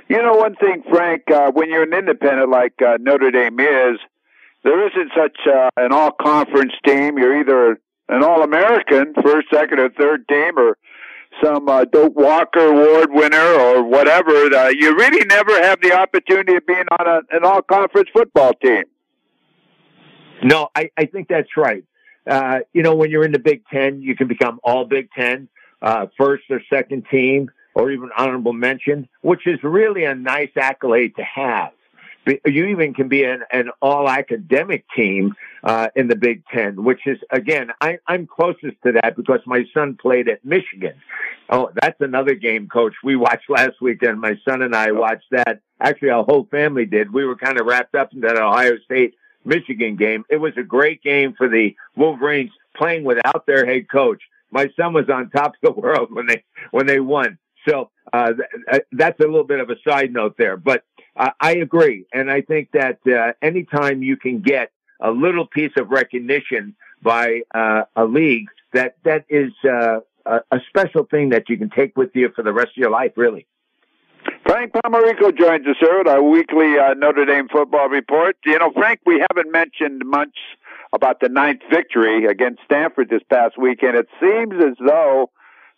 You 0.07 0.17
know, 0.23 0.33
one 0.33 0.55
thing, 0.55 0.83
Frank, 0.89 1.29
uh, 1.29 1.51
when 1.51 1.69
you're 1.69 1.83
an 1.83 1.93
independent 1.93 2.49
like 2.49 2.73
uh, 2.81 2.97
Notre 2.99 3.29
Dame 3.29 3.59
is, 3.59 3.99
there 4.63 4.87
isn't 4.87 5.11
such 5.15 5.37
uh, 5.47 5.69
an 5.77 5.91
all-conference 5.91 6.73
team. 6.85 7.17
You're 7.17 7.39
either 7.39 7.79
an 8.09 8.23
All-American, 8.23 9.13
first, 9.21 9.47
second, 9.53 9.79
or 9.79 9.89
third 9.89 10.27
team, 10.27 10.57
or 10.57 10.77
a 11.43 11.85
Doak 11.85 12.15
Walker 12.15 12.59
Award 12.59 13.11
winner 13.11 13.37
or 13.37 13.83
whatever, 13.83 14.31
uh, 14.31 14.69
you 14.69 14.95
really 14.95 15.25
never 15.25 15.61
have 15.61 15.81
the 15.81 15.93
opportunity 15.93 16.55
of 16.55 16.65
being 16.65 16.85
on 16.99 17.07
a, 17.07 17.35
an 17.35 17.43
all 17.43 17.61
conference 17.61 18.09
football 18.13 18.53
team. 18.53 18.83
No, 20.43 20.69
I, 20.75 20.89
I 20.97 21.05
think 21.05 21.27
that's 21.27 21.57
right. 21.57 21.83
Uh, 22.25 22.59
you 22.73 22.83
know, 22.83 22.95
when 22.95 23.09
you're 23.11 23.25
in 23.25 23.31
the 23.31 23.39
Big 23.39 23.63
Ten, 23.71 24.01
you 24.01 24.15
can 24.15 24.27
become 24.27 24.59
all 24.63 24.85
Big 24.85 25.09
Ten, 25.11 25.49
uh, 25.81 26.07
first 26.17 26.43
or 26.49 26.61
second 26.69 27.05
team, 27.09 27.49
or 27.73 27.91
even 27.91 28.09
honorable 28.17 28.53
mention, 28.53 29.07
which 29.21 29.47
is 29.47 29.59
really 29.63 30.03
a 30.03 30.15
nice 30.15 30.51
accolade 30.57 31.15
to 31.15 31.23
have. 31.23 31.71
You 32.25 32.67
even 32.67 32.93
can 32.93 33.07
be 33.07 33.23
an, 33.23 33.43
an 33.51 33.71
all 33.81 34.07
academic 34.07 34.85
team 34.95 35.35
uh, 35.63 35.87
in 35.95 36.07
the 36.07 36.15
Big 36.15 36.43
Ten, 36.53 36.83
which 36.83 37.01
is 37.07 37.17
again, 37.31 37.71
I, 37.81 37.99
I'm 38.07 38.27
closest 38.27 38.75
to 38.85 38.91
that 38.93 39.15
because 39.15 39.39
my 39.45 39.65
son 39.73 39.97
played 39.99 40.29
at 40.29 40.43
Michigan. 40.45 40.93
Oh, 41.49 41.71
that's 41.81 41.99
another 42.01 42.35
game, 42.35 42.67
Coach. 42.67 42.93
We 43.03 43.15
watched 43.15 43.49
last 43.49 43.81
weekend. 43.81 44.21
My 44.21 44.37
son 44.47 44.61
and 44.61 44.75
I 44.75 44.91
watched 44.91 45.31
that. 45.31 45.61
Actually, 45.81 46.11
our 46.11 46.23
whole 46.23 46.47
family 46.51 46.85
did. 46.85 47.11
We 47.11 47.25
were 47.25 47.35
kind 47.35 47.59
of 47.59 47.65
wrapped 47.65 47.95
up 47.95 48.13
in 48.13 48.21
that 48.21 48.37
Ohio 48.37 48.77
State 48.85 49.15
Michigan 49.45 49.95
game. 49.95 50.23
It 50.29 50.37
was 50.37 50.53
a 50.57 50.63
great 50.63 51.01
game 51.01 51.33
for 51.37 51.49
the 51.49 51.75
Wolverines 51.95 52.51
playing 52.75 53.03
without 53.03 53.45
their 53.47 53.65
head 53.65 53.89
coach. 53.89 54.21
My 54.51 54.69
son 54.75 54.93
was 54.93 55.09
on 55.09 55.29
top 55.29 55.53
of 55.63 55.75
the 55.75 55.81
world 55.81 56.09
when 56.11 56.27
they 56.27 56.43
when 56.71 56.85
they 56.85 56.99
won. 56.99 57.37
So 57.67 57.89
uh, 58.13 58.33
th- 58.71 58.83
that's 58.91 59.19
a 59.19 59.25
little 59.25 59.43
bit 59.43 59.59
of 59.59 59.69
a 59.69 59.75
side 59.87 60.13
note 60.13 60.35
there, 60.37 60.57
but 60.57 60.83
uh, 61.15 61.31
I 61.39 61.55
agree, 61.55 62.05
and 62.13 62.31
I 62.31 62.41
think 62.41 62.69
that 62.73 62.99
uh, 63.07 63.33
anytime 63.41 64.01
you 64.03 64.17
can 64.17 64.41
get 64.41 64.71
a 65.01 65.11
little 65.11 65.45
piece 65.45 65.71
of 65.77 65.89
recognition 65.89 66.75
by 67.01 67.41
uh, 67.53 67.83
a 67.95 68.05
league, 68.05 68.47
that 68.73 68.95
that 69.03 69.25
is 69.29 69.51
uh, 69.65 69.99
a, 70.25 70.39
a 70.51 70.59
special 70.69 71.05
thing 71.05 71.29
that 71.29 71.49
you 71.49 71.57
can 71.57 71.69
take 71.69 71.97
with 71.97 72.11
you 72.13 72.29
for 72.35 72.43
the 72.43 72.53
rest 72.53 72.69
of 72.69 72.77
your 72.77 72.91
life, 72.91 73.11
really. 73.15 73.47
Frank 74.45 74.73
Pomarico 74.73 75.35
joins 75.35 75.65
us 75.67 75.75
here 75.79 75.99
at 76.01 76.07
our 76.07 76.23
weekly 76.23 76.77
uh, 76.77 76.93
Notre 76.95 77.25
Dame 77.25 77.47
football 77.49 77.87
report. 77.87 78.37
You 78.45 78.59
know, 78.59 78.71
Frank, 78.73 78.99
we 79.05 79.23
haven't 79.29 79.51
mentioned 79.51 80.03
much 80.05 80.35
about 80.91 81.19
the 81.19 81.29
ninth 81.29 81.61
victory 81.71 82.25
against 82.25 82.61
Stanford 82.65 83.09
this 83.09 83.21
past 83.29 83.57
weekend. 83.57 83.95
It 83.95 84.07
seems 84.19 84.53
as 84.55 84.75
though 84.85 85.29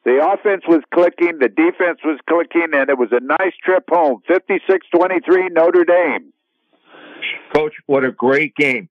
the 0.03 0.19
offense 0.25 0.63
was 0.67 0.81
clicking, 0.93 1.39
the 1.39 1.49
defense 1.49 1.99
was 2.03 2.19
clicking, 2.27 2.69
and 2.73 2.89
it 2.89 2.97
was 2.97 3.09
a 3.11 3.19
nice 3.19 3.53
trip 3.63 3.85
home. 3.89 4.21
56-23 4.29 5.51
Notre 5.51 5.85
Dame. 5.85 6.33
Coach, 7.53 7.73
what 7.85 8.03
a 8.03 8.11
great 8.11 8.55
game 8.55 8.89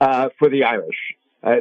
uh, 0.00 0.28
for 0.38 0.48
the 0.48 0.64
Irish. 0.64 1.16
Uh, 1.42 1.56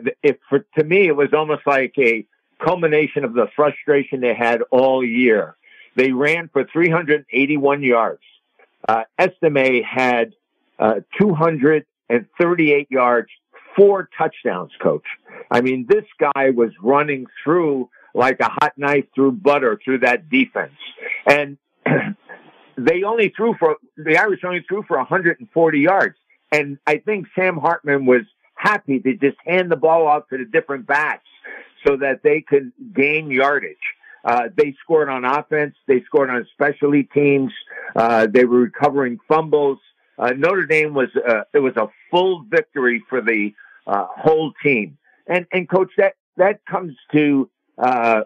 for, 0.49 0.65
to 0.77 0.83
me, 0.83 1.07
it 1.07 1.15
was 1.15 1.33
almost 1.33 1.65
like 1.65 1.93
a 1.97 2.25
culmination 2.63 3.25
of 3.25 3.33
the 3.33 3.47
frustration 3.55 4.21
they 4.21 4.35
had 4.35 4.61
all 4.71 5.03
year 5.03 5.55
they 5.95 6.11
ran 6.11 6.49
for 6.51 6.65
381 6.65 7.83
yards. 7.83 8.21
Uh, 8.87 9.03
Estime 9.19 9.83
had 9.83 10.33
uh, 10.79 11.01
238 11.19 12.87
yards, 12.89 13.29
four 13.75 14.09
touchdowns, 14.17 14.71
coach. 14.81 15.05
I 15.51 15.61
mean, 15.61 15.85
this 15.87 16.05
guy 16.19 16.49
was 16.49 16.71
running 16.81 17.27
through 17.43 17.89
like 18.13 18.39
a 18.39 18.49
hot 18.49 18.73
knife 18.77 19.05
through 19.15 19.33
butter 19.33 19.79
through 19.83 19.99
that 19.99 20.29
defense. 20.29 20.73
And 21.25 21.57
they 22.77 23.03
only 23.03 23.29
threw 23.35 23.55
for, 23.59 23.77
the 23.97 24.17
Irish 24.17 24.41
only 24.43 24.63
threw 24.67 24.83
for 24.83 24.97
140 24.97 25.79
yards. 25.79 26.15
And 26.51 26.77
I 26.85 26.97
think 26.97 27.27
Sam 27.35 27.57
Hartman 27.57 28.05
was 28.05 28.21
happy 28.55 28.99
to 28.99 29.15
just 29.15 29.37
hand 29.45 29.71
the 29.71 29.75
ball 29.75 30.07
off 30.07 30.29
to 30.29 30.37
the 30.37 30.45
different 30.45 30.85
backs 30.85 31.27
so 31.85 31.97
that 31.97 32.21
they 32.23 32.41
could 32.41 32.71
gain 32.95 33.31
yardage. 33.31 33.77
Uh, 34.23 34.43
they 34.55 34.73
scored 34.81 35.09
on 35.09 35.25
offense. 35.25 35.75
They 35.87 36.01
scored 36.03 36.29
on 36.29 36.47
specialty 36.53 37.03
teams. 37.03 37.51
Uh, 37.95 38.27
they 38.27 38.45
were 38.45 38.59
recovering 38.59 39.19
fumbles. 39.27 39.79
Uh, 40.17 40.31
Notre 40.37 40.65
Dame 40.65 40.93
was 40.93 41.09
uh, 41.15 41.41
it 41.53 41.59
was 41.59 41.75
a 41.75 41.89
full 42.09 42.45
victory 42.49 43.03
for 43.09 43.19
the 43.19 43.53
uh, 43.85 44.05
whole 44.09 44.53
team. 44.63 44.97
And 45.27 45.45
and 45.51 45.69
coach, 45.69 45.91
that 45.97 46.13
that 46.37 46.65
comes 46.65 46.95
to 47.11 47.49
uh, 47.77 48.21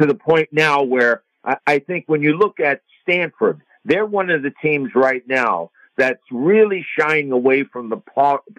to 0.00 0.06
the 0.06 0.14
point 0.14 0.48
now 0.52 0.82
where 0.82 1.22
I, 1.44 1.56
I 1.66 1.78
think 1.78 2.04
when 2.06 2.22
you 2.22 2.36
look 2.36 2.60
at 2.60 2.82
Stanford, 3.02 3.60
they're 3.84 4.06
one 4.06 4.30
of 4.30 4.42
the 4.42 4.52
teams 4.62 4.90
right 4.94 5.22
now 5.26 5.70
that's 5.96 6.22
really 6.30 6.84
shying 6.98 7.32
away 7.32 7.64
from 7.64 7.88
the 7.88 7.96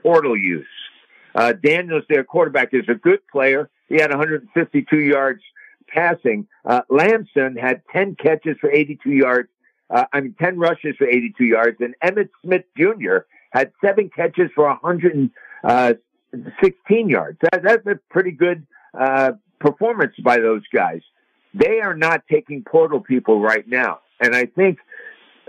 portal 0.01 0.37
use. 0.37 0.67
Uh, 1.33 1.51
Daniels, 1.51 2.03
their 2.07 2.23
quarterback, 2.23 2.73
is 2.73 2.85
a 2.87 2.95
good 2.95 3.19
player. 3.27 3.69
He 3.89 3.95
had 3.95 4.09
152 4.09 4.99
yards 4.99 5.41
passing. 5.87 6.47
Uh, 6.63 6.81
Lamson 6.89 7.55
had 7.55 7.81
10 7.91 8.15
catches 8.15 8.57
for 8.59 8.71
82 8.71 9.11
yards. 9.11 9.49
Uh, 9.89 10.05
I 10.13 10.21
mean, 10.21 10.35
10 10.39 10.57
rushes 10.57 10.95
for 10.97 11.07
82 11.07 11.43
yards. 11.43 11.77
And 11.79 11.93
Emmitt 12.03 12.29
Smith 12.41 12.63
Jr. 12.77 13.17
had 13.51 13.71
seven 13.83 14.09
catches 14.09 14.49
for 14.55 14.67
116 14.67 15.31
uh, 15.63 17.07
yards. 17.07 17.37
That, 17.41 17.63
that's 17.63 17.85
a 17.85 17.99
pretty 18.09 18.31
good 18.31 18.65
uh, 18.97 19.33
performance 19.59 20.13
by 20.23 20.39
those 20.39 20.63
guys. 20.73 21.01
They 21.53 21.79
are 21.79 21.95
not 21.95 22.23
taking 22.29 22.63
portal 22.63 22.99
people 22.99 23.41
right 23.41 23.67
now. 23.67 23.99
And 24.19 24.35
I 24.35 24.45
think 24.45 24.79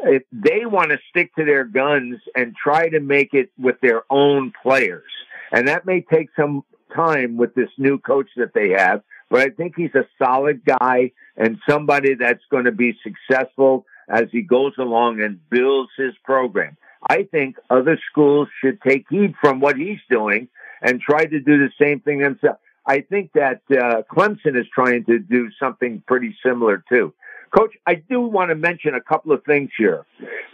if 0.03 0.23
they 0.33 0.67
want 0.67 0.91
to 0.91 0.99
stick 1.11 1.35
to 1.37 1.45
their 1.45 1.65
guns 1.65 2.21
and 2.35 2.55
try 2.55 2.89
to 2.89 3.01
make 3.01 3.35
it 3.35 3.51
with 3.59 3.81
their 3.81 4.03
own 4.11 4.53
players, 4.63 5.11
and 5.53 5.69
that 5.69 5.87
may 5.87 6.01
take 6.01 6.29
some 6.37 6.65
time 6.95 7.37
with 7.37 7.55
this 7.55 7.71
new 7.79 7.99
coach 7.99 8.29
that 8.37 8.55
they 8.55 8.71
have 8.71 9.03
but 9.29 9.41
I 9.41 9.51
think 9.51 9.75
he's 9.77 9.95
a 9.95 10.07
solid 10.19 10.65
guy 10.65 11.13
and 11.37 11.59
somebody 11.69 12.15
that's 12.15 12.45
going 12.51 12.65
to 12.65 12.73
be 12.73 12.97
successful 13.03 13.87
as 14.09 14.25
he 14.31 14.43
goes 14.43 14.73
along 14.79 15.21
and 15.21 15.41
builds 15.51 15.91
his 15.97 16.15
program. 16.25 16.77
I 17.09 17.25
think 17.25 17.57
other 17.71 17.99
schools 18.11 18.49
should 18.61 18.81
take 18.83 19.07
heed 19.11 19.35
from 19.41 19.61
what 19.61 19.77
he's 19.77 19.99
doing 20.09 20.49
and 20.81 21.01
try 21.01 21.25
to 21.25 21.41
do 21.41 21.59
the 21.59 21.71
same 21.81 22.01
thing 22.01 22.19
themselves. 22.19 22.61
I 22.87 23.01
think 23.01 23.33
that 23.33 23.63
uh, 23.71 24.03
Clemson 24.11 24.59
is 24.59 24.67
trying 24.73 25.05
to 25.07 25.19
do 25.19 25.51
something 25.59 26.03
pretty 26.07 26.37
similar 26.45 26.85
too. 26.89 27.13
Coach, 27.57 27.75
I 27.87 27.97
do 27.97 28.21
want 28.21 28.51
to 28.51 28.55
mention 28.55 28.95
a 28.95 29.01
couple 29.01 29.33
of 29.33 29.43
things 29.45 29.71
here 29.77 30.05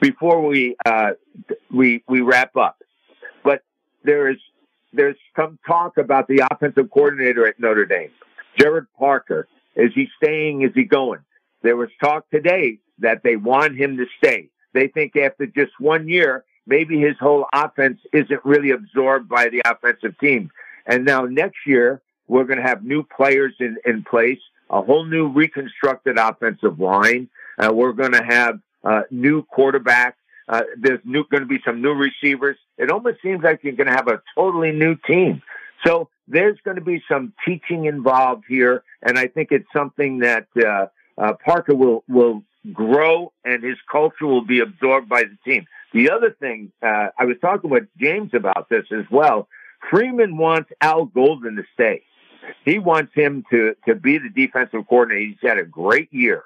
before 0.00 0.46
we 0.46 0.76
uh, 0.86 1.12
we 1.70 2.02
we 2.08 2.20
wrap 2.20 2.56
up. 2.56 2.82
But 3.44 3.62
there 4.04 4.30
is 4.30 4.38
there's 4.92 5.16
some 5.36 5.58
talk 5.66 5.98
about 5.98 6.28
the 6.28 6.46
offensive 6.50 6.90
coordinator 6.90 7.46
at 7.46 7.58
Notre 7.58 7.86
Dame. 7.86 8.10
Gerad 8.58 8.86
Parker, 8.98 9.48
is 9.74 9.92
he 9.94 10.08
staying? 10.22 10.62
Is 10.62 10.72
he 10.74 10.84
going? 10.84 11.20
There 11.62 11.76
was 11.76 11.88
talk 12.02 12.28
today 12.30 12.78
that 12.98 13.22
they 13.22 13.36
want 13.36 13.76
him 13.76 13.96
to 13.96 14.06
stay. 14.18 14.48
They 14.74 14.88
think 14.88 15.16
after 15.16 15.46
just 15.46 15.72
one 15.78 16.08
year, 16.08 16.44
maybe 16.66 16.98
his 16.98 17.16
whole 17.18 17.46
offense 17.52 18.00
isn't 18.12 18.44
really 18.44 18.70
absorbed 18.70 19.28
by 19.28 19.48
the 19.48 19.62
offensive 19.64 20.18
team. 20.18 20.50
And 20.86 21.04
now 21.04 21.22
next 21.22 21.58
year, 21.66 22.02
we're 22.32 22.44
going 22.44 22.56
to 22.56 22.66
have 22.66 22.82
new 22.82 23.02
players 23.02 23.52
in, 23.60 23.76
in 23.84 24.02
place, 24.04 24.38
a 24.70 24.80
whole 24.80 25.04
new 25.04 25.28
reconstructed 25.28 26.16
offensive 26.16 26.80
line. 26.80 27.28
Uh, 27.58 27.70
we're 27.70 27.92
going 27.92 28.12
to 28.12 28.24
have 28.24 28.58
uh, 28.84 29.02
new 29.10 29.42
quarterback. 29.42 30.16
Uh, 30.48 30.62
there's 30.78 31.00
new, 31.04 31.24
going 31.30 31.42
to 31.42 31.46
be 31.46 31.60
some 31.62 31.82
new 31.82 31.92
receivers. 31.92 32.56
It 32.78 32.90
almost 32.90 33.18
seems 33.22 33.42
like 33.42 33.60
you're 33.62 33.74
going 33.74 33.88
to 33.88 33.92
have 33.92 34.08
a 34.08 34.22
totally 34.34 34.72
new 34.72 34.96
team. 35.06 35.42
So 35.86 36.08
there's 36.26 36.56
going 36.64 36.76
to 36.76 36.82
be 36.82 37.02
some 37.06 37.34
teaching 37.46 37.84
involved 37.84 38.44
here, 38.48 38.82
and 39.02 39.18
I 39.18 39.26
think 39.26 39.48
it's 39.50 39.68
something 39.70 40.20
that 40.20 40.46
uh, 40.56 40.86
uh, 41.18 41.34
Parker 41.44 41.74
will 41.74 42.02
will 42.08 42.42
grow, 42.72 43.32
and 43.44 43.62
his 43.62 43.76
culture 43.90 44.26
will 44.26 44.44
be 44.44 44.60
absorbed 44.60 45.06
by 45.06 45.24
the 45.24 45.36
team. 45.44 45.66
The 45.92 46.10
other 46.10 46.30
thing 46.30 46.72
uh, 46.80 47.08
I 47.18 47.26
was 47.26 47.36
talking 47.42 47.68
with 47.68 47.88
James 48.00 48.30
about 48.32 48.70
this 48.70 48.86
as 48.90 49.04
well. 49.10 49.48
Freeman 49.90 50.38
wants 50.38 50.70
Al 50.80 51.04
Golden 51.04 51.56
to 51.56 51.64
stay. 51.74 52.04
He 52.64 52.78
wants 52.78 53.12
him 53.14 53.44
to 53.50 53.74
to 53.86 53.94
be 53.94 54.18
the 54.18 54.28
defensive 54.28 54.86
coordinator. 54.88 55.26
He's 55.26 55.48
had 55.48 55.58
a 55.58 55.64
great 55.64 56.12
year, 56.12 56.42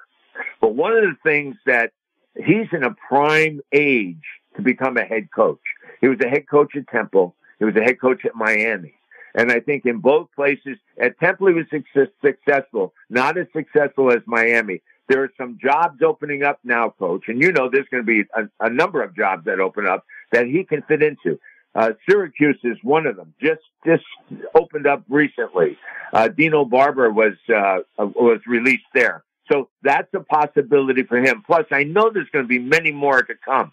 but 0.61 0.75
one 0.75 0.93
of 0.93 1.03
the 1.03 1.17
things 1.23 1.55
that 1.65 1.91
he's 2.35 2.67
in 2.71 2.83
a 2.83 2.95
prime 3.09 3.61
age 3.71 4.23
to 4.55 4.61
become 4.61 4.97
a 4.97 5.03
head 5.03 5.29
coach. 5.33 5.61
He 6.01 6.07
was 6.07 6.19
a 6.23 6.27
head 6.27 6.47
coach 6.49 6.75
at 6.75 6.87
Temple. 6.87 7.35
He 7.59 7.65
was 7.65 7.75
a 7.75 7.81
head 7.81 7.99
coach 7.99 8.25
at 8.25 8.35
Miami. 8.35 8.93
And 9.35 9.51
I 9.51 9.59
think 9.59 9.85
in 9.85 9.99
both 9.99 10.29
places, 10.35 10.77
at 10.99 11.19
Temple, 11.19 11.47
he 11.47 11.53
was 11.53 11.65
success, 11.69 12.07
successful, 12.23 12.93
not 13.09 13.37
as 13.37 13.47
successful 13.53 14.11
as 14.11 14.21
Miami. 14.25 14.81
There 15.09 15.23
are 15.23 15.31
some 15.37 15.57
jobs 15.61 16.01
opening 16.01 16.43
up 16.43 16.59
now, 16.63 16.89
coach. 16.97 17.25
And 17.27 17.41
you 17.41 17.51
know, 17.51 17.69
there's 17.69 17.87
going 17.89 18.03
to 18.03 18.07
be 18.07 18.23
a, 18.35 18.49
a 18.59 18.69
number 18.69 19.03
of 19.03 19.15
jobs 19.15 19.45
that 19.45 19.59
open 19.59 19.87
up 19.87 20.05
that 20.31 20.47
he 20.47 20.63
can 20.63 20.81
fit 20.83 21.03
into. 21.03 21.39
Uh, 21.77 21.91
Syracuse 22.09 22.57
is 22.63 22.77
one 22.81 23.05
of 23.05 23.15
them. 23.15 23.33
Just 23.39 23.61
just 23.85 24.03
opened 24.55 24.87
up 24.87 25.03
recently. 25.07 25.77
Uh, 26.11 26.27
Dino 26.27 26.65
Babers 26.65 27.13
was 27.13 27.35
uh, 27.55 27.81
was 27.97 28.39
released 28.47 28.89
there, 28.93 29.23
so 29.51 29.69
that's 29.83 30.11
a 30.13 30.21
possibility 30.21 31.03
for 31.03 31.17
him. 31.17 31.43
Plus, 31.45 31.65
I 31.71 31.83
know 31.83 32.09
there's 32.09 32.29
going 32.31 32.45
to 32.45 32.49
be 32.49 32.59
many 32.59 32.91
more 32.91 33.21
to 33.21 33.33
come. 33.45 33.71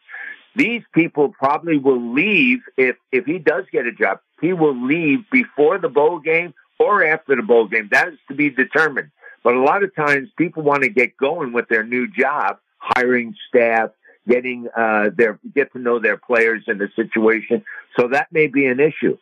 These 0.54 0.82
people 0.92 1.30
probably 1.30 1.78
will 1.78 2.12
leave 2.12 2.60
if 2.76 2.96
if 3.10 3.24
he 3.24 3.38
does 3.38 3.64
get 3.72 3.86
a 3.86 3.92
job 3.92 4.20
he 4.44 4.52
will 4.52 4.76
leave 4.76 5.20
before 5.30 5.78
the 5.78 5.88
bowl 5.88 6.18
game 6.18 6.52
or 6.78 7.02
after 7.02 7.34
the 7.34 7.42
bowl 7.42 7.66
game. 7.66 7.88
That 7.90 8.08
is 8.08 8.18
to 8.28 8.34
be 8.34 8.50
determined. 8.50 9.10
But 9.42 9.54
a 9.54 9.60
lot 9.60 9.82
of 9.82 9.94
times 9.94 10.28
people 10.36 10.62
want 10.62 10.82
to 10.82 10.90
get 10.90 11.16
going 11.16 11.52
with 11.52 11.68
their 11.68 11.84
new 11.84 12.06
job, 12.08 12.58
hiring 12.78 13.34
staff, 13.48 13.90
getting 14.28 14.68
uh, 14.76 15.10
their 15.14 15.38
get 15.54 15.72
to 15.72 15.78
know 15.78 15.98
their 15.98 16.16
players 16.16 16.64
in 16.66 16.78
the 16.78 16.88
situation. 16.96 17.64
So 17.98 18.08
that 18.08 18.28
may 18.32 18.46
be 18.46 18.66
an 18.66 18.80
issue. 18.80 19.18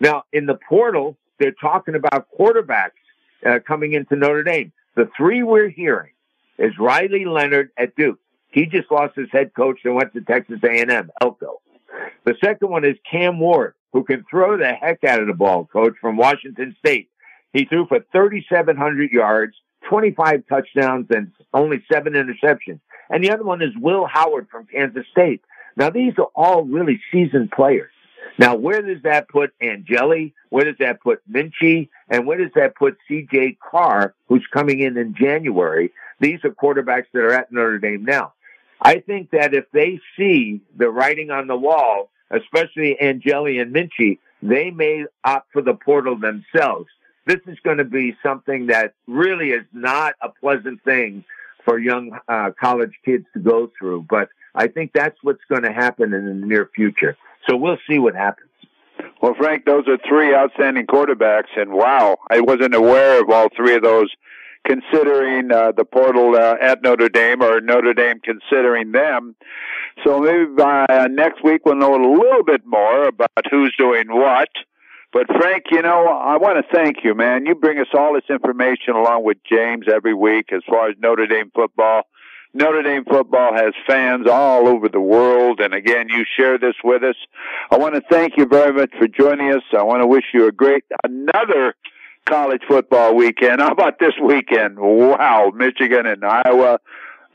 Now 0.00 0.24
in 0.32 0.46
the 0.46 0.58
portal, 0.68 1.16
they're 1.38 1.52
talking 1.52 1.94
about 1.94 2.28
quarterbacks 2.38 2.90
uh, 3.44 3.58
coming 3.66 3.92
into 3.92 4.16
Notre 4.16 4.42
Dame. 4.42 4.72
The 4.94 5.08
three 5.16 5.42
we're 5.42 5.68
hearing 5.68 6.12
is 6.58 6.72
Riley 6.78 7.24
Leonard 7.24 7.70
at 7.76 7.94
Duke. 7.96 8.18
He 8.50 8.66
just 8.66 8.90
lost 8.90 9.16
his 9.16 9.28
head 9.30 9.52
coach 9.54 9.80
and 9.84 9.94
went 9.94 10.14
to 10.14 10.22
Texas 10.22 10.60
A&M, 10.64 11.10
Elko. 11.20 11.60
The 12.24 12.34
second 12.42 12.70
one 12.70 12.84
is 12.84 12.96
Cam 13.10 13.38
Ward, 13.38 13.74
who 13.92 14.04
can 14.04 14.24
throw 14.30 14.56
the 14.56 14.72
heck 14.72 15.04
out 15.04 15.20
of 15.20 15.26
the 15.26 15.34
ball, 15.34 15.66
coach 15.66 15.94
from 16.00 16.16
Washington 16.16 16.74
State. 16.78 17.10
He 17.52 17.66
threw 17.66 17.86
for 17.86 18.00
3,700 18.12 19.12
yards, 19.12 19.54
25 19.88 20.44
touchdowns, 20.48 21.06
and 21.10 21.32
only 21.52 21.84
seven 21.90 22.14
interceptions. 22.14 22.80
And 23.10 23.22
the 23.22 23.30
other 23.30 23.44
one 23.44 23.62
is 23.62 23.70
Will 23.76 24.06
Howard 24.06 24.48
from 24.50 24.66
Kansas 24.66 25.06
State. 25.10 25.42
Now, 25.76 25.90
these 25.90 26.14
are 26.18 26.28
all 26.34 26.64
really 26.64 27.00
seasoned 27.12 27.50
players. 27.50 27.90
Now, 28.38 28.54
where 28.54 28.82
does 28.82 29.02
that 29.04 29.28
put 29.28 29.52
Angeli? 29.62 30.34
Where 30.50 30.64
does 30.64 30.76
that 30.78 31.00
put 31.00 31.20
Minchey? 31.30 31.88
And 32.08 32.26
where 32.26 32.38
does 32.38 32.52
that 32.54 32.74
put 32.74 32.98
CJ 33.10 33.58
Carr, 33.58 34.14
who's 34.28 34.46
coming 34.52 34.80
in 34.80 34.96
in 34.96 35.14
January? 35.14 35.92
These 36.20 36.40
are 36.44 36.50
quarterbacks 36.50 37.06
that 37.12 37.20
are 37.22 37.32
at 37.32 37.52
Notre 37.52 37.78
Dame 37.78 38.04
now. 38.04 38.34
I 38.80 39.00
think 39.00 39.30
that 39.30 39.54
if 39.54 39.64
they 39.72 40.00
see 40.18 40.60
the 40.76 40.90
writing 40.90 41.30
on 41.30 41.46
the 41.46 41.56
wall, 41.56 42.10
especially 42.30 43.00
Angeli 43.00 43.58
and 43.58 43.74
Minchey, 43.74 44.18
they 44.42 44.70
may 44.70 45.04
opt 45.24 45.52
for 45.52 45.62
the 45.62 45.74
portal 45.74 46.16
themselves. 46.18 46.88
This 47.26 47.40
is 47.46 47.58
going 47.64 47.78
to 47.78 47.84
be 47.84 48.16
something 48.22 48.66
that 48.66 48.94
really 49.06 49.50
is 49.50 49.64
not 49.72 50.14
a 50.20 50.28
pleasant 50.28 50.84
thing 50.84 51.24
for 51.66 51.78
young 51.78 52.18
uh, 52.28 52.50
college 52.58 52.92
kids 53.04 53.26
to 53.34 53.40
go 53.40 53.70
through, 53.78 54.06
but 54.08 54.28
I 54.54 54.68
think 54.68 54.92
that's 54.94 55.16
what's 55.22 55.44
going 55.50 55.64
to 55.64 55.72
happen 55.72 56.14
in 56.14 56.24
the 56.24 56.46
near 56.46 56.70
future. 56.74 57.16
So 57.48 57.56
we'll 57.56 57.78
see 57.88 57.98
what 57.98 58.14
happens. 58.14 58.48
Well, 59.20 59.34
Frank, 59.34 59.66
those 59.66 59.86
are 59.88 59.98
three 60.08 60.34
outstanding 60.34 60.86
quarterbacks, 60.86 61.54
and 61.56 61.72
wow, 61.72 62.16
I 62.30 62.40
wasn't 62.40 62.74
aware 62.74 63.20
of 63.20 63.28
all 63.30 63.48
three 63.54 63.74
of 63.74 63.82
those 63.82 64.10
considering 64.66 65.52
uh, 65.52 65.72
the 65.72 65.84
portal 65.84 66.34
uh, 66.34 66.56
at 66.60 66.82
Notre 66.82 67.08
Dame 67.08 67.42
or 67.42 67.60
Notre 67.60 67.94
Dame 67.94 68.20
considering 68.20 68.92
them. 68.92 69.36
So 70.04 70.20
maybe 70.20 70.46
by 70.56 70.86
uh, 70.88 71.08
next 71.08 71.42
week 71.44 71.64
we'll 71.64 71.76
know 71.76 71.94
a 71.94 72.02
little 72.02 72.44
bit 72.44 72.62
more 72.66 73.08
about 73.08 73.30
who's 73.50 73.74
doing 73.78 74.06
what. 74.08 74.48
But 75.12 75.26
Frank, 75.28 75.64
you 75.70 75.82
know, 75.82 76.06
I 76.06 76.36
want 76.36 76.58
to 76.58 76.74
thank 76.74 76.98
you, 77.04 77.14
man. 77.14 77.46
You 77.46 77.54
bring 77.54 77.78
us 77.78 77.86
all 77.94 78.14
this 78.14 78.28
information 78.28 78.94
along 78.94 79.24
with 79.24 79.38
James 79.50 79.86
every 79.92 80.14
week 80.14 80.52
as 80.52 80.62
far 80.68 80.88
as 80.88 80.96
Notre 80.98 81.26
Dame 81.26 81.50
football. 81.54 82.02
Notre 82.52 82.82
Dame 82.82 83.04
football 83.04 83.52
has 83.54 83.72
fans 83.86 84.26
all 84.26 84.66
over 84.66 84.88
the 84.88 85.00
world, 85.00 85.60
and 85.60 85.74
again, 85.74 86.08
you 86.08 86.24
share 86.36 86.58
this 86.58 86.74
with 86.82 87.02
us. 87.02 87.16
I 87.70 87.76
want 87.76 87.94
to 87.96 88.02
thank 88.10 88.38
you 88.38 88.46
very 88.46 88.72
much 88.72 88.90
for 88.98 89.06
joining 89.08 89.52
us. 89.52 89.62
I 89.76 89.82
want 89.82 90.02
to 90.02 90.06
wish 90.06 90.24
you 90.32 90.48
a 90.48 90.52
great 90.52 90.84
another 91.04 91.74
college 92.24 92.62
football 92.66 93.14
weekend. 93.14 93.60
How 93.60 93.72
about 93.72 93.98
this 93.98 94.14
weekend? 94.22 94.78
Wow, 94.78 95.52
Michigan 95.54 96.06
and 96.06 96.24
Iowa, 96.24 96.80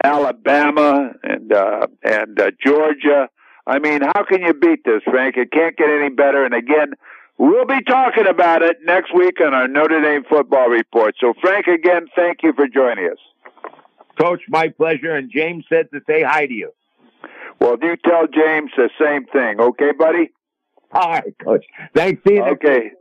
Alabama 0.03 1.13
and 1.23 1.53
uh, 1.53 1.87
and 2.03 2.39
uh, 2.39 2.51
Georgia. 2.63 3.29
I 3.67 3.77
mean, 3.77 4.01
how 4.01 4.23
can 4.23 4.41
you 4.41 4.53
beat 4.53 4.83
this, 4.85 5.01
Frank? 5.03 5.37
It 5.37 5.51
can't 5.51 5.77
get 5.77 5.89
any 5.89 6.09
better. 6.09 6.43
And 6.45 6.55
again, 6.55 6.93
we'll 7.37 7.65
be 7.65 7.81
talking 7.83 8.27
about 8.27 8.61
it 8.61 8.77
next 8.83 9.13
week 9.15 9.39
on 9.41 9.53
our 9.53 9.67
Notre 9.67 10.01
Dame 10.01 10.23
football 10.29 10.67
report. 10.67 11.15
So, 11.19 11.33
Frank, 11.41 11.67
again, 11.67 12.07
thank 12.15 12.43
you 12.43 12.53
for 12.53 12.67
joining 12.67 13.05
us. 13.05 13.17
Coach, 14.19 14.41
my 14.49 14.69
pleasure. 14.69 15.15
And 15.15 15.31
James 15.31 15.65
said 15.69 15.89
to 15.93 16.01
say 16.07 16.23
hi 16.23 16.47
to 16.47 16.53
you. 16.53 16.71
Well, 17.59 17.77
do 17.77 17.87
you 17.87 17.97
tell 17.97 18.27
James 18.27 18.71
the 18.75 18.89
same 18.99 19.25
thing, 19.25 19.59
okay, 19.59 19.91
buddy? 19.97 20.31
All 20.91 21.09
right, 21.09 21.33
Coach. 21.43 21.65
Thanks. 21.93 22.21
See 22.27 22.35
you 22.35 22.43
Okay. 22.43 22.91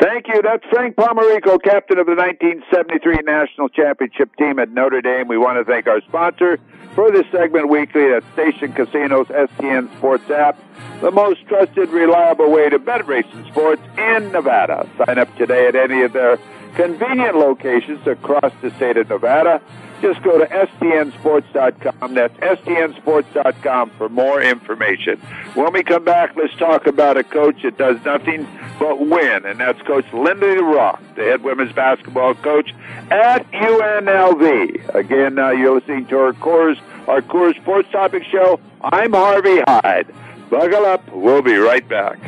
Thank 0.00 0.26
you. 0.28 0.42
That's 0.42 0.64
Frank 0.70 0.96
Pomarico, 0.96 1.62
captain 1.62 1.98
of 1.98 2.06
the 2.06 2.14
1973 2.14 3.18
National 3.24 3.68
Championship 3.68 4.34
team 4.36 4.58
at 4.58 4.70
Notre 4.70 5.00
Dame. 5.00 5.28
We 5.28 5.38
want 5.38 5.58
to 5.58 5.64
thank 5.64 5.86
our 5.86 6.00
sponsor 6.02 6.58
for 6.94 7.10
this 7.10 7.24
segment 7.30 7.68
weekly 7.68 8.12
at 8.12 8.24
Station 8.32 8.72
Casinos 8.72 9.28
STN 9.28 9.94
Sports 9.96 10.28
app, 10.30 10.58
the 11.00 11.10
most 11.10 11.46
trusted, 11.46 11.90
reliable 11.90 12.50
way 12.50 12.68
to 12.70 12.78
bet 12.78 13.06
racing 13.06 13.46
sports 13.50 13.82
in 13.96 14.32
Nevada. 14.32 14.88
Sign 15.04 15.18
up 15.18 15.34
today 15.36 15.68
at 15.68 15.76
any 15.76 16.02
of 16.02 16.12
their 16.12 16.38
convenient 16.74 17.36
locations 17.36 18.04
across 18.06 18.52
the 18.62 18.70
state 18.72 18.96
of 18.96 19.08
Nevada. 19.08 19.62
Just 20.04 20.22
go 20.22 20.36
to 20.36 20.44
stnsports.com. 20.44 22.12
That's 22.12 22.36
stnsports.com 22.36 23.90
for 23.96 24.10
more 24.10 24.42
information. 24.42 25.18
When 25.54 25.72
we 25.72 25.82
come 25.82 26.04
back, 26.04 26.36
let's 26.36 26.54
talk 26.56 26.86
about 26.86 27.16
a 27.16 27.24
coach 27.24 27.62
that 27.62 27.78
does 27.78 28.04
nothing 28.04 28.46
but 28.78 29.00
win, 29.00 29.46
and 29.46 29.58
that's 29.58 29.80
Coach 29.80 30.04
Lindy 30.12 30.44
LaRock, 30.44 31.00
the 31.16 31.22
head 31.22 31.42
women's 31.42 31.72
basketball 31.72 32.34
coach 32.34 32.74
at 33.10 33.50
UNLV. 33.50 34.94
Again, 34.94 35.38
uh, 35.38 35.52
you're 35.52 35.74
listening 35.80 36.04
to 36.08 36.18
our 36.18 36.32
Coors, 36.34 36.78
our 37.08 37.22
Coors 37.22 37.56
Sports 37.62 37.90
Topic 37.90 38.24
Show. 38.24 38.60
I'm 38.82 39.14
Harvey 39.14 39.62
Hyde. 39.66 40.14
Buckle 40.50 40.84
up. 40.84 41.10
We'll 41.12 41.40
be 41.40 41.56
right 41.56 41.88
back. 41.88 42.18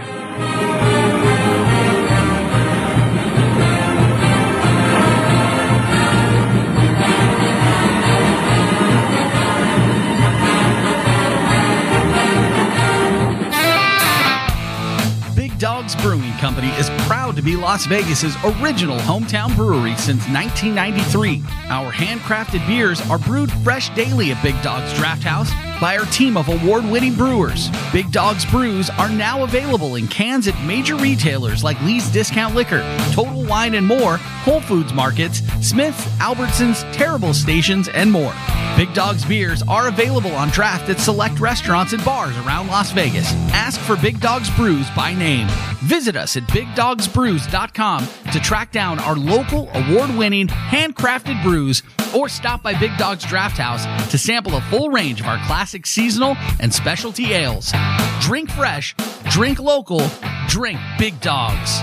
Dogs 15.59 15.97
Brewing 15.97 16.33
Company 16.35 16.69
is 16.79 16.91
proud 17.07 17.35
to 17.37 17.43
be 17.43 17.57
Las 17.57 17.87
Vegas's 17.87 18.37
original 18.45 18.99
hometown 18.99 19.55
brewery 19.57 19.97
since 19.97 20.29
1993. 20.29 21.43
Our 21.69 21.91
handcrafted 21.91 22.67
beers 22.67 23.01
are 23.09 23.19
brewed 23.19 23.51
fresh 23.63 23.89
daily 23.95 24.33
at 24.33 24.43
Big 24.43 24.61
Dogs 24.63 24.93
Draft 24.95 25.23
House 25.23 25.51
by 25.81 25.97
our 25.97 26.07
team 26.07 26.37
of 26.37 26.49
award-winning 26.49 27.14
brewers. 27.14 27.70
Big 27.93 28.11
Dogs 28.11 28.45
brews 28.45 28.91
are 28.91 29.09
now 29.09 29.45
available 29.45 29.97
in 29.97 30.09
cans 30.09 30.49
at 30.49 30.66
major 30.66 30.97
retailers 30.97 31.62
like 31.62 31.81
Lee's 31.83 32.11
Discount 32.11 32.55
Liquor, 32.55 32.83
Total 33.12 33.45
Wine 33.45 33.74
and 33.74 33.87
More, 33.87 34.16
Whole 34.16 34.61
Foods 34.61 34.93
Markets, 34.93 35.43
Smith's, 35.61 36.05
Albertsons, 36.18 36.91
Terrible 36.93 37.35
Stations, 37.35 37.89
and 37.89 38.11
more. 38.11 38.35
Big 38.77 38.93
Dogs 38.95 39.24
beers 39.24 39.62
are 39.68 39.89
available 39.89 40.33
on 40.33 40.49
draft 40.49 40.89
at 40.91 41.01
select 41.01 41.41
restaurants 41.41 41.93
and 41.93 42.05
bars 42.05 42.37
around 42.39 42.68
Las 42.68 42.91
Vegas. 42.93 43.33
Ask 43.53 43.81
for 43.81 43.97
Big 43.97 44.20
Dogs 44.20 44.51
Brews 44.51 44.87
by 44.95 45.14
name. 45.14 45.49
Visit 45.85 46.16
us 46.16 46.37
at 46.37 46.43
bigdogsbrews.com 46.45 48.09
to 48.33 48.41
track 48.41 48.72
down 48.72 48.99
our 48.99 49.16
local 49.16 49.70
award-winning 49.72 50.49
handcrafted 50.49 51.43
brews 51.43 51.83
or 52.14 52.29
stop 52.29 52.62
by 52.62 52.79
Big 52.79 52.97
Dogs 52.99 53.24
Draft 53.24 53.59
House 53.59 53.85
to 54.11 54.18
sample 54.18 54.57
a 54.57 54.61
full 54.62 54.91
range 54.91 55.20
of 55.20 55.27
our 55.27 55.39
classic 55.47 55.66
seasonal 55.87 56.37
and 56.61 56.73
specialty 56.73 57.33
ales. 57.33 57.73
Drink 58.21 58.51
fresh, 58.51 58.95
drink 59.31 59.59
local, 59.59 60.03
drink 60.49 60.79
Big 60.99 61.21
Dogs. 61.21 61.83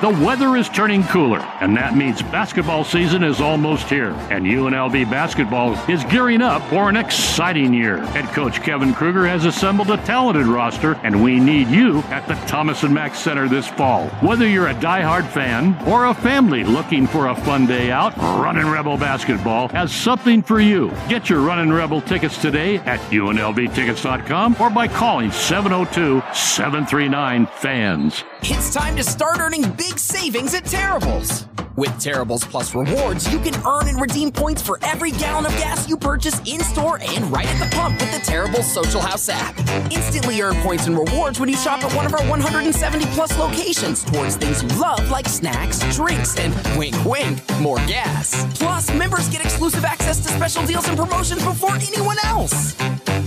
The 0.00 0.10
weather 0.24 0.56
is 0.56 0.68
turning 0.68 1.02
cooler, 1.02 1.40
and 1.60 1.76
that 1.76 1.96
means 1.96 2.22
basketball 2.22 2.84
season 2.84 3.24
is 3.24 3.40
almost 3.40 3.88
here. 3.88 4.12
And 4.30 4.46
UNLV 4.46 5.10
basketball 5.10 5.74
is 5.90 6.04
gearing 6.04 6.40
up 6.40 6.62
for 6.70 6.88
an 6.88 6.96
exciting 6.96 7.74
year. 7.74 7.98
Head 8.06 8.26
coach 8.26 8.62
Kevin 8.62 8.94
Kruger 8.94 9.26
has 9.26 9.44
assembled 9.44 9.90
a 9.90 9.96
talented 9.96 10.46
roster, 10.46 10.92
and 11.02 11.20
we 11.20 11.40
need 11.40 11.66
you 11.66 11.98
at 12.10 12.28
the 12.28 12.34
Thomas 12.46 12.84
and 12.84 12.94
Mack 12.94 13.16
Center 13.16 13.48
this 13.48 13.66
fall. 13.66 14.06
Whether 14.20 14.46
you're 14.46 14.68
a 14.68 14.74
diehard 14.74 15.26
fan 15.26 15.76
or 15.84 16.04
a 16.06 16.14
family 16.14 16.62
looking 16.62 17.08
for 17.08 17.26
a 17.26 17.34
fun 17.34 17.66
day 17.66 17.90
out, 17.90 18.16
Runnin' 18.18 18.70
Rebel 18.70 18.98
basketball 18.98 19.66
has 19.70 19.92
something 19.92 20.44
for 20.44 20.60
you. 20.60 20.92
Get 21.08 21.28
your 21.28 21.40
Runnin' 21.40 21.72
Rebel 21.72 22.02
tickets 22.02 22.40
today 22.40 22.76
at 22.76 23.00
UNLVtickets.com 23.10 24.58
or 24.60 24.70
by 24.70 24.86
calling 24.86 25.32
702 25.32 26.22
739 26.32 27.46
FANS. 27.46 28.22
It's 28.42 28.72
time 28.72 28.94
to 28.94 29.02
start 29.02 29.40
earning 29.40 29.62
big 29.72 29.87
savings 29.96 30.54
at 30.54 30.64
Terribles. 30.64 31.46
With 31.76 31.96
Terribles 32.00 32.44
Plus 32.44 32.74
rewards, 32.74 33.32
you 33.32 33.38
can 33.38 33.54
earn 33.64 33.86
and 33.86 34.00
redeem 34.00 34.32
points 34.32 34.60
for 34.60 34.80
every 34.82 35.12
gallon 35.12 35.46
of 35.46 35.52
gas 35.52 35.88
you 35.88 35.96
purchase 35.96 36.40
in 36.40 36.58
store 36.58 36.98
and 37.00 37.30
right 37.30 37.46
at 37.46 37.64
the 37.64 37.76
pump 37.76 38.00
with 38.00 38.12
the 38.12 38.18
Terribles 38.18 38.66
Social 38.66 39.00
House 39.00 39.28
app. 39.28 39.56
Instantly 39.92 40.40
earn 40.40 40.56
points 40.56 40.88
and 40.88 40.98
rewards 40.98 41.38
when 41.38 41.48
you 41.48 41.54
shop 41.54 41.84
at 41.84 41.94
one 41.94 42.04
of 42.04 42.14
our 42.14 42.28
170 42.28 43.06
plus 43.14 43.38
locations 43.38 44.02
towards 44.02 44.34
things 44.34 44.60
you 44.60 44.68
love 44.80 45.08
like 45.08 45.28
snacks, 45.28 45.78
drinks, 45.94 46.36
and 46.36 46.52
wink 46.76 46.96
wink, 47.04 47.38
more 47.60 47.78
gas. 47.86 48.44
Plus, 48.58 48.92
members 48.94 49.28
get 49.28 49.44
exclusive 49.44 49.84
access 49.84 50.18
to 50.18 50.30
special 50.30 50.66
deals 50.66 50.88
and 50.88 50.98
promotions 50.98 51.44
before 51.44 51.76
anyone 51.76 52.16
else. 52.24 52.74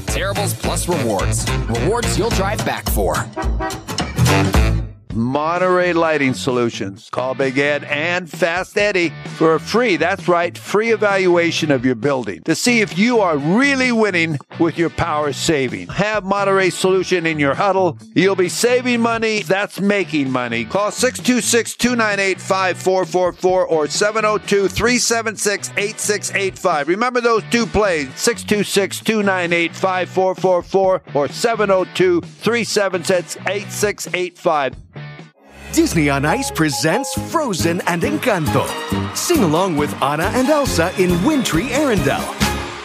Terribles 0.08 0.54
Plus 0.56 0.90
rewards. 0.90 1.50
Rewards 1.70 2.18
you'll 2.18 2.30
drive 2.32 2.64
back 2.66 2.90
for. 2.90 3.16
Monterey 5.14 5.94
Lighting 5.94 6.34
Solutions. 6.34 7.10
Call 7.12 7.36
Big 7.36 7.58
Ed 7.58 7.84
and 7.86 8.30
Fast 8.30 8.78
Eddie 8.78 9.12
for 9.36 9.56
a 9.56 9.60
free, 9.60 9.98
that's 9.98 10.28
right, 10.28 10.58
free 10.58 10.92
evaluation 10.92 11.72
of 11.72 11.86
your 11.86 11.96
building 11.96 12.42
to 12.44 12.56
see 12.56 12.82
if 12.82 12.98
you 12.98 13.20
are 13.20 13.38
really 13.38 13.92
winning 13.92 14.38
with 14.60 14.78
your 14.78 14.90
power 14.90 15.34
saving. 15.34 15.88
Have 15.88 16.24
Monterey 16.24 16.70
Solution 16.70 17.26
in 17.26 17.40
your 17.40 17.54
huddle. 17.54 17.98
You'll 18.14 18.36
be 18.36 18.50
saving 18.50 19.02
money. 19.02 19.42
That's 19.44 19.80
making 19.80 20.32
money. 20.32 20.66
Call 20.66 20.92
626 20.92 21.76
298 21.76 22.40
5444 22.40 23.66
or 23.66 23.88
702 23.88 24.68
376 24.68 25.70
8685. 25.78 26.88
Remember 26.88 27.22
those 27.22 27.44
two 27.52 27.66
plays 27.66 28.08
626 28.16 29.00
298 29.02 29.76
5444 29.76 31.02
or 31.14 31.28
702 31.28 32.22
376 32.22 33.38
8685. 33.48 35.01
Disney 35.74 36.10
on 36.10 36.26
Ice 36.26 36.52
presents 36.52 37.14
Frozen 37.32 37.82
and 37.88 38.02
Encanto. 38.02 38.68
Sing 39.16 39.44
along 39.44 39.78
with 39.78 39.94
Anna 40.02 40.26
and 40.34 40.50
Elsa 40.50 40.92
in 41.02 41.12
Wintry 41.24 41.68
Arendelle. 41.68 42.36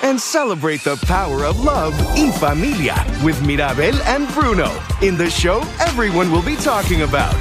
And 0.04 0.20
celebrate 0.20 0.84
the 0.84 0.96
power 1.06 1.44
of 1.44 1.58
love 1.64 1.98
in 2.16 2.30
familia 2.32 2.94
with 3.24 3.44
Mirabel 3.44 4.00
and 4.02 4.28
Bruno 4.28 4.70
in 5.02 5.16
the 5.16 5.28
show 5.28 5.62
everyone 5.80 6.30
will 6.30 6.44
be 6.44 6.54
talking 6.56 7.02
about. 7.02 7.34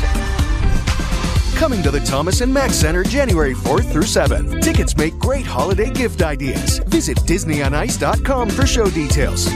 Coming 1.55 1.83
to 1.83 1.91
the 1.91 2.01
Thomas 2.01 2.41
and 2.41 2.51
Mack 2.51 2.71
Center 2.71 3.03
January 3.03 3.53
4th 3.53 3.91
through 3.91 4.03
7th. 4.03 4.61
Tickets 4.63 4.97
make 4.97 5.17
great 5.19 5.45
holiday 5.45 5.91
gift 5.91 6.23
ideas. 6.23 6.79
Visit 6.87 7.17
DisneyOnIce.com 7.19 8.49
for 8.49 8.65
show 8.65 8.89
details. 8.89 9.47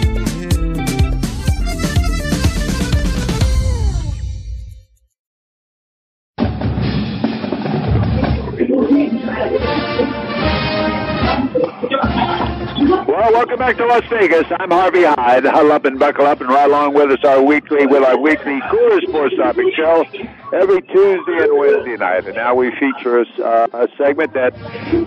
Welcome 13.60 13.76
back 13.76 13.86
to 13.86 13.94
Las 13.94 14.10
Vegas. 14.10 14.46
I'm 14.58 14.72
Harvey 14.72 15.04
Hyde. 15.04 15.44
Huddle 15.44 15.74
up 15.74 15.84
and 15.84 16.00
buckle 16.00 16.26
up 16.26 16.40
and 16.40 16.50
ride 16.50 16.70
along 16.70 16.94
with 16.94 17.12
us 17.12 17.26
our 17.26 17.44
weekly 17.44 17.86
with 17.86 18.06
our 18.06 18.18
weekly 18.18 18.58
Coors 18.62 19.02
Sports 19.06 19.36
Topic 19.36 19.66
show 19.76 20.06
every 20.54 20.82
Tuesday 20.82 21.44
and 21.44 21.58
Wednesday 21.60 21.98
night. 21.98 22.26
And 22.26 22.36
now 22.36 22.56
we 22.56 22.72
feature 22.80 23.20
a, 23.20 23.26
uh, 23.44 23.68
a 23.74 23.88
segment 23.98 24.34
that, 24.34 24.54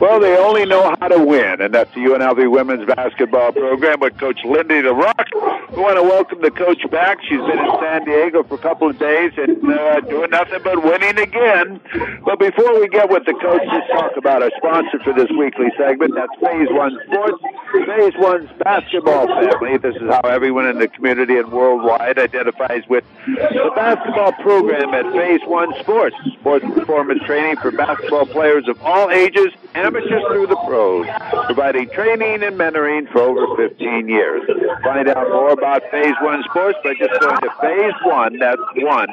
well, 0.00 0.20
they 0.20 0.36
only 0.36 0.66
know 0.66 0.94
how 1.00 1.08
to 1.08 1.24
win, 1.24 1.62
and 1.62 1.72
that's 1.72 1.92
the 1.94 2.00
UNLV 2.00 2.50
women's 2.50 2.86
basketball 2.86 3.52
program 3.52 4.00
with 4.00 4.18
Coach 4.18 4.40
Lindy 4.44 4.82
LaRock. 4.82 5.72
We 5.72 5.80
want 5.80 5.96
to 5.96 6.02
welcome 6.02 6.42
the 6.42 6.50
coach 6.50 6.82
back. 6.90 7.18
She's 7.22 7.40
been 7.40 7.58
in 7.58 7.72
San 7.80 8.04
Diego 8.04 8.42
for 8.42 8.54
a 8.54 8.58
couple 8.58 8.90
of 8.90 8.98
days 8.98 9.32
and 9.38 9.64
uh, 9.64 10.00
doing 10.00 10.30
nothing 10.30 10.60
but 10.62 10.84
winning 10.84 11.18
again. 11.18 11.80
But 12.24 12.38
before 12.38 12.78
we 12.78 12.88
get 12.88 13.08
with 13.08 13.24
the 13.24 13.32
coach, 13.32 13.62
let's 13.72 13.88
talk 13.88 14.12
about 14.18 14.42
our 14.42 14.50
sponsor 14.58 15.00
for 15.02 15.14
this 15.14 15.30
weekly 15.38 15.72
segment. 15.78 16.12
That's 16.14 16.34
Phase 16.40 16.68
One 16.70 16.98
Sports. 17.06 17.42
Phase 17.86 18.12
Basketball 18.58 19.26
family. 19.26 19.76
This 19.78 19.96
is 19.96 20.02
how 20.02 20.20
everyone 20.20 20.66
in 20.66 20.78
the 20.78 20.88
community 20.88 21.36
and 21.36 21.50
worldwide 21.50 22.18
identifies 22.18 22.82
with 22.88 23.04
the 23.26 23.72
basketball 23.74 24.32
program 24.32 24.94
at 24.94 25.10
Phase 25.12 25.40
One 25.46 25.72
Sports. 25.80 26.16
Sports 26.40 26.64
performance 26.64 27.22
training 27.24 27.56
for 27.56 27.70
basketball 27.70 28.26
players 28.26 28.68
of 28.68 28.80
all 28.82 29.10
ages, 29.10 29.52
amateurs 29.74 30.22
through 30.28 30.46
the 30.46 30.56
pros, 30.66 31.06
providing 31.46 31.88
training 31.90 32.42
and 32.42 32.56
mentoring 32.56 33.10
for 33.12 33.20
over 33.20 33.68
15 33.68 34.08
years. 34.08 34.42
Find 34.82 35.08
out 35.08 35.28
more 35.28 35.50
about 35.50 35.82
Phase 35.90 36.14
One 36.20 36.42
Sports 36.44 36.78
by 36.84 36.94
just 36.94 37.20
going 37.20 37.40
to 37.40 37.50
Phase 37.60 37.94
One. 38.04 38.38
That's 38.38 38.60
one. 38.76 39.08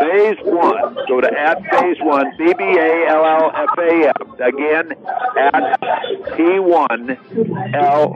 Phase 0.00 0.36
One. 0.42 0.94
Go 1.08 1.20
to 1.20 1.32
at 1.32 1.62
Phase 1.70 1.96
One, 2.00 2.26
B 2.38 2.52
B 2.54 2.64
A 2.64 3.06
L 3.08 3.24
L 3.24 3.52
F 3.54 3.78
A 3.78 4.08
M. 4.08 4.32
Again, 4.40 4.92
at 5.36 5.80
P1 6.36 7.74
L 7.74 8.10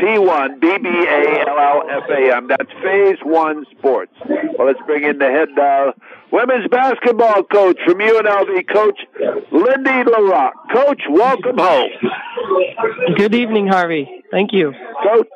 P1 0.00 0.60
B 0.60 0.78
B 0.78 0.88
A 0.88 1.44
L 1.48 1.58
L 1.58 1.82
F 1.90 2.10
A 2.10 2.36
M. 2.36 2.48
That's 2.48 2.72
Phase 2.82 3.18
One 3.22 3.64
Sports. 3.78 4.12
Well, 4.58 4.66
let's 4.66 4.80
bring 4.86 5.04
in 5.04 5.18
the 5.18 5.26
head 5.26 5.58
uh, 5.58 5.92
women's 6.32 6.68
basketball 6.68 7.42
coach 7.44 7.78
from 7.84 7.98
UNLV, 7.98 8.72
Coach 8.72 9.00
Lindy 9.50 10.10
LaRock. 10.10 10.52
Coach, 10.72 11.02
welcome 11.10 11.58
home. 11.58 11.90
Good 13.16 13.34
evening, 13.34 13.66
Harvey. 13.66 14.24
Thank 14.30 14.52
you. 14.52 14.74
Coach, 15.02 15.28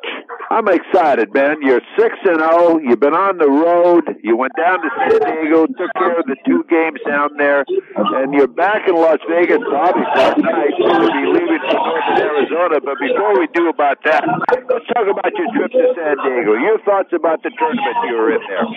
I'm 0.51 0.67
excited, 0.67 1.33
man. 1.33 1.57
You're 1.61 1.81
six 1.97 2.13
and 2.25 2.37
zero. 2.37 2.77
You've 2.77 2.99
been 2.99 3.15
on 3.15 3.39
the 3.39 3.49
road. 3.49 4.05
You 4.21 4.37
went 4.37 4.53
down 4.55 4.81
to 4.81 4.89
San 5.01 5.17
Diego, 5.17 5.65
took 5.65 5.89
care 5.97 6.19
of 6.19 6.25
the 6.27 6.35
two 6.45 6.63
games 6.69 6.99
down 7.07 7.31
there, 7.37 7.65
and 7.97 8.33
you're 8.33 8.47
back 8.47 8.87
in 8.87 8.93
Las 8.93 9.17
Vegas. 9.27 9.57
Obviously, 9.65 10.45
tonight 10.45 10.77
you'll 10.77 11.09
be 11.09 11.25
leaving 11.25 11.63
for 11.65 11.73
Northern 11.73 12.21
Arizona. 12.21 12.77
But 12.85 13.01
before 13.01 13.39
we 13.39 13.47
do 13.53 13.69
about 13.69 13.97
that, 14.05 14.23
let's 14.69 14.85
talk 14.93 15.07
about 15.09 15.31
your 15.33 15.49
trip 15.57 15.71
to 15.71 15.93
San 15.97 16.17
Diego. 16.21 16.53
Your 16.53 16.77
thoughts 16.85 17.09
about 17.13 17.41
the 17.41 17.49
tournament 17.57 17.97
you 18.05 18.13
were 18.13 18.35
in 18.35 18.41
there? 18.45 18.67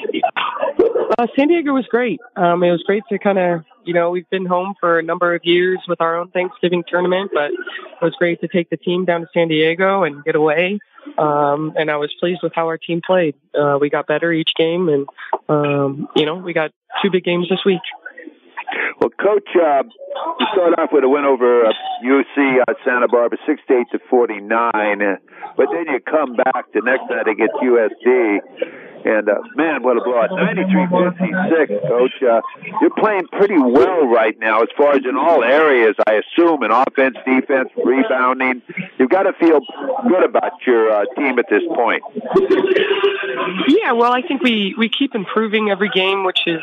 Uh, 1.19 1.27
San 1.37 1.49
Diego 1.49 1.75
was 1.75 1.87
great. 1.91 2.21
Um, 2.37 2.62
it 2.62 2.71
was 2.71 2.83
great 2.87 3.03
to 3.11 3.19
kind 3.19 3.39
of, 3.39 3.64
you 3.87 3.95
know, 3.95 4.11
we've 4.11 4.28
been 4.28 4.47
home 4.47 4.74
for 4.80 4.99
a 4.99 5.03
number 5.03 5.34
of 5.34 5.43
years 5.45 5.78
with 5.89 6.01
our 6.01 6.18
own 6.18 6.30
Thanksgiving 6.30 6.84
tournament, 6.87 7.30
but 7.32 7.51
it 7.53 8.03
was 8.03 8.14
great 8.18 8.41
to 8.41 8.49
take 8.49 8.68
the 8.68 8.76
team 8.76 9.05
down 9.05 9.22
to 9.22 9.26
San 9.32 9.49
Diego 9.49 10.03
and 10.03 10.24
get 10.24 10.34
away. 10.34 10.78
Um, 11.16 11.72
and 11.76 11.91
I 11.91 11.97
was 11.97 12.12
pleased 12.18 12.41
with 12.43 12.53
how 12.55 12.66
our 12.66 12.78
team 12.78 13.01
played. 13.07 13.37
Uh, 13.55 13.78
we 13.80 13.89
got 13.89 14.07
better 14.07 14.32
each 14.32 14.51
game, 14.57 14.89
and 14.89 15.07
um, 15.49 16.09
you 16.16 16.26
know, 16.26 16.37
we 16.37 16.53
got 16.53 16.72
two 17.03 17.11
big 17.11 17.24
games 17.24 17.49
this 17.49 17.61
week. 17.64 17.80
Well, 19.01 19.11
Coach, 19.11 19.49
uh, 19.55 19.82
you 20.41 20.47
start 20.53 20.78
off 20.78 20.91
with 20.93 21.05
a 21.05 21.09
win 21.09 21.24
over 21.24 21.66
uh, 21.66 21.72
UC 22.05 22.61
uh, 22.66 22.74
Santa 22.84 23.07
Barbara, 23.09 23.39
68 23.47 23.87
to 23.93 23.99
49, 24.11 24.51
uh, 24.51 25.16
but 25.57 25.66
then 25.72 25.87
you 25.87 26.01
come 26.01 26.34
back 26.34 26.72
the 26.74 26.82
next 26.82 27.05
night 27.09 27.28
against 27.28 27.55
USD, 27.62 28.39
and 29.07 29.28
uh, 29.28 29.34
man, 29.54 29.82
what 29.82 29.96
a 29.96 30.00
blowout! 30.00 30.30
93-56, 30.30 31.88
Coach. 31.88 32.11
Uh, 32.22 32.40
you're 32.80 32.90
playing 32.98 33.28
pretty 33.28 33.57
well 33.57 34.07
right 34.07 34.36
now, 34.40 34.62
as 34.62 34.68
far 34.76 34.94
as 34.94 35.02
in 35.09 35.16
all 35.16 35.44
areas, 35.44 35.94
I 36.07 36.14
assume, 36.14 36.64
in 36.64 36.72
offense, 36.72 37.16
defense, 37.24 37.70
rebounding. 37.76 38.62
You've 38.98 39.11
got 39.11 39.22
to 39.22 39.32
feel 39.34 39.61
good 40.09 40.24
about 40.24 40.52
your 40.66 40.90
uh, 40.90 41.04
team 41.16 41.38
at 41.38 41.46
this 41.48 41.62
point. 41.74 42.02
Yeah, 43.68 43.92
well, 43.92 44.12
I 44.12 44.22
think 44.26 44.42
we 44.42 44.74
we 44.76 44.88
keep 44.88 45.14
improving 45.14 45.70
every 45.70 45.90
game, 45.90 46.24
which 46.24 46.40
is 46.46 46.61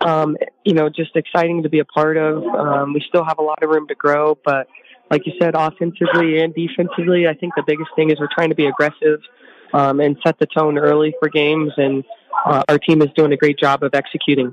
um, 0.00 0.36
you 0.64 0.74
know, 0.74 0.88
just 0.88 1.14
exciting 1.14 1.62
to 1.62 1.68
be 1.68 1.78
a 1.78 1.84
part 1.84 2.16
of. 2.16 2.42
Um, 2.42 2.94
we 2.94 3.04
still 3.06 3.24
have 3.24 3.38
a 3.38 3.42
lot 3.42 3.62
of 3.62 3.70
room 3.70 3.86
to 3.88 3.94
grow, 3.94 4.36
but 4.44 4.66
like 5.08 5.24
you 5.24 5.34
said, 5.40 5.54
offensively 5.54 6.40
and 6.40 6.52
defensively, 6.52 7.28
I 7.28 7.34
think 7.34 7.54
the 7.54 7.62
biggest 7.64 7.90
thing 7.94 8.10
is 8.10 8.18
we're 8.18 8.28
trying 8.34 8.48
to 8.48 8.56
be 8.56 8.66
aggressive 8.66 9.20
um, 9.72 10.00
and 10.00 10.16
set 10.24 10.38
the 10.38 10.46
tone 10.46 10.78
early 10.78 11.14
for 11.20 11.28
games, 11.28 11.72
and 11.76 12.04
uh, 12.46 12.62
our 12.68 12.78
team 12.78 13.02
is 13.02 13.08
doing 13.16 13.32
a 13.32 13.36
great 13.36 13.58
job 13.58 13.82
of 13.82 13.94
executing. 13.94 14.52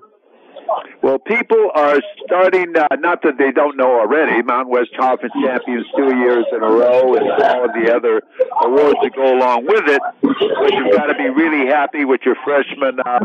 Well, 1.04 1.20
people 1.20 1.70
are 1.76 2.00
starting, 2.26 2.76
uh, 2.78 2.88
not 2.96 3.22
that 3.24 3.38
they 3.38 3.52
don't 3.52 3.76
know 3.78 4.00
already, 4.00 4.42
Mountain 4.42 4.72
West 4.72 4.90
Conference 4.98 5.34
champions 5.44 5.86
two 5.96 6.16
years 6.16 6.46
in 6.52 6.64
a 6.64 6.72
row 6.72 7.14
and 7.14 7.30
all 7.30 7.66
of 7.66 7.74
the 7.74 7.94
other 7.94 8.24
awards 8.64 8.98
that 9.04 9.12
go 9.14 9.38
along 9.38 9.66
with 9.66 9.84
it. 9.86 10.02
But 10.22 10.74
you've 10.74 10.96
got 10.96 11.08
to 11.08 11.16
be 11.16 11.30
really 11.30 11.68
happy 11.68 12.06
with 12.06 12.22
your 12.26 12.36
freshman 12.44 13.00
uh, 13.06 13.20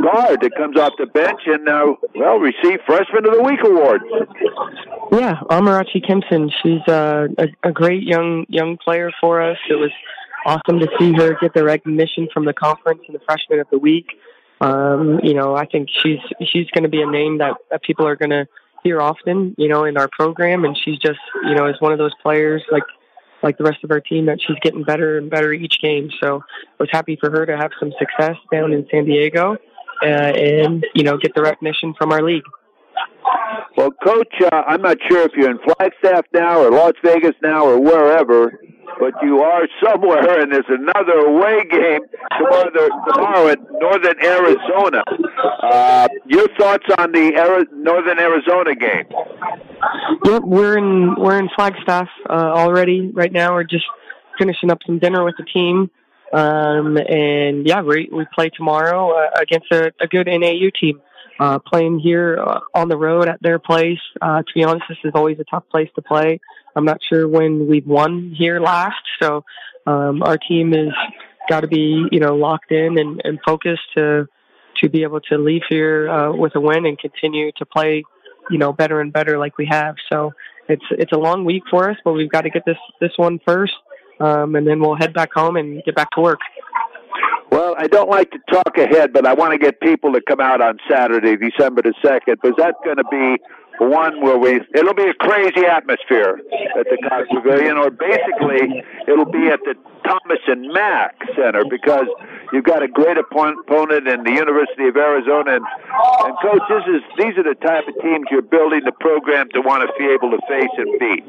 guard 0.00 0.40
that 0.40 0.52
comes 0.56 0.78
off 0.78 0.92
the 0.96 1.06
bench 1.06 1.40
and, 1.46 1.68
uh, 1.68 1.94
well, 2.14 2.38
receive 2.38 2.78
Freshman 2.86 3.26
of 3.26 3.34
the 3.34 3.42
Week 3.42 3.60
award. 3.64 4.00
Yeah, 5.12 5.40
Amarachi 5.50 6.04
Kimpson. 6.06 6.50
She's 6.62 6.86
uh, 6.88 7.26
a, 7.36 7.68
a 7.68 7.72
great 7.72 8.04
young 8.04 8.46
young 8.48 8.78
player 8.78 9.10
for 9.20 9.42
us. 9.42 9.58
It 9.68 9.74
was 9.74 9.90
awesome 10.48 10.80
to 10.80 10.88
see 10.98 11.12
her 11.12 11.36
get 11.40 11.52
the 11.52 11.62
recognition 11.62 12.26
from 12.32 12.46
the 12.46 12.54
conference 12.54 13.02
and 13.06 13.14
the 13.14 13.20
Freshman 13.26 13.60
of 13.60 13.66
the 13.70 13.78
Week. 13.78 14.06
Um, 14.60 15.20
you 15.22 15.34
know, 15.34 15.54
I 15.54 15.66
think 15.66 15.88
she's 16.02 16.18
she's 16.50 16.68
going 16.70 16.84
to 16.84 16.88
be 16.88 17.02
a 17.02 17.06
name 17.06 17.38
that, 17.38 17.56
that 17.70 17.82
people 17.82 18.06
are 18.06 18.16
going 18.16 18.30
to 18.30 18.48
hear 18.82 19.00
often, 19.00 19.54
you 19.58 19.68
know, 19.68 19.84
in 19.84 19.96
our 19.96 20.08
program, 20.08 20.64
and 20.64 20.76
she's 20.84 20.98
just, 20.98 21.20
you 21.44 21.54
know, 21.54 21.66
is 21.66 21.76
one 21.80 21.92
of 21.92 21.98
those 21.98 22.14
players 22.22 22.62
like 22.72 22.88
like 23.42 23.58
the 23.58 23.64
rest 23.64 23.84
of 23.84 23.90
our 23.90 24.00
team 24.00 24.26
that 24.26 24.40
she's 24.40 24.56
getting 24.62 24.82
better 24.82 25.18
and 25.18 25.30
better 25.30 25.52
each 25.52 25.80
game. 25.80 26.10
So 26.20 26.42
I 26.48 26.82
was 26.82 26.88
happy 26.90 27.16
for 27.20 27.30
her 27.30 27.46
to 27.46 27.56
have 27.56 27.70
some 27.78 27.92
success 27.98 28.36
down 28.50 28.72
in 28.72 28.86
San 28.90 29.04
Diego, 29.04 29.58
uh, 30.02 30.06
and 30.06 30.84
you 30.94 31.04
know, 31.04 31.18
get 31.18 31.34
the 31.34 31.42
recognition 31.42 31.94
from 31.98 32.10
our 32.10 32.22
league. 32.22 32.42
Well, 33.76 33.90
Coach, 34.04 34.34
uh, 34.40 34.62
I'm 34.66 34.82
not 34.82 34.96
sure 35.08 35.22
if 35.22 35.32
you're 35.36 35.50
in 35.50 35.58
Flagstaff 35.58 36.24
now 36.32 36.60
or 36.60 36.70
Las 36.70 36.94
Vegas 37.04 37.34
now 37.42 37.64
or 37.64 37.80
wherever, 37.80 38.58
but 38.98 39.14
you 39.22 39.40
are 39.40 39.68
somewhere, 39.84 40.40
and 40.40 40.52
there's 40.52 40.64
another 40.68 41.12
away 41.26 41.64
game 41.70 42.00
tomorrow, 42.36 42.88
tomorrow 43.12 43.48
at 43.48 43.58
Northern 43.80 44.24
Arizona. 44.24 45.04
Uh, 45.62 46.08
your 46.26 46.48
thoughts 46.58 46.86
on 46.98 47.12
the 47.12 47.36
Ari- 47.36 47.66
Northern 47.72 48.18
Arizona 48.18 48.74
game? 48.74 49.04
Yep, 50.24 50.42
we're 50.42 50.76
in 50.76 51.14
we're 51.16 51.38
in 51.38 51.48
Flagstaff 51.54 52.08
uh, 52.28 52.32
already 52.32 53.10
right 53.12 53.32
now. 53.32 53.54
We're 53.54 53.64
just 53.64 53.86
finishing 54.38 54.70
up 54.70 54.78
some 54.86 54.98
dinner 54.98 55.24
with 55.24 55.36
the 55.38 55.44
team, 55.44 55.90
um, 56.32 56.96
and 56.96 57.66
yeah, 57.66 57.82
we 57.82 58.08
we 58.12 58.26
play 58.34 58.50
tomorrow 58.50 59.12
uh, 59.12 59.40
against 59.40 59.70
a, 59.70 59.92
a 60.00 60.08
good 60.08 60.26
NAU 60.26 60.70
team. 60.80 61.00
Uh, 61.38 61.58
playing 61.58 61.98
here 61.98 62.38
uh, 62.40 62.60
on 62.74 62.88
the 62.88 62.96
road 62.96 63.28
at 63.28 63.40
their 63.42 63.58
place. 63.58 64.00
Uh, 64.20 64.38
to 64.38 64.52
be 64.54 64.64
honest, 64.64 64.84
this 64.88 64.98
is 65.04 65.12
always 65.14 65.38
a 65.38 65.44
tough 65.44 65.64
place 65.70 65.88
to 65.94 66.02
play. 66.02 66.40
I'm 66.74 66.84
not 66.84 67.00
sure 67.08 67.28
when 67.28 67.68
we've 67.68 67.86
won 67.86 68.34
here 68.36 68.60
last, 68.60 69.02
so 69.20 69.44
um, 69.86 70.22
our 70.22 70.38
team 70.38 70.72
has 70.72 70.92
got 71.48 71.60
to 71.60 71.68
be 71.68 72.04
you 72.12 72.20
know 72.20 72.36
locked 72.36 72.72
in 72.72 72.98
and, 72.98 73.20
and 73.24 73.38
focused 73.44 73.82
to 73.96 74.28
to 74.80 74.88
be 74.88 75.02
able 75.02 75.20
to 75.20 75.38
leave 75.38 75.62
here 75.68 76.08
uh, 76.08 76.32
with 76.32 76.54
a 76.54 76.60
win 76.60 76.86
and 76.86 76.98
continue 76.98 77.50
to 77.56 77.66
play 77.66 78.04
you 78.50 78.58
know 78.58 78.72
better 78.72 79.00
and 79.00 79.12
better 79.12 79.38
like 79.38 79.58
we 79.58 79.66
have. 79.66 79.96
So 80.10 80.32
it's 80.68 80.84
it's 80.90 81.12
a 81.12 81.18
long 81.18 81.44
week 81.44 81.62
for 81.70 81.90
us, 81.90 81.96
but 82.04 82.12
we've 82.12 82.30
got 82.30 82.42
to 82.42 82.50
get 82.50 82.64
this 82.64 82.78
this 83.00 83.12
one 83.16 83.40
first, 83.46 83.74
um, 84.20 84.54
and 84.54 84.66
then 84.66 84.80
we'll 84.80 84.96
head 84.96 85.14
back 85.14 85.32
home 85.32 85.56
and 85.56 85.82
get 85.84 85.94
back 85.94 86.10
to 86.12 86.20
work. 86.20 86.40
I 87.78 87.86
don't 87.86 88.10
like 88.10 88.32
to 88.32 88.38
talk 88.50 88.76
ahead, 88.76 89.12
but 89.12 89.24
I 89.24 89.34
want 89.34 89.52
to 89.52 89.58
get 89.58 89.80
people 89.80 90.12
to 90.14 90.20
come 90.20 90.40
out 90.40 90.60
on 90.60 90.78
Saturday, 90.90 91.36
December 91.36 91.82
the 91.82 91.94
2nd, 92.02 92.42
because 92.42 92.56
that's 92.58 92.76
going 92.84 92.96
to 92.96 93.06
be 93.08 93.38
one 93.78 94.20
where 94.20 94.36
we, 94.36 94.60
it'll 94.74 94.94
be 94.94 95.06
a 95.06 95.14
crazy 95.14 95.64
atmosphere 95.64 96.40
at 96.76 96.86
the 96.90 96.98
Cox 97.08 97.28
Pavilion, 97.30 97.78
or 97.78 97.90
basically 97.90 98.82
it'll 99.06 99.30
be 99.30 99.46
at 99.46 99.60
the 99.62 99.76
Thomas 100.02 100.42
and 100.48 100.72
Mack 100.72 101.14
Center 101.36 101.62
because 101.70 102.06
you've 102.52 102.64
got 102.64 102.82
a 102.82 102.88
great 102.88 103.16
opponent 103.16 104.08
in 104.08 104.24
the 104.24 104.32
University 104.32 104.88
of 104.88 104.96
Arizona. 104.96 105.62
And, 105.62 105.64
and 105.64 106.34
coach, 106.42 106.62
this 106.68 106.82
is, 106.90 107.02
these 107.16 107.38
are 107.38 107.46
the 107.46 107.54
type 107.62 107.86
of 107.86 107.94
teams 108.02 108.26
you're 108.32 108.42
building 108.42 108.82
the 108.84 108.96
program 108.98 109.48
to 109.54 109.60
want 109.60 109.86
to 109.86 109.92
be 109.94 110.10
able 110.10 110.34
to 110.34 110.40
face 110.50 110.74
and 110.76 110.98
beat. 110.98 111.24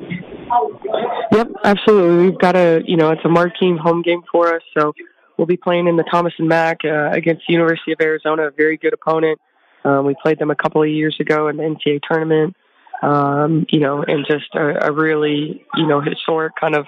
Yep, 1.32 1.48
absolutely. 1.64 2.26
We've 2.26 2.40
got 2.40 2.56
a, 2.56 2.82
you 2.88 2.98
know, 2.98 3.12
it's 3.12 3.24
a 3.24 3.30
marquee 3.30 3.78
home 3.78 4.02
game 4.02 4.24
for 4.32 4.56
us, 4.56 4.64
so 4.76 4.94
we'll 5.40 5.48
be 5.48 5.58
playing 5.58 5.88
in 5.88 5.96
the 5.96 6.04
Thomas 6.04 6.34
and 6.38 6.50
Mack 6.50 6.80
uh, 6.84 7.10
against 7.12 7.44
the 7.48 7.54
University 7.54 7.94
of 7.94 8.02
Arizona, 8.02 8.48
a 8.48 8.52
very 8.52 8.76
good 8.76 8.94
opponent. 8.94 9.40
Um, 9.86 10.06
we 10.06 10.14
played 10.22 10.38
them 10.38 10.52
a 10.52 10.56
couple 10.56 10.84
of 10.84 10.90
years 10.90 11.16
ago 11.22 11.48
in 11.48 11.56
the 11.56 11.64
NCAA 11.64 12.02
tournament, 12.08 12.58
um, 13.02 13.66
you 13.70 13.80
know, 13.80 14.04
and 14.04 14.26
just 14.28 14.54
a, 14.54 14.88
a, 14.88 14.92
really, 14.92 15.66
you 15.76 15.88
know, 15.88 16.02
historic 16.02 16.54
kind 16.60 16.76
of 16.76 16.86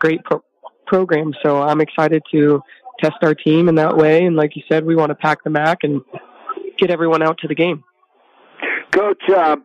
great 0.00 0.24
pro- 0.24 0.42
program. 0.84 1.32
So 1.44 1.62
I'm 1.62 1.80
excited 1.80 2.24
to 2.32 2.60
test 3.00 3.18
our 3.22 3.36
team 3.36 3.68
in 3.68 3.76
that 3.76 3.96
way. 3.96 4.24
And 4.24 4.34
like 4.34 4.56
you 4.56 4.64
said, 4.68 4.84
we 4.84 4.96
want 4.96 5.10
to 5.10 5.14
pack 5.14 5.44
the 5.44 5.50
Mack 5.50 5.84
and 5.84 6.02
get 6.78 6.90
everyone 6.90 7.22
out 7.22 7.38
to 7.42 7.48
the 7.48 7.54
game. 7.54 7.84
Coach, 8.90 9.22
uh, 9.30 9.56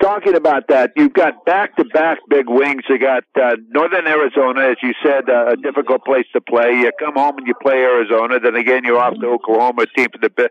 talking 0.00 0.34
about 0.34 0.68
that, 0.68 0.92
you've 0.96 1.12
got 1.12 1.44
back-to-back 1.44 2.18
big 2.28 2.48
wings. 2.48 2.82
You 2.88 2.98
got 2.98 3.24
uh, 3.40 3.56
Northern 3.70 4.06
Arizona, 4.06 4.70
as 4.70 4.76
you 4.82 4.92
said, 5.02 5.28
uh, 5.28 5.52
a 5.52 5.56
difficult 5.56 6.04
place 6.04 6.26
to 6.32 6.40
play. 6.40 6.72
You 6.72 6.90
come 6.98 7.14
home 7.14 7.38
and 7.38 7.46
you 7.46 7.54
play 7.60 7.82
Arizona. 7.82 8.40
Then 8.40 8.56
again, 8.56 8.82
you're 8.84 8.98
off 8.98 9.14
to 9.20 9.26
Oklahoma, 9.26 9.86
team 9.96 10.08
for 10.12 10.18
the 10.18 10.50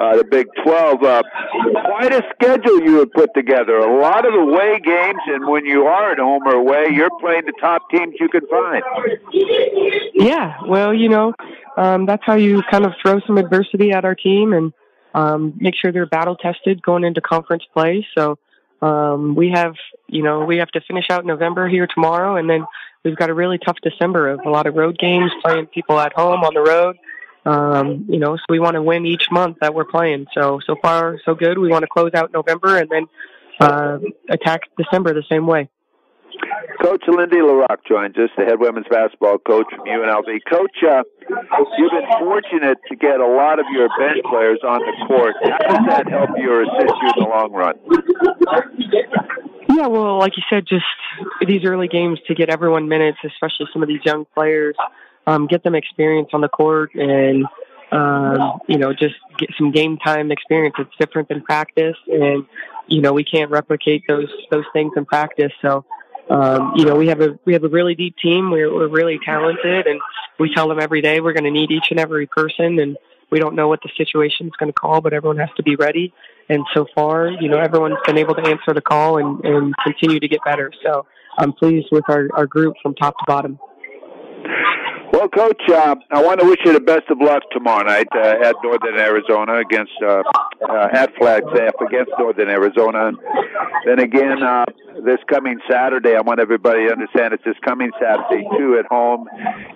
uh, 0.00 0.16
the 0.16 0.24
Big 0.24 0.46
Twelve. 0.62 1.02
Uh, 1.02 1.22
quite 1.86 2.12
a 2.12 2.22
schedule 2.34 2.80
you 2.82 2.98
have 3.00 3.12
put 3.12 3.34
together. 3.34 3.76
A 3.76 4.00
lot 4.00 4.26
of 4.26 4.34
away 4.34 4.80
games, 4.82 5.20
and 5.26 5.48
when 5.48 5.64
you 5.64 5.86
are 5.86 6.12
at 6.12 6.18
home 6.18 6.42
or 6.46 6.54
away, 6.54 6.86
you're 6.92 7.10
playing 7.20 7.46
the 7.46 7.54
top 7.60 7.90
teams 7.90 8.14
you 8.20 8.28
can 8.28 8.46
find. 8.48 8.82
Yeah, 10.14 10.56
well, 10.66 10.92
you 10.94 11.08
know, 11.08 11.34
um, 11.76 12.06
that's 12.06 12.22
how 12.24 12.34
you 12.34 12.62
kind 12.70 12.84
of 12.84 12.92
throw 13.02 13.20
some 13.26 13.38
adversity 13.38 13.92
at 13.92 14.04
our 14.04 14.14
team 14.14 14.52
and 14.52 14.72
um, 15.14 15.54
make 15.56 15.74
sure 15.74 15.92
they're 15.92 16.06
battle 16.06 16.36
tested 16.36 16.82
going 16.82 17.04
into 17.04 17.20
conference 17.20 17.64
play. 17.72 18.06
So 18.16 18.38
um, 18.80 19.34
we 19.34 19.50
have, 19.50 19.74
you 20.06 20.22
know, 20.22 20.44
we 20.44 20.58
have 20.58 20.70
to 20.72 20.80
finish 20.80 21.06
out 21.10 21.24
November 21.24 21.68
here 21.68 21.86
tomorrow, 21.86 22.36
and 22.36 22.48
then 22.48 22.64
we've 23.04 23.16
got 23.16 23.30
a 23.30 23.34
really 23.34 23.58
tough 23.58 23.76
December 23.82 24.28
of 24.30 24.40
a 24.46 24.50
lot 24.50 24.66
of 24.66 24.74
road 24.74 24.98
games, 24.98 25.30
playing 25.42 25.66
people 25.66 25.98
at 25.98 26.12
home 26.12 26.44
on 26.44 26.54
the 26.54 26.60
road. 26.60 26.96
Um, 27.44 28.04
you 28.08 28.18
know, 28.18 28.36
so 28.36 28.42
we 28.48 28.58
want 28.58 28.74
to 28.74 28.82
win 28.82 29.06
each 29.06 29.30
month 29.30 29.58
that 29.60 29.74
we're 29.74 29.84
playing. 29.84 30.26
So 30.34 30.60
so 30.66 30.76
far 30.82 31.18
so 31.24 31.34
good. 31.34 31.58
We 31.58 31.68
want 31.68 31.82
to 31.82 31.88
close 31.88 32.10
out 32.14 32.32
November 32.32 32.76
and 32.76 32.90
then 32.90 33.06
uh, 33.60 33.98
attack 34.28 34.62
December 34.76 35.14
the 35.14 35.24
same 35.30 35.46
way. 35.46 35.68
Coach 36.82 37.02
Lindy 37.08 37.38
LaRock 37.38 37.84
joins 37.86 38.16
us, 38.16 38.30
the 38.36 38.44
head 38.44 38.60
women's 38.60 38.86
basketball 38.90 39.38
coach 39.38 39.66
from 39.70 39.86
UNLV. 39.86 40.38
Coach, 40.48 40.76
uh, 40.88 41.02
you've 41.76 41.90
been 41.90 42.08
fortunate 42.18 42.78
to 42.88 42.96
get 42.96 43.20
a 43.20 43.26
lot 43.26 43.58
of 43.58 43.66
your 43.72 43.88
bench 43.98 44.18
players 44.28 44.60
on 44.62 44.80
the 44.80 45.06
court. 45.06 45.34
How 45.42 45.58
does 45.58 45.86
that 45.88 46.08
help 46.08 46.30
you 46.36 46.50
or 46.50 46.62
assist 46.62 46.94
you 47.02 47.08
in 47.16 47.22
the 47.22 47.28
long 47.28 47.52
run? 47.52 47.74
Yeah, 49.68 49.86
well, 49.86 50.18
like 50.18 50.36
you 50.36 50.42
said, 50.48 50.66
just 50.66 50.84
these 51.46 51.64
early 51.64 51.88
games 51.88 52.18
to 52.26 52.34
get 52.34 52.48
everyone 52.48 52.88
minutes, 52.88 53.18
especially 53.24 53.66
some 53.72 53.82
of 53.82 53.88
these 53.88 54.04
young 54.04 54.24
players, 54.34 54.76
um, 55.26 55.46
get 55.46 55.62
them 55.62 55.74
experience 55.74 56.30
on 56.32 56.40
the 56.40 56.48
court 56.48 56.94
and 56.94 57.44
um, 57.90 58.60
you 58.66 58.76
know, 58.76 58.92
just 58.92 59.14
get 59.38 59.50
some 59.56 59.70
game 59.70 59.96
time 59.98 60.30
experience. 60.30 60.74
It's 60.78 60.90
different 60.98 61.28
than 61.28 61.42
practice, 61.42 61.96
and 62.06 62.44
you 62.86 63.00
know, 63.00 63.12
we 63.12 63.24
can't 63.24 63.50
replicate 63.50 64.04
those 64.06 64.28
those 64.50 64.64
things 64.72 64.92
in 64.96 65.06
practice. 65.06 65.52
So 65.62 65.84
um, 66.30 66.72
you 66.76 66.84
know, 66.84 66.94
we 66.96 67.08
have 67.08 67.20
a 67.20 67.38
we 67.44 67.54
have 67.54 67.64
a 67.64 67.68
really 67.68 67.94
deep 67.94 68.16
team. 68.22 68.50
We're 68.50 68.72
we're 68.72 68.88
really 68.88 69.18
talented, 69.24 69.86
and 69.86 70.00
we 70.38 70.52
tell 70.54 70.68
them 70.68 70.78
every 70.80 71.00
day 71.00 71.20
we're 71.20 71.32
going 71.32 71.44
to 71.44 71.50
need 71.50 71.70
each 71.70 71.86
and 71.90 71.98
every 71.98 72.26
person, 72.26 72.78
and 72.78 72.96
we 73.30 73.38
don't 73.38 73.54
know 73.54 73.68
what 73.68 73.80
the 73.82 73.90
situation 73.96 74.46
is 74.46 74.52
going 74.58 74.70
to 74.70 74.74
call, 74.74 75.00
but 75.00 75.12
everyone 75.12 75.38
has 75.38 75.50
to 75.56 75.62
be 75.62 75.76
ready. 75.76 76.12
And 76.48 76.64
so 76.74 76.86
far, 76.94 77.28
you 77.28 77.48
know, 77.48 77.58
everyone's 77.58 77.98
been 78.06 78.18
able 78.18 78.34
to 78.34 78.42
answer 78.42 78.72
the 78.72 78.80
call 78.80 79.18
and, 79.18 79.44
and 79.44 79.74
continue 79.84 80.18
to 80.18 80.28
get 80.28 80.40
better. 80.44 80.72
So 80.82 81.06
I'm 81.38 81.52
pleased 81.52 81.88
with 81.92 82.04
our, 82.08 82.28
our 82.34 82.46
group 82.46 82.74
from 82.82 82.94
top 82.94 83.18
to 83.18 83.24
bottom. 83.26 83.58
Well, 85.12 85.28
Coach, 85.28 85.62
uh, 85.70 85.96
I 86.10 86.22
want 86.22 86.40
to 86.40 86.46
wish 86.46 86.58
you 86.64 86.72
the 86.72 86.80
best 86.80 87.04
of 87.10 87.18
luck 87.20 87.42
tomorrow 87.50 87.82
night 87.84 88.08
uh, 88.14 88.44
at 88.44 88.54
Northern 88.62 88.98
Arizona 88.98 89.56
against 89.56 89.92
uh, 90.02 90.22
uh, 90.68 90.88
at 90.92 91.14
Flagstaff 91.16 91.74
against 91.86 92.12
Northern 92.18 92.48
Arizona. 92.48 93.12
Then 93.86 94.00
again, 94.00 94.42
uh, 94.42 94.66
this 95.04 95.18
coming 95.28 95.58
Saturday, 95.70 96.14
I 96.14 96.20
want 96.20 96.40
everybody 96.40 96.86
to 96.86 96.92
understand 96.92 97.34
it's 97.34 97.44
this 97.44 97.58
coming 97.64 97.90
Saturday 98.00 98.46
too 98.56 98.78
at 98.78 98.86
home 98.86 99.28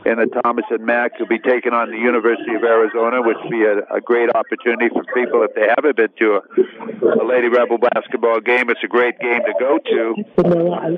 in 0.06 0.18
the 0.18 0.26
Thomas 0.42 0.64
and 0.70 0.84
Mack. 0.84 1.12
You'll 1.18 1.28
be 1.28 1.38
taking 1.38 1.72
on 1.72 1.90
the 1.90 1.98
University 1.98 2.54
of 2.54 2.62
Arizona, 2.62 3.22
which 3.22 3.36
will 3.42 3.50
be 3.50 3.64
a, 3.64 3.82
a 3.94 4.00
great 4.00 4.30
opportunity 4.34 4.88
for 4.88 5.04
people 5.14 5.42
if 5.42 5.54
they 5.54 5.68
haven't 5.68 5.96
been 5.96 6.12
to 6.20 6.40
a, 6.40 7.22
a 7.22 7.24
Lady 7.24 7.48
Rebel 7.48 7.78
basketball 7.78 8.40
game. 8.40 8.70
It's 8.70 8.82
a 8.84 8.88
great 8.88 9.18
game 9.20 9.40
to 9.46 9.54
go 9.58 9.78
to. 9.78 10.14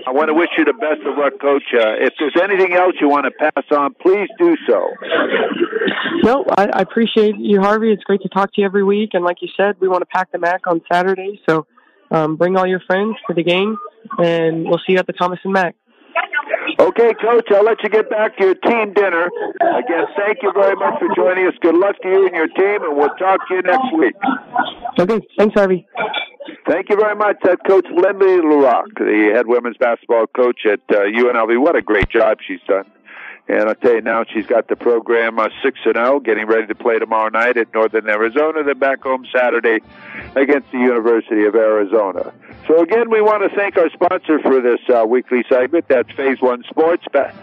I 0.06 0.10
want 0.10 0.28
to 0.28 0.34
wish 0.34 0.50
you 0.56 0.64
the 0.64 0.74
best 0.74 1.02
of 1.06 1.16
luck, 1.18 1.40
Coach. 1.40 1.64
Uh, 1.74 2.00
if 2.00 2.14
there's 2.18 2.36
anything 2.40 2.74
else 2.74 2.94
you 3.00 3.08
want 3.08 3.26
to 3.26 3.32
pass 3.32 3.64
on, 3.70 3.94
please 3.94 4.28
do 4.38 4.56
so. 4.68 4.90
No, 6.22 6.44
I, 6.56 6.66
I 6.72 6.80
appreciate 6.80 7.36
you, 7.38 7.60
Harvey. 7.60 7.92
It's 7.92 8.04
great 8.04 8.22
to 8.22 8.28
talk 8.28 8.54
to 8.54 8.60
you 8.60 8.66
every 8.66 8.84
week. 8.84 9.10
And 9.14 9.24
like 9.24 9.42
you 9.42 9.48
said, 9.56 9.76
we 9.80 9.88
want 9.88 10.02
to 10.02 10.06
pack 10.06 10.32
the 10.32 10.38
Mack 10.38 10.66
on 10.66 10.80
Saturday. 10.90 11.40
So 11.48 11.66
um, 12.14 12.36
bring 12.36 12.56
all 12.56 12.66
your 12.66 12.80
friends 12.80 13.16
to 13.26 13.34
the 13.34 13.42
game, 13.42 13.76
and 14.18 14.64
we'll 14.64 14.80
see 14.86 14.92
you 14.92 14.98
at 14.98 15.06
the 15.06 15.12
Thomas 15.12 15.40
and 15.44 15.52
Mack. 15.52 15.74
Okay, 16.78 17.12
Coach, 17.14 17.48
I'll 17.50 17.64
let 17.64 17.82
you 17.82 17.88
get 17.88 18.08
back 18.08 18.36
to 18.38 18.44
your 18.44 18.54
team 18.54 18.94
dinner. 18.94 19.30
Again, 19.60 20.04
thank 20.16 20.38
you 20.42 20.52
very 20.52 20.76
much 20.76 20.94
for 20.98 21.08
joining 21.14 21.46
us. 21.46 21.54
Good 21.60 21.76
luck 21.76 21.96
to 22.02 22.08
you 22.08 22.26
and 22.26 22.34
your 22.34 22.48
team, 22.48 22.82
and 22.82 22.96
we'll 22.96 23.14
talk 23.18 23.40
to 23.48 23.54
you 23.54 23.62
next 23.62 23.92
week. 23.96 24.14
Okay, 24.98 25.26
thanks, 25.36 25.54
Harvey. 25.54 25.86
Thank 26.68 26.88
you 26.88 26.96
very 26.96 27.16
much. 27.16 27.36
That's 27.42 27.60
Coach 27.66 27.86
Lindy 27.90 28.40
LaRock, 28.40 28.94
the 28.96 29.32
head 29.34 29.46
women's 29.46 29.76
basketball 29.76 30.26
coach 30.26 30.60
at 30.70 30.80
uh, 30.90 31.02
UNLV. 31.02 31.60
What 31.60 31.76
a 31.76 31.82
great 31.82 32.08
job 32.08 32.38
she's 32.46 32.60
done. 32.68 32.84
And 33.46 33.68
I'll 33.68 33.74
tell 33.74 33.94
you 33.94 34.00
now, 34.00 34.24
she's 34.24 34.46
got 34.46 34.68
the 34.68 34.76
program 34.76 35.38
uh, 35.38 35.48
6 35.62 35.78
and 35.84 35.96
0, 35.96 36.20
getting 36.20 36.46
ready 36.46 36.66
to 36.66 36.74
play 36.74 36.98
tomorrow 36.98 37.28
night 37.28 37.58
at 37.58 37.72
Northern 37.74 38.08
Arizona, 38.08 38.64
then 38.64 38.78
back 38.78 39.02
home 39.02 39.26
Saturday 39.30 39.80
against 40.34 40.70
the 40.72 40.78
University 40.78 41.44
of 41.44 41.54
Arizona. 41.54 42.32
So, 42.66 42.80
again, 42.80 43.10
we 43.10 43.20
want 43.20 43.48
to 43.48 43.54
thank 43.54 43.76
our 43.76 43.90
sponsor 43.90 44.38
for 44.40 44.62
this 44.62 44.80
uh, 44.88 45.04
weekly 45.06 45.44
segment. 45.48 45.86
That's 45.88 46.10
Phase 46.12 46.40
One 46.40 46.64
Sports, 46.70 47.04
ba- 47.12 47.34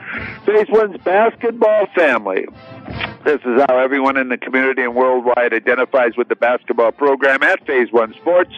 Phase 0.45 0.67
One's 0.69 0.97
basketball 1.03 1.85
family. 1.95 2.47
This 3.23 3.39
is 3.45 3.61
how 3.67 3.77
everyone 3.77 4.17
in 4.17 4.29
the 4.29 4.37
community 4.37 4.81
and 4.81 4.95
worldwide 4.95 5.53
identifies 5.53 6.17
with 6.17 6.27
the 6.27 6.35
basketball 6.35 6.91
program 6.91 7.43
at 7.43 7.65
Phase 7.67 7.91
One 7.91 8.13
Sports. 8.15 8.51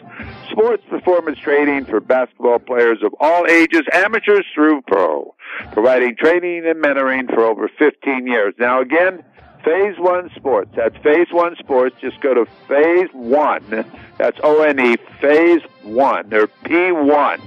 Sports 0.49 0.83
performance 0.89 1.37
training 1.37 1.83
for 1.85 1.99
basketball 1.99 2.59
players 2.59 2.99
of 3.03 3.13
all 3.19 3.45
ages, 3.47 3.81
amateurs 3.91 4.45
through 4.55 4.81
pro, 4.83 5.35
providing 5.73 6.15
training 6.15 6.65
and 6.65 6.81
mentoring 6.81 7.27
for 7.27 7.43
over 7.43 7.69
15 7.77 8.25
years. 8.25 8.53
Now, 8.57 8.79
again, 8.79 9.23
Phase 9.65 9.95
One 9.97 10.29
Sports. 10.33 10.71
That's 10.77 10.95
Phase 11.03 11.27
One 11.31 11.57
Sports. 11.57 11.97
Just 11.99 12.21
go 12.21 12.33
to 12.33 12.45
Phase 12.67 13.09
One. 13.11 13.85
That's 14.17 14.39
O 14.43 14.61
N 14.61 14.79
E, 14.79 14.95
Phase 15.19 15.61
One. 15.83 16.29
They're 16.29 16.47
P 16.47 16.91
One. 16.93 17.41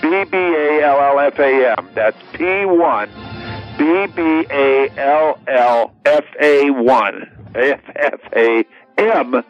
B 0.00 0.24
B 0.24 0.36
A 0.36 0.82
L 0.82 1.00
L 1.00 1.20
F 1.20 1.38
A 1.38 1.74
M. 1.78 1.88
That's 1.94 2.16
P 2.32 2.64
One. 2.64 3.10
B 3.78 4.06
B 4.14 4.46
A 4.50 4.88
L 4.96 5.38
L 5.46 5.92
F 6.04 6.24
A 6.40 6.70
1. 6.70 7.30
F 7.54 7.80
F 7.96 8.20
A 8.36 8.64
M 8.98 9.44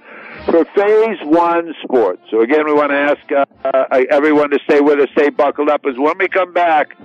for 0.47 0.65
Phase 0.77 1.19
One 1.23 1.75
Sports. 1.83 2.23
So 2.31 2.41
again, 2.41 2.67
we 2.67 2.73
want 2.73 2.91
to 2.91 2.97
ask 2.97 3.33
uh, 3.33 3.45
uh, 3.65 4.01
everyone 4.11 4.51
to 4.51 4.59
stay 4.65 4.81
with 4.81 5.01
us, 5.01 5.09
stay 5.13 5.31
buckled 5.31 5.71
up, 5.71 5.87
as 5.87 5.95
when 5.97 6.19
we 6.19 6.29
come 6.29 6.53
back, 6.53 6.97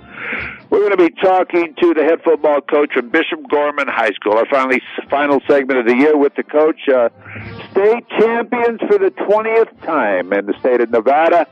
we're 0.68 0.80
going 0.80 0.90
to 0.90 0.96
be 0.96 1.10
talking 1.22 1.74
to 1.80 1.94
the 1.94 2.04
head 2.04 2.22
football 2.22 2.60
coach 2.60 2.92
from 2.92 3.08
Bishop 3.08 3.48
Gorman 3.48 3.88
High 3.88 4.12
School. 4.12 4.34
Our 4.34 4.46
finally 4.46 4.82
final 5.08 5.40
segment 5.48 5.80
of 5.80 5.86
the 5.86 5.96
year 5.96 6.16
with 6.16 6.34
the 6.34 6.42
coach, 6.42 6.88
uh, 6.88 7.08
state 7.70 8.06
champions 8.18 8.80
for 8.86 8.98
the 8.98 9.10
twentieth 9.10 9.68
time 9.82 10.32
in 10.32 10.46
the 10.46 10.54
state 10.60 10.80
of 10.80 10.90
Nevada. 10.90 11.46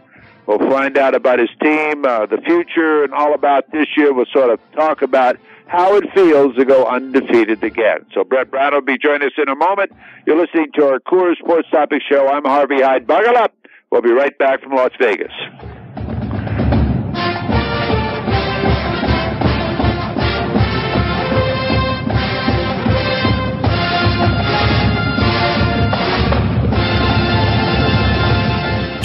We'll 0.46 0.58
find 0.70 0.96
out 0.96 1.14
about 1.14 1.38
his 1.38 1.50
team, 1.62 2.06
uh, 2.06 2.24
the 2.26 2.38
future, 2.38 3.04
and 3.04 3.12
all 3.12 3.34
about 3.34 3.70
this 3.70 3.86
year. 3.96 4.14
We'll 4.14 4.26
sort 4.32 4.50
of 4.50 4.60
talk 4.72 5.02
about 5.02 5.36
how 5.68 5.96
it 5.96 6.04
feels 6.14 6.56
to 6.56 6.64
go 6.64 6.86
undefeated 6.86 7.62
again. 7.62 8.06
So 8.14 8.24
Brett 8.24 8.50
Brown 8.50 8.72
will 8.72 8.80
be 8.80 8.96
joining 8.98 9.28
us 9.28 9.34
in 9.36 9.48
a 9.48 9.54
moment. 9.54 9.92
You're 10.26 10.40
listening 10.40 10.72
to 10.74 10.86
our 10.86 10.98
Coors 10.98 11.36
Sports 11.38 11.68
Topic 11.70 12.00
Show. 12.10 12.26
I'm 12.26 12.44
Harvey 12.44 12.80
Hyde. 12.80 13.06
Buckle 13.06 13.36
up. 13.36 13.54
We'll 13.90 14.02
be 14.02 14.12
right 14.12 14.36
back 14.38 14.62
from 14.62 14.72
Las 14.72 14.90
Vegas. 14.98 15.32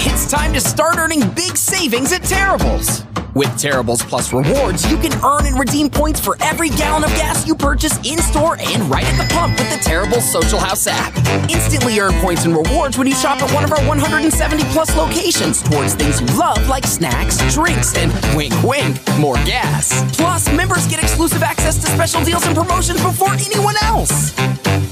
It's 0.06 0.30
time 0.30 0.54
to 0.54 0.60
start 0.60 0.96
earning 0.96 1.20
big 1.30 1.56
savings 1.56 2.12
at 2.12 2.22
Terribles. 2.22 3.04
With 3.34 3.58
Terribles 3.58 4.00
Plus 4.00 4.32
rewards, 4.32 4.88
you 4.88 4.96
can 4.96 5.12
earn 5.24 5.46
and 5.46 5.58
redeem 5.58 5.90
points 5.90 6.20
for 6.20 6.36
every 6.40 6.68
gallon 6.68 7.02
of 7.02 7.10
gas 7.10 7.44
you 7.48 7.56
purchase 7.56 7.96
in 8.08 8.18
store 8.18 8.56
and 8.60 8.82
right 8.88 9.04
at 9.04 9.16
the 9.20 9.34
pump 9.34 9.58
with 9.58 9.68
the 9.70 9.78
Terribles 9.78 10.30
Social 10.30 10.60
House 10.60 10.86
app. 10.86 11.16
Instantly 11.50 11.98
earn 11.98 12.12
points 12.20 12.44
and 12.44 12.54
rewards 12.54 12.96
when 12.96 13.08
you 13.08 13.14
shop 13.14 13.42
at 13.42 13.52
one 13.52 13.64
of 13.64 13.72
our 13.72 13.84
170 13.88 14.62
plus 14.66 14.96
locations 14.96 15.62
towards 15.62 15.94
things 15.94 16.20
you 16.20 16.26
love 16.38 16.64
like 16.68 16.86
snacks, 16.86 17.38
drinks, 17.52 17.96
and 17.96 18.12
wink 18.36 18.54
wink, 18.62 18.96
more 19.18 19.36
gas. 19.44 20.04
Plus, 20.16 20.46
members 20.54 20.86
get 20.86 21.02
exclusive 21.02 21.42
access 21.42 21.76
to 21.78 21.88
special 21.90 22.22
deals 22.24 22.46
and 22.46 22.54
promotions 22.54 23.02
before 23.02 23.32
anyone 23.32 23.74
else. 23.82 24.32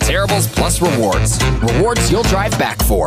Terribles 0.01 0.49
Plus 0.49 0.83
rewards. 0.83 1.39
Rewards 1.63 2.11
you'll 2.11 2.25
drive 2.25 2.59
back 2.59 2.83
for. 2.83 3.07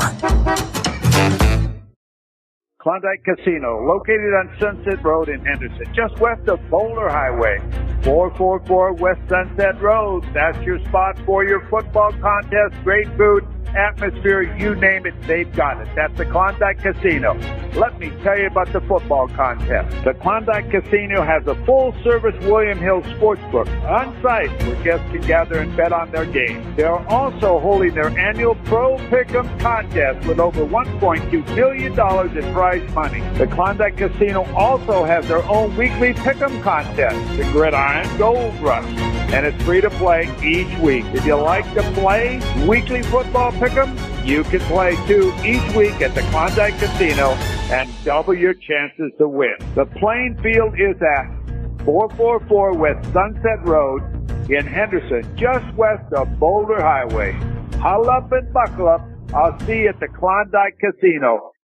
Klondike 2.86 3.24
Casino, 3.24 3.82
located 3.82 4.38
on 4.38 4.56
Sunset 4.62 5.04
Road 5.04 5.28
in 5.28 5.44
Henderson, 5.44 5.92
just 5.96 6.22
west 6.22 6.48
of 6.48 6.60
Boulder 6.70 7.10
Highway. 7.10 7.58
444 8.04 8.94
West 9.02 9.22
Sunset 9.28 9.82
Road. 9.82 10.24
That's 10.36 10.62
your 10.62 10.78
spot 10.86 11.18
for 11.26 11.44
your 11.44 11.68
football 11.68 12.12
contest. 12.22 12.76
Great 12.84 13.08
food, 13.18 13.42
atmosphere, 13.70 14.42
you 14.58 14.76
name 14.76 15.06
it, 15.06 15.14
they've 15.24 15.52
got 15.54 15.82
it. 15.82 15.88
That's 15.96 16.16
the 16.18 16.26
Klondike 16.26 16.80
Casino. 16.82 17.34
Let 17.74 18.00
me 18.00 18.12
tell 18.24 18.38
you 18.38 18.48
about 18.48 18.72
the 18.72 18.82
football 18.82 19.28
contest. 19.28 20.04
The 20.04 20.14
Klondike 20.14 20.72
Casino 20.72 21.24
has 21.24 21.46
a 21.48 21.56
full 21.66 21.94
service 22.04 22.36
William 22.46 22.80
Hill 22.80 23.02
sportsbook 23.02 23.68
on 23.90 24.16
site 24.22 24.50
where 24.64 24.82
guests 24.84 25.12
can 25.12 25.22
gather 25.22 25.60
and 25.60 25.76
bet 25.76 25.92
on 25.92 26.12
their 26.12 26.26
games. 26.26 26.66
They 26.78 26.84
are 26.84 27.06
also 27.08 27.60
holding 27.60 27.94
their 27.94 28.18
annual 28.18 28.56
Pro 28.64 28.98
Pick'em 29.10 29.60
contest 29.60 30.26
with 30.28 30.40
over 30.40 30.66
$1.2 30.66 31.56
million 31.56 31.92
in 31.92 32.54
prize 32.54 32.94
money. 32.94 33.22
The 33.38 33.48
Klondike 33.48 33.98
Casino 33.98 34.46
also 34.54 35.04
has 35.04 35.28
their 35.28 35.44
own 35.44 35.76
weekly 35.76 36.14
Pick'em 36.14 36.62
contest, 36.64 37.38
the 37.38 37.44
Gridiron 37.52 38.18
Gold 38.18 38.56
Rush, 38.62 38.86
and 39.34 39.46
it's 39.46 39.62
free 39.64 39.82
to 39.82 39.90
play 39.90 40.34
each 40.44 40.78
week. 40.80 41.06
If 41.14 41.26
you 41.26 41.36
like 41.36 41.72
to 41.74 41.84
play 41.94 42.40
weekly 42.66 43.04
football 43.04 43.52
Pick'em, 43.56 44.26
you 44.26 44.44
can 44.44 44.60
play 44.62 44.96
too 45.08 45.34
each 45.46 45.76
week 45.76 46.02
at 46.02 46.14
the 46.14 46.22
Klondike 46.30 46.78
Casino 46.78 47.32
and 47.72 47.90
double 48.04 48.34
your 48.34 48.54
chances 48.54 49.12
to 49.18 49.28
win. 49.28 49.56
The 49.76 49.86
playing 49.86 50.38
field 50.44 50.74
is 50.80 51.02
at 51.02 51.86
444 51.86 52.74
West 52.74 53.14
Sunset 53.14 53.66
Road 53.66 54.02
in 54.50 54.66
Henderson, 54.66 55.24
just 55.38 55.66
west 55.76 56.12
of 56.14 56.38
Boulder 56.38 56.82
Highway. 56.82 57.32
Huddle 57.80 58.10
up 58.10 58.32
and 58.32 58.52
buckle 58.54 58.90
up. 58.90 59.02
I'll 59.34 59.58
see 59.62 59.84
you 59.84 59.90
at 59.90 60.00
the 60.00 60.08
Klondike 60.08 60.78
Casino. 60.80 61.55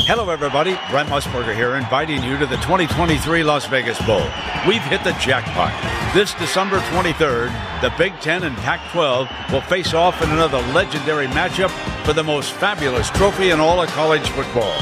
Hello, 0.00 0.30
everybody. 0.30 0.78
Brent 0.88 1.08
Musburger 1.08 1.52
here, 1.52 1.74
inviting 1.74 2.22
you 2.22 2.38
to 2.38 2.46
the 2.46 2.56
2023 2.58 3.42
Las 3.42 3.66
Vegas 3.66 4.00
Bowl. 4.06 4.22
We've 4.66 4.82
hit 4.82 5.02
the 5.02 5.10
jackpot. 5.18 5.72
This 6.14 6.32
December 6.34 6.78
23rd, 6.94 7.50
the 7.80 7.92
Big 7.98 8.12
Ten 8.20 8.44
and 8.44 8.56
Pac 8.58 8.80
12 8.92 9.28
will 9.50 9.62
face 9.62 9.94
off 9.94 10.22
in 10.22 10.30
another 10.30 10.58
legendary 10.72 11.26
matchup 11.26 11.70
for 12.04 12.12
the 12.12 12.22
most 12.22 12.52
fabulous 12.52 13.10
trophy 13.10 13.50
in 13.50 13.58
all 13.58 13.82
of 13.82 13.88
college 13.90 14.28
football. 14.30 14.72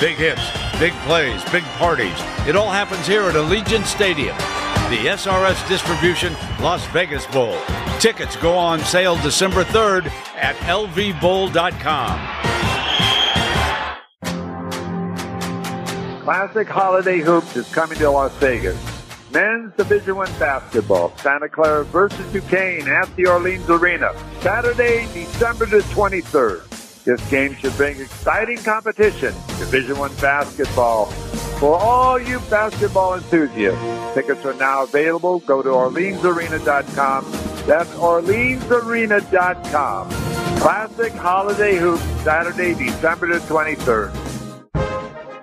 Big 0.00 0.16
hits, 0.16 0.40
big 0.78 0.94
plays, 1.04 1.44
big 1.50 1.64
parties. 1.76 2.16
It 2.46 2.56
all 2.56 2.70
happens 2.70 3.06
here 3.06 3.24
at 3.24 3.34
Allegiant 3.34 3.84
Stadium. 3.84 4.36
The 4.88 5.08
SRS 5.12 5.68
Distribution 5.68 6.32
Las 6.60 6.86
Vegas 6.86 7.26
Bowl. 7.26 7.58
Tickets 8.00 8.36
go 8.36 8.54
on 8.54 8.80
sale 8.80 9.16
December 9.16 9.64
3rd 9.64 10.06
at 10.36 10.56
lvbowl.com. 10.64 12.18
Classic 16.22 16.68
Holiday 16.68 17.18
Hoops 17.18 17.56
is 17.56 17.68
coming 17.74 17.98
to 17.98 18.08
Las 18.08 18.32
Vegas. 18.36 18.78
Men's 19.32 19.74
Division 19.74 20.14
One 20.14 20.30
basketball, 20.38 21.12
Santa 21.16 21.48
Clara 21.48 21.84
versus 21.84 22.32
Duquesne 22.32 22.86
at 22.86 23.12
the 23.16 23.26
Orleans 23.26 23.68
Arena, 23.68 24.12
Saturday, 24.40 25.08
December 25.12 25.66
the 25.66 25.80
23rd. 25.80 27.02
This 27.02 27.20
game 27.28 27.56
should 27.56 27.76
bring 27.76 28.00
exciting 28.00 28.58
competition. 28.58 29.34
Division 29.58 29.98
One 29.98 30.14
basketball 30.20 31.06
for 31.58 31.76
all 31.76 32.20
you 32.20 32.38
basketball 32.48 33.14
enthusiasts. 33.14 34.14
Tickets 34.14 34.44
are 34.44 34.54
now 34.54 34.84
available. 34.84 35.40
Go 35.40 35.60
to 35.60 35.70
OrleansArena.com. 35.70 37.24
That's 37.66 37.90
OrleansArena.com. 37.94 40.08
Classic 40.60 41.12
Holiday 41.14 41.78
Hoops, 41.78 42.04
Saturday, 42.22 42.74
December 42.74 43.26
the 43.26 43.40
23rd 43.46 44.21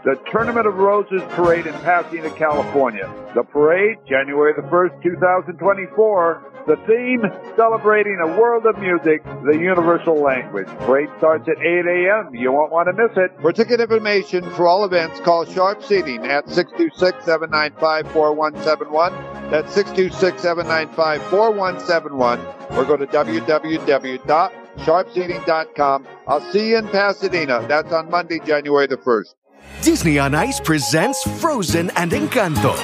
the 0.04 0.16
Tournament 0.32 0.66
of 0.66 0.76
Roses 0.76 1.22
Parade 1.30 1.68
in 1.68 1.74
Pasadena, 1.74 2.30
California. 2.32 3.08
The 3.36 3.44
parade, 3.44 3.98
January 4.08 4.54
the 4.56 4.64
1st, 4.64 5.04
2024. 5.04 6.46
The 6.68 6.76
theme, 6.88 7.22
celebrating 7.56 8.18
a 8.22 8.28
world 8.40 8.66
of 8.66 8.78
music, 8.80 9.24
the 9.24 9.58
universal 9.58 10.16
language. 10.22 10.68
Parade 10.80 11.10
starts 11.18 11.48
at 11.50 11.58
8 11.58 11.86
a.m. 11.86 12.36
You 12.36 12.52
won't 12.52 12.72
want 12.72 12.88
to 12.88 12.94
miss 12.94 13.12
it. 13.18 13.32
For 13.42 13.52
ticket 13.52 13.80
information 13.82 14.48
for 14.52 14.68
all 14.68 14.86
events, 14.86 15.20
call 15.22 15.46
Sharp 15.46 15.84
Seating 15.84 16.26
at 16.28 16.46
626-795-4171. 16.46 19.12
That's 19.50 19.76
626-795-4171. 19.76 22.72
Or 22.78 22.86
go 22.86 22.96
to 22.98 23.08
www.sharpseating.com. 23.08 26.08
I'll 26.28 26.52
see 26.52 26.70
you 26.70 26.78
in 26.78 26.88
Pasadena. 26.90 27.66
That's 27.68 27.92
on 27.92 28.12
Monday, 28.12 28.40
January 28.46 28.86
the 28.88 28.98
1st. 28.98 29.34
Disney 29.82 30.20
on 30.20 30.36
Ice 30.36 30.60
presents 30.60 31.24
Frozen 31.40 31.90
and 31.96 32.12
Encanto. 32.12 32.76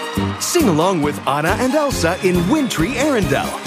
Sing 0.41 0.69
along 0.69 1.01
with 1.01 1.19
Anna 1.27 1.49
and 1.59 1.73
Elsa 1.73 2.17
in 2.25 2.49
Wintry 2.49 2.91
Arendelle. 2.91 3.61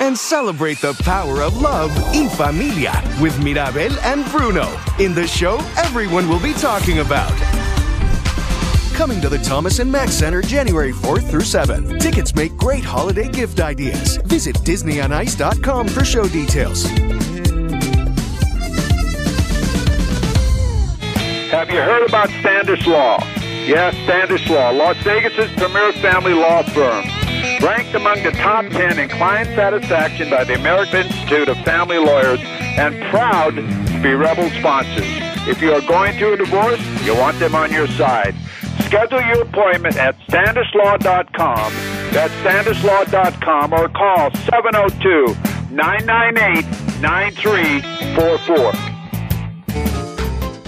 And 0.00 0.18
celebrate 0.18 0.80
the 0.80 0.92
power 1.04 1.42
of 1.42 1.60
love 1.60 1.90
y 2.12 2.28
familia 2.28 2.92
with 3.20 3.38
Mirabel 3.42 3.92
and 4.00 4.28
Bruno 4.32 4.68
in 4.98 5.14
the 5.14 5.26
show 5.28 5.58
everyone 5.76 6.28
will 6.28 6.42
be 6.42 6.52
talking 6.54 6.98
about. 6.98 7.32
Coming 8.94 9.20
to 9.20 9.28
the 9.28 9.38
Thomas 9.38 9.78
and 9.78 9.90
Mack 9.90 10.08
Center 10.08 10.42
January 10.42 10.92
4th 10.92 11.30
through 11.30 11.42
7th. 11.42 12.00
Tickets 12.00 12.34
make 12.34 12.56
great 12.56 12.84
holiday 12.84 13.28
gift 13.28 13.60
ideas. 13.60 14.16
Visit 14.24 14.56
DisneyOnIce.com 14.56 15.86
for 15.86 16.04
show 16.04 16.26
details. 16.28 16.86
Have 21.52 21.70
you 21.70 21.82
heard 21.82 22.08
about 22.08 22.30
Standish 22.40 22.86
Law? 22.86 23.18
Yes, 23.66 23.94
Standish 24.04 24.48
Law, 24.48 24.70
Las 24.70 24.96
Vegas's 25.02 25.50
premier 25.58 25.92
family 25.92 26.32
law 26.32 26.62
firm. 26.62 27.04
Ranked 27.60 27.94
among 27.94 28.22
the 28.22 28.30
top 28.30 28.64
10 28.70 28.98
in 28.98 29.10
client 29.10 29.48
satisfaction 29.48 30.30
by 30.30 30.44
the 30.44 30.54
American 30.54 31.04
Institute 31.04 31.50
of 31.50 31.58
Family 31.58 31.98
Lawyers 31.98 32.40
and 32.40 32.98
proud 33.10 33.56
to 33.56 34.02
be 34.02 34.14
Rebel 34.14 34.48
sponsors. 34.58 35.04
If 35.46 35.60
you 35.60 35.74
are 35.74 35.82
going 35.82 36.16
through 36.16 36.32
a 36.32 36.36
divorce, 36.38 36.80
you 37.04 37.14
want 37.14 37.38
them 37.38 37.54
on 37.54 37.70
your 37.70 37.86
side. 37.86 38.34
Schedule 38.86 39.20
your 39.20 39.42
appointment 39.42 39.98
at 39.98 40.18
standishlaw.com. 40.20 41.72
That's 42.14 42.32
standishlaw.com 42.32 43.74
or 43.74 43.90
call 43.90 44.34
702 44.34 45.36
998 45.70 46.64
9344. 47.02 49.01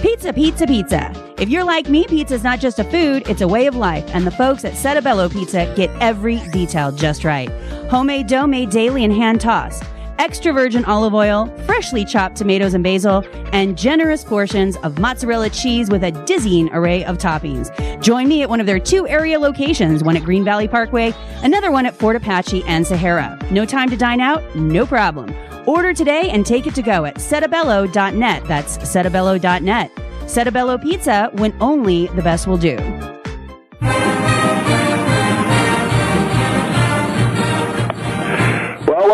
Pizza, 0.04 0.34
pizza, 0.34 0.66
pizza. 0.66 1.34
If 1.38 1.48
you're 1.48 1.64
like 1.64 1.88
me, 1.88 2.04
pizza 2.06 2.34
is 2.34 2.44
not 2.44 2.60
just 2.60 2.78
a 2.78 2.84
food, 2.84 3.26
it's 3.26 3.40
a 3.40 3.48
way 3.48 3.66
of 3.66 3.74
life, 3.74 4.04
and 4.14 4.26
the 4.26 4.30
folks 4.30 4.62
at 4.62 4.76
Settebello 4.76 5.30
Pizza 5.30 5.64
get 5.76 5.88
every 5.98 6.40
detail 6.50 6.92
just 6.92 7.24
right. 7.24 7.48
Homemade 7.88 8.26
dough 8.26 8.46
made 8.46 8.68
daily 8.68 9.02
and 9.04 9.14
hand 9.14 9.40
tossed. 9.40 9.82
Extra 10.18 10.52
virgin 10.52 10.84
olive 10.84 11.14
oil, 11.14 11.46
freshly 11.66 12.04
chopped 12.04 12.36
tomatoes 12.36 12.74
and 12.74 12.84
basil, 12.84 13.24
and 13.52 13.76
generous 13.76 14.24
portions 14.24 14.76
of 14.78 14.98
mozzarella 14.98 15.50
cheese 15.50 15.90
with 15.90 16.04
a 16.04 16.12
dizzying 16.24 16.68
array 16.72 17.04
of 17.04 17.18
toppings. 17.18 17.70
Join 18.00 18.28
me 18.28 18.42
at 18.42 18.48
one 18.48 18.60
of 18.60 18.66
their 18.66 18.78
two 18.78 19.06
area 19.08 19.38
locations, 19.38 20.04
one 20.04 20.16
at 20.16 20.24
Green 20.24 20.44
Valley 20.44 20.68
Parkway, 20.68 21.12
another 21.42 21.70
one 21.70 21.86
at 21.86 21.94
Fort 21.94 22.16
Apache 22.16 22.62
and 22.66 22.86
Sahara. 22.86 23.38
No 23.50 23.64
time 23.64 23.90
to 23.90 23.96
dine 23.96 24.20
out? 24.20 24.42
No 24.54 24.86
problem. 24.86 25.34
Order 25.66 25.94
today 25.94 26.30
and 26.30 26.44
take 26.44 26.66
it 26.66 26.74
to 26.74 26.82
go 26.82 27.04
at 27.04 27.16
settebello.net. 27.16 28.44
That's 28.44 28.78
settebello.net. 28.78 29.90
Settebello 30.26 30.78
Pizza 30.78 31.30
when 31.34 31.54
only 31.60 32.06
the 32.08 32.22
best 32.22 32.46
will 32.46 32.58
do. 32.58 32.76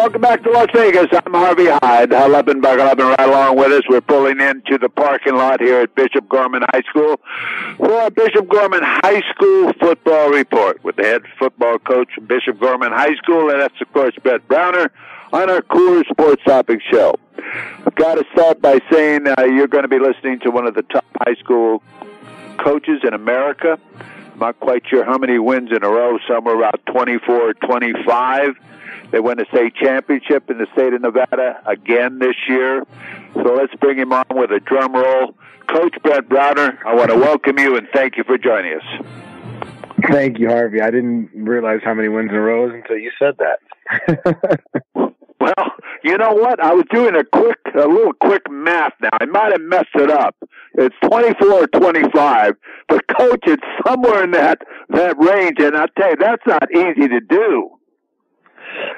Welcome 0.01 0.23
back 0.23 0.43
to 0.45 0.51
Las 0.51 0.69
Vegas. 0.73 1.09
I'm 1.13 1.35
Harvey 1.35 1.67
Hyde. 1.67 2.11
Huddle 2.11 2.35
up 2.35 2.49
and 2.49 2.65
right 2.65 3.21
along 3.21 3.59
with 3.59 3.71
us. 3.71 3.83
We're 3.87 4.01
pulling 4.01 4.41
into 4.41 4.79
the 4.79 4.89
parking 4.89 5.35
lot 5.35 5.61
here 5.61 5.83
at 5.83 5.95
Bishop 5.95 6.27
Gorman 6.27 6.63
High 6.73 6.81
School 6.89 7.21
for 7.77 7.93
our 7.93 8.11
Bishop 8.11 8.49
Gorman 8.49 8.81
High 8.83 9.21
School 9.35 9.75
football 9.79 10.31
report 10.31 10.83
with 10.83 10.97
the 10.97 11.03
head 11.03 11.25
football 11.39 11.79
coach 11.81 12.09
from 12.15 12.25
Bishop 12.25 12.59
Gorman 12.59 12.93
High 12.93 13.15
School, 13.17 13.51
and 13.51 13.61
that's, 13.61 13.79
of 13.83 13.93
course, 13.93 14.15
Brent 14.23 14.49
Browner 14.49 14.91
on 15.35 15.51
our 15.51 15.61
Coors 15.61 16.09
Sports 16.09 16.43
Topic 16.45 16.81
Show. 16.91 17.17
I've 17.87 17.95
got 17.95 18.15
to 18.15 18.25
start 18.33 18.63
by 18.63 18.81
saying 18.91 19.27
uh, 19.29 19.45
you're 19.45 19.69
going 19.69 19.85
to 19.85 19.89
be 19.89 19.99
listening 19.99 20.41
to 20.45 20.51
one 20.51 20.67
of 20.67 20.73
the 20.73 20.83
top 20.83 21.05
high 21.27 21.35
school 21.35 21.83
coaches 22.57 23.03
in 23.07 23.13
America. 23.13 23.79
I'm 24.33 24.39
not 24.39 24.61
quite 24.61 24.83
sure 24.89 25.05
how 25.05 25.19
many 25.19 25.39
wins 25.39 25.69
in 25.71 25.85
a 25.85 25.91
row, 25.91 26.19
somewhere 26.27 26.57
around 26.57 26.79
24 26.87 27.53
25. 27.53 28.57
They 29.11 29.21
won 29.21 29.41
a 29.41 29.45
state 29.47 29.75
championship 29.75 30.51
in 30.51 30.59
the 30.59 30.67
state 30.73 30.95
of 30.95 31.03
Nevada 31.03 31.61
again 31.67 32.19
this 32.19 32.37
year. 32.49 32.85
So 33.35 33.55
let's 33.55 33.75
bring 33.77 33.99
him 33.99 34.13
on 34.13 34.25
with 34.31 34.51
a 34.51 34.61
drum 34.61 34.93
roll. 34.95 35.35
Coach 35.69 35.95
Brent 36.03 36.29
Browner, 36.29 36.79
I 36.85 36.95
want 36.95 37.11
to 37.11 37.17
welcome 37.17 37.59
you 37.59 37.77
and 37.77 37.87
thank 37.95 38.17
you 38.17 38.25
for 38.25 38.39
joining 38.39 38.75
us. 38.75 39.07
Thank 40.11 40.39
you, 40.39 40.49
Harvey. 40.49 40.81
I 40.81 40.91
didn't 40.91 41.31
realize 41.35 41.81
how 41.85 41.95
many 41.95 42.09
wins 42.09 42.31
in 42.31 42.37
a 42.37 42.41
row 42.41 42.71
until 42.71 42.97
you 42.97 43.11
said 43.19 43.37
that. 43.39 44.61
well, 45.41 45.73
you 46.03 46.17
know 46.17 46.33
what? 46.33 46.61
I 46.61 46.73
was 46.73 46.85
doing 46.91 47.15
a 47.15 47.25
quick, 47.25 47.59
a 47.75 47.87
little 47.87 48.13
quick 48.15 48.43
math 48.51 48.95
now. 49.01 49.11
I 49.21 49.27
might 49.27 49.53
have 49.53 49.61
messed 49.61 49.95
it 49.95 50.11
up. 50.11 50.37
It's 50.75 50.95
24 51.05 51.53
or 51.53 51.67
25, 51.67 52.55
but 52.89 53.03
coach, 53.09 53.43
it's 53.47 53.63
somewhere 53.87 54.25
in 54.25 54.31
that, 54.33 54.63
that 54.91 55.17
range. 55.19 55.59
And 55.61 55.77
I'll 55.77 55.89
tell 55.99 56.11
you, 56.11 56.17
that's 56.19 56.47
not 56.47 56.71
easy 56.75 57.09
to 57.09 57.21
do. 57.21 57.80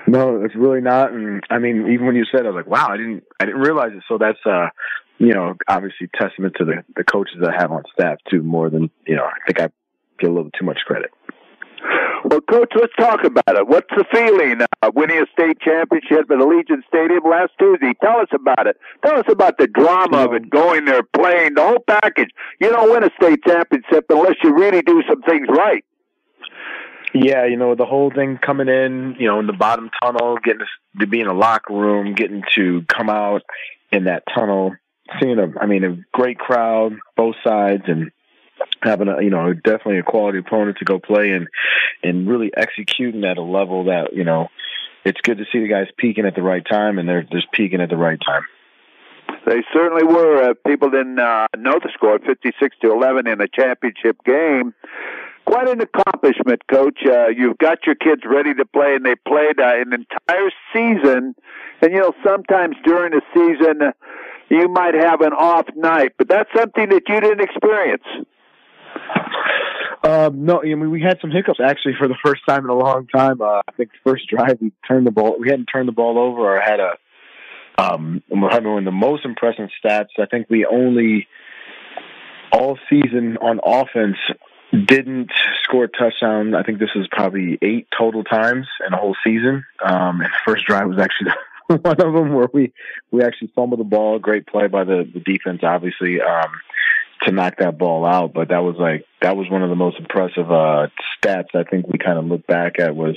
No, 0.07 0.43
it's 0.45 0.55
really 0.55 0.81
not. 0.81 1.13
And 1.13 1.43
I 1.51 1.59
mean, 1.59 1.93
even 1.93 2.07
when 2.07 2.17
you 2.17 2.25
said, 2.31 2.45
I 2.47 2.51
was 2.51 2.57
like, 2.57 2.67
wow, 2.67 2.89
I 2.91 2.97
didn't, 2.97 3.25
I 3.41 3.47
didn't 3.47 3.61
realize 3.61 3.93
it. 3.95 4.03
So 4.09 4.19
that's, 4.19 4.39
uh, 4.45 4.69
you 5.19 5.33
know, 5.33 5.55
obviously 5.69 6.09
testament 6.15 6.55
to 6.59 6.65
the, 6.65 6.85
the 6.97 7.05
coaches 7.05 7.37
that 7.41 7.51
I 7.51 7.63
have 7.63 7.71
on 7.71 7.83
staff 7.93 8.19
too, 8.31 8.43
more 8.43 8.71
than, 8.71 8.91
you 9.07 9.17
know, 9.17 9.25
I 9.25 9.39
think 9.47 9.61
I 9.61 9.71
get 10.19 10.31
a 10.31 10.33
little 10.33 10.51
too 10.59 10.67
much 10.67 10.79
credit. 10.87 11.11
Well, 12.25 12.41
Coach, 12.41 12.73
let's 12.77 12.93
talk 12.99 13.25
about 13.25 13.57
it. 13.57 13.67
What's 13.67 13.89
the 13.97 14.05
feeling 14.13 14.61
uh, 14.63 14.91
winning 14.95 15.19
a 15.19 15.27
state 15.33 15.59
championship 15.61 16.31
at 16.31 16.39
Allegiant 16.39 16.87
Stadium 16.87 17.25
last 17.29 17.51
Tuesday? 17.59 17.95
Tell 18.01 18.21
us 18.21 18.29
about 18.33 18.69
it. 18.69 18.77
Tell 19.05 19.19
us 19.19 19.27
about 19.29 19.59
the 19.59 19.67
drama 19.67 20.19
of 20.19 20.33
it, 20.33 20.49
going 20.49 20.85
there, 20.85 21.03
playing, 21.03 21.55
the 21.55 21.63
whole 21.63 21.83
package. 21.85 22.31
You 22.61 22.71
don't 22.71 22.91
win 22.91 23.03
a 23.03 23.11
state 23.21 23.41
championship 23.45 24.07
unless 24.09 24.37
you 24.45 24.55
really 24.55 24.83
do 24.83 25.03
some 25.09 25.23
things 25.23 25.49
right. 25.51 25.85
Yeah, 27.15 27.45
you 27.45 27.57
know, 27.57 27.75
the 27.75 27.85
whole 27.85 28.11
thing 28.11 28.39
coming 28.39 28.69
in, 28.69 29.17
you 29.19 29.27
know, 29.27 29.39
in 29.39 29.47
the 29.47 29.53
bottom 29.53 29.91
tunnel, 30.03 30.39
getting 30.43 30.67
to, 30.99 31.07
be 31.07 31.21
in 31.21 31.27
a 31.27 31.35
locker 31.35 31.75
room, 31.75 32.15
getting 32.15 32.43
to 32.55 32.85
come 32.89 33.11
out 33.11 33.43
in 33.91 34.05
that 34.05 34.23
tunnel, 34.35 34.75
seeing 35.21 35.39
a, 35.39 35.53
I 35.61 35.67
mean, 35.67 35.85
a 35.85 35.99
great 36.13 36.39
crowd, 36.39 36.95
both 37.17 37.37
sides, 37.45 37.83
and 37.87 38.13
having 38.83 39.09
a, 39.09 39.23
you 39.23 39.29
know, 39.29 39.53
definitely 39.53 39.99
a 39.99 40.03
quality 40.03 40.39
opponent 40.39 40.79
to 40.79 40.87
go 40.87 40.99
play 40.99 41.33
and, 41.33 41.49
and 42.03 42.27
really 42.27 42.51
executing 42.57 43.25
at 43.25 43.37
a 43.37 43.43
level 43.43 43.85
that, 43.85 44.15
you 44.15 44.25
know, 44.25 44.49
it's 45.05 45.21
good 45.21 45.39
to 45.39 45.45
see 45.53 45.61
the 45.61 45.69
guys 45.69 45.89
peaking 45.99 46.25
at 46.25 46.35
the 46.35 46.43
right 46.43 46.65
time 46.65 46.99
and 46.99 47.07
they're 47.07 47.25
just 47.25 47.53
peaking 47.53 47.83
at 47.83 47.91
the 47.91 47.97
right 47.97 48.21
time. 48.25 48.43
They 49.45 49.63
certainly 49.73 50.05
were. 50.05 50.51
Uh, 50.51 50.55
people 50.67 50.91
didn't 50.91 51.19
uh, 51.19 51.49
know 51.57 51.79
the 51.83 51.91
score, 51.93 52.19
56 52.19 52.77
to 52.83 52.93
11 52.93 53.27
in 53.27 53.41
a 53.41 53.49
championship 53.49 54.17
game 54.25 54.73
quite 55.45 55.69
an 55.69 55.81
accomplishment, 55.81 56.67
Coach. 56.67 57.01
Uh, 57.07 57.29
you've 57.29 57.59
got 57.59 57.87
your 57.87 57.95
kids 57.95 58.23
ready 58.25 58.55
to 58.55 58.65
play, 58.67 58.95
and 58.95 59.05
they 59.05 59.15
played 59.15 59.61
uh, 59.61 59.81
an 59.81 59.93
entire 59.93 60.51
season. 60.73 61.35
And 61.81 61.93
you 61.93 62.01
know, 62.01 62.13
sometimes 62.25 62.77
during 62.85 63.13
a 63.15 63.21
season, 63.35 63.83
uh, 63.83 63.93
you 64.49 64.69
might 64.69 64.95
have 64.95 65.21
an 65.21 65.33
off 65.33 65.67
night, 65.75 66.13
but 66.19 66.29
that's 66.29 66.51
something 66.57 66.89
that 66.91 67.03
you 67.09 67.21
didn't 67.21 67.41
experience. 67.41 68.05
Um, 70.05 70.45
no, 70.45 70.61
I 70.61 70.67
mean 70.67 70.91
we 70.91 71.01
had 71.01 71.19
some 71.21 71.31
hiccups 71.31 71.61
actually 71.65 71.95
for 71.99 72.09
the 72.09 72.17
first 72.25 72.43
time 72.49 72.65
in 72.65 72.71
a 72.71 72.75
long 72.75 73.07
time. 73.07 73.41
Uh, 73.41 73.61
I 73.69 73.73
think 73.77 73.91
first 74.05 74.29
drive 74.29 74.59
we 74.61 74.73
turned 74.87 75.07
the 75.07 75.11
ball, 75.11 75.37
we 75.39 75.49
hadn't 75.49 75.67
turned 75.67 75.89
the 75.89 75.93
ball 75.93 76.19
over 76.19 76.57
or 76.57 76.61
had 76.61 76.81
a. 76.81 76.93
Um, 77.79 78.23
we're 78.29 78.51
having 78.51 78.69
one 78.69 78.81
of 78.81 78.85
the 78.85 78.91
most 78.91 79.25
impressive 79.25 79.71
stats. 79.83 80.09
I 80.19 80.27
think 80.27 80.49
we 80.51 80.67
only 80.67 81.27
all 82.53 82.79
season 82.91 83.39
on 83.39 83.61
offense 83.65 84.19
didn't 84.73 85.31
score 85.63 85.85
a 85.85 85.89
touchdown. 85.89 86.55
I 86.55 86.63
think 86.63 86.79
this 86.79 86.95
was 86.97 87.07
probably 87.11 87.59
eight 87.61 87.89
total 87.97 88.25
times 88.25 88.67
in 88.87 88.95
a 88.95 88.97
whole 88.97 89.17
season. 89.23 89.65
Um, 89.85 90.21
and 90.21 90.31
the 90.31 90.41
first 90.47 90.65
drive 90.65 90.89
was 90.89 90.99
actually 90.99 91.31
one 91.67 92.01
of 92.01 92.13
them 92.15 92.33
where 92.33 92.49
we 92.53 92.73
we 93.11 93.23
actually 93.23 93.53
fumbled 93.55 93.81
the 93.81 93.85
ball. 93.85 94.19
Great 94.19 94.47
play 94.47 94.69
by 94.69 94.85
the 94.85 95.09
the 95.13 95.21
defense, 95.21 95.61
obviously, 95.63 96.21
um, 96.21 96.51
to 97.23 97.33
knock 97.33 97.59
that 97.59 97.77
ball 97.79 98.07
out. 98.07 98.33
But 98.33 98.49
that 98.49 98.63
was 98.63 98.77
like 98.79 99.05
that 99.21 99.37
was 99.37 99.51
one 99.51 99.63
of 99.63 99.69
the 99.69 99.77
most 99.77 99.99
impressive 99.99 100.51
uh, 100.51 100.89
stats 101.23 101.55
I 101.55 101.65
think 101.65 101.87
we 101.87 101.99
kind 101.99 102.19
of 102.19 102.25
look 102.25 102.47
back 102.47 102.79
at 102.79 102.97
was 102.97 103.17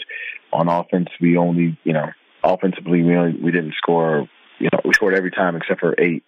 on 0.52 0.68
offense. 0.68 1.08
We 1.22 1.38
only 1.38 1.78
you 1.86 1.94
know 1.94 2.08
offensively 2.44 3.02
we 3.02 3.16
only 3.16 3.40
we 3.42 3.52
didn't 3.52 3.76
score. 3.76 4.28
You 4.60 4.70
know 4.72 4.80
we 4.84 4.94
scored 4.94 5.16
every 5.16 5.32
time 5.32 5.56
except 5.56 5.80
for 5.80 5.96
eight 5.98 6.24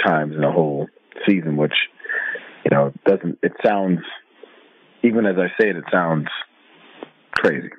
times 0.00 0.36
in 0.36 0.44
a 0.44 0.52
whole 0.52 0.88
season, 1.26 1.56
which 1.56 1.74
you 2.64 2.70
know 2.70 2.92
doesn't 3.04 3.38
it 3.42 3.52
sounds 3.64 4.00
even 5.02 5.26
as 5.26 5.36
I 5.38 5.48
say 5.60 5.70
it, 5.70 5.76
it 5.76 5.84
sounds 5.90 6.28
crazy. 7.32 7.70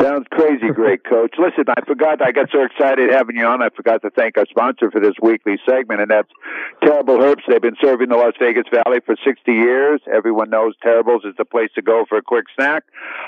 Sounds 0.00 0.26
crazy 0.30 0.68
great, 0.74 1.04
Coach. 1.08 1.34
Listen, 1.38 1.64
I 1.68 1.80
forgot, 1.86 2.20
I 2.20 2.32
got 2.32 2.50
so 2.52 2.62
excited 2.64 3.10
having 3.10 3.36
you 3.36 3.46
on, 3.46 3.62
I 3.62 3.70
forgot 3.74 4.02
to 4.02 4.10
thank 4.10 4.36
our 4.36 4.44
sponsor 4.46 4.90
for 4.90 5.00
this 5.00 5.14
weekly 5.22 5.56
segment, 5.66 6.02
and 6.02 6.10
that's 6.10 6.28
Terrible 6.84 7.16
Herbst. 7.16 7.42
They've 7.48 7.62
been 7.62 7.76
serving 7.82 8.10
the 8.10 8.16
Las 8.16 8.34
Vegas 8.38 8.64
Valley 8.70 8.98
for 9.06 9.16
60 9.24 9.52
years. 9.52 10.00
Everyone 10.12 10.50
knows 10.50 10.74
Terribles 10.82 11.24
is 11.24 11.34
the 11.38 11.44
place 11.44 11.70
to 11.76 11.82
go 11.82 12.04
for 12.08 12.18
a 12.18 12.22
quick 12.22 12.44
snack. 12.54 12.84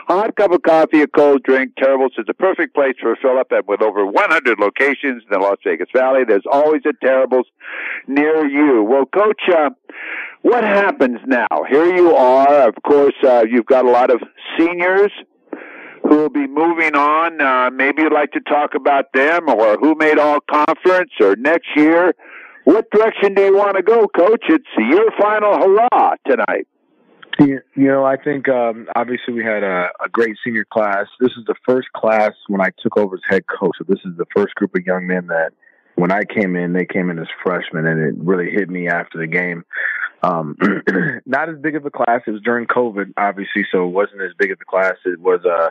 Hot 0.08 0.36
cup 0.36 0.52
of 0.52 0.62
coffee, 0.62 1.00
a 1.00 1.06
cold 1.06 1.42
drink. 1.42 1.72
Terribles 1.76 2.12
is 2.18 2.26
the 2.26 2.34
perfect 2.34 2.74
place 2.74 2.94
for 3.00 3.12
a 3.12 3.16
fill 3.16 3.38
up, 3.38 3.50
and 3.50 3.66
with 3.66 3.80
over 3.80 4.04
100 4.04 4.58
locations 4.58 5.22
in 5.22 5.28
the 5.30 5.38
Las 5.38 5.58
Vegas 5.64 5.88
Valley, 5.94 6.24
there's 6.26 6.46
always 6.50 6.82
a 6.84 6.92
Terribles 7.04 7.46
near 8.06 8.46
you. 8.46 8.82
Well, 8.82 9.06
Coach, 9.06 9.40
uh, 9.50 9.70
what 10.48 10.64
happens 10.64 11.18
now? 11.26 11.46
Here 11.68 11.94
you 11.94 12.16
are. 12.16 12.68
Of 12.68 12.74
course, 12.82 13.14
uh, 13.22 13.44
you've 13.48 13.66
got 13.66 13.84
a 13.84 13.90
lot 13.90 14.10
of 14.10 14.20
seniors 14.58 15.12
who 16.02 16.16
will 16.16 16.30
be 16.30 16.46
moving 16.46 16.94
on. 16.94 17.40
Uh, 17.40 17.70
maybe 17.70 18.02
you'd 18.02 18.12
like 18.12 18.32
to 18.32 18.40
talk 18.40 18.74
about 18.74 19.12
them 19.12 19.48
or 19.48 19.76
who 19.76 19.94
made 19.94 20.18
all 20.18 20.40
conference 20.40 21.10
or 21.20 21.36
next 21.36 21.68
year. 21.76 22.14
What 22.64 22.90
direction 22.90 23.34
do 23.34 23.42
you 23.42 23.56
want 23.56 23.76
to 23.76 23.82
go, 23.82 24.06
Coach? 24.08 24.44
It's 24.48 24.66
your 24.76 25.10
final 25.20 25.54
hurrah 25.58 26.14
tonight. 26.26 26.66
You 27.40 27.60
know, 27.76 28.04
I 28.04 28.16
think 28.16 28.48
um, 28.48 28.88
obviously 28.96 29.32
we 29.34 29.44
had 29.44 29.62
a, 29.62 29.88
a 30.04 30.08
great 30.10 30.36
senior 30.44 30.64
class. 30.64 31.06
This 31.20 31.30
is 31.38 31.44
the 31.46 31.54
first 31.66 31.86
class 31.94 32.32
when 32.48 32.60
I 32.60 32.70
took 32.82 32.96
over 32.96 33.14
as 33.14 33.20
head 33.28 33.44
coach. 33.46 33.76
So 33.78 33.84
this 33.86 34.00
is 34.04 34.16
the 34.16 34.26
first 34.34 34.54
group 34.56 34.74
of 34.74 34.84
young 34.84 35.06
men 35.06 35.28
that, 35.28 35.50
when 35.94 36.12
I 36.12 36.22
came 36.24 36.56
in, 36.56 36.72
they 36.72 36.86
came 36.86 37.10
in 37.10 37.18
as 37.18 37.26
freshmen, 37.44 37.84
and 37.86 38.00
it 38.00 38.14
really 38.24 38.50
hit 38.50 38.68
me 38.70 38.88
after 38.88 39.18
the 39.18 39.26
game. 39.26 39.64
Um, 40.22 40.56
not 41.26 41.48
as 41.48 41.58
big 41.58 41.76
of 41.76 41.86
a 41.86 41.90
class. 41.90 42.22
It 42.26 42.30
was 42.30 42.42
during 42.42 42.66
COVID, 42.66 43.14
obviously, 43.16 43.66
so 43.70 43.86
it 43.86 43.90
wasn't 43.90 44.22
as 44.22 44.32
big 44.36 44.50
of 44.50 44.58
a 44.60 44.64
class. 44.64 44.96
It 45.04 45.20
was 45.20 45.44
a 45.44 45.70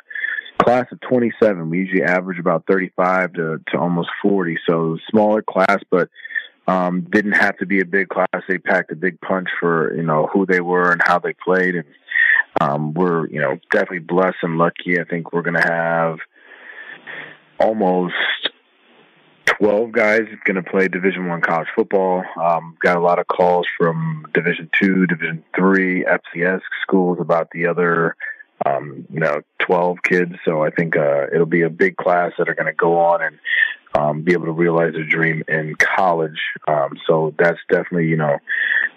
class 0.64 0.88
of 0.91 1.02
27. 1.02 1.69
We 1.69 1.80
usually 1.80 2.03
average 2.03 2.40
about 2.40 2.65
35 2.68 3.34
to, 3.34 3.61
to 3.72 3.78
almost 3.78 4.10
40. 4.22 4.57
So 4.68 4.98
smaller 5.10 5.41
class, 5.41 5.80
but 5.90 6.10
um, 6.68 7.02
didn't 7.10 7.34
have 7.34 7.57
to 7.57 7.65
be 7.65 7.80
a 7.80 7.86
big 7.86 8.10
class. 8.10 8.44
They 8.48 8.57
packed 8.57 8.91
a 8.91 8.95
big 8.95 9.19
punch 9.22 9.49
for, 9.60 9.95
you 9.95 10.03
know, 10.03 10.30
who 10.32 10.45
they 10.45 10.61
were 10.61 10.91
and 10.91 11.02
how 11.03 11.19
they 11.19 11.34
played. 11.34 11.76
And 11.76 11.86
um, 12.60 12.94
we're, 12.94 13.28
you 13.28 13.40
know, 13.40 13.60
definitely 13.72 13.99
blessed 13.99 14.38
and 14.44 14.57
lucky. 14.57 14.99
I 14.99 15.03
think 15.03 15.32
we're 15.32 15.44
to 15.61 15.68
have 15.68 16.19
almost 17.60 18.14
12 19.60 19.92
guys 19.92 20.22
going 20.46 20.62
to 20.62 20.70
play 20.70 20.88
Division 20.88 21.28
One 21.28 21.42
college 21.42 21.68
football. 21.76 22.24
Um, 22.42 22.78
got 22.80 22.98
a 22.98 23.02
lot 23.02 23.20
of 23.20 23.28
calls 23.28 23.68
from 23.78 24.28
Division 24.34 24.70
Two, 24.80 25.08
Division 25.08 25.44
Three, 25.56 26.06
FCS 26.06 26.62
schools 26.84 27.18
about 27.20 27.50
the 27.52 27.68
other 27.68 28.16
um, 28.66 29.06
you 29.12 29.20
know, 29.20 29.42
12 29.60 29.98
kids. 30.04 30.34
So 30.46 30.64
I 30.64 30.70
think 30.72 30.98
uh, 30.98 31.28
it'll 31.34 31.46
be 31.46 31.62
a 31.62 31.70
big 31.70 31.96
class 31.96 32.32
that 32.38 32.50
are 32.50 32.56
going 32.56 32.68
to 32.68 32.74
go 32.74 33.00
on 33.00 33.22
and 33.22 33.40
um, 33.94 34.22
be 34.24 34.34
able 34.34 34.46
to 34.46 34.52
realize 34.52 34.94
their 34.94 35.06
dream 35.06 35.44
in 35.48 35.76
college. 35.76 36.40
Um, 36.68 36.98
so 37.06 37.34
that's 37.38 37.60
definitely, 37.70 38.08
you 38.08 38.18
know, 38.18 38.38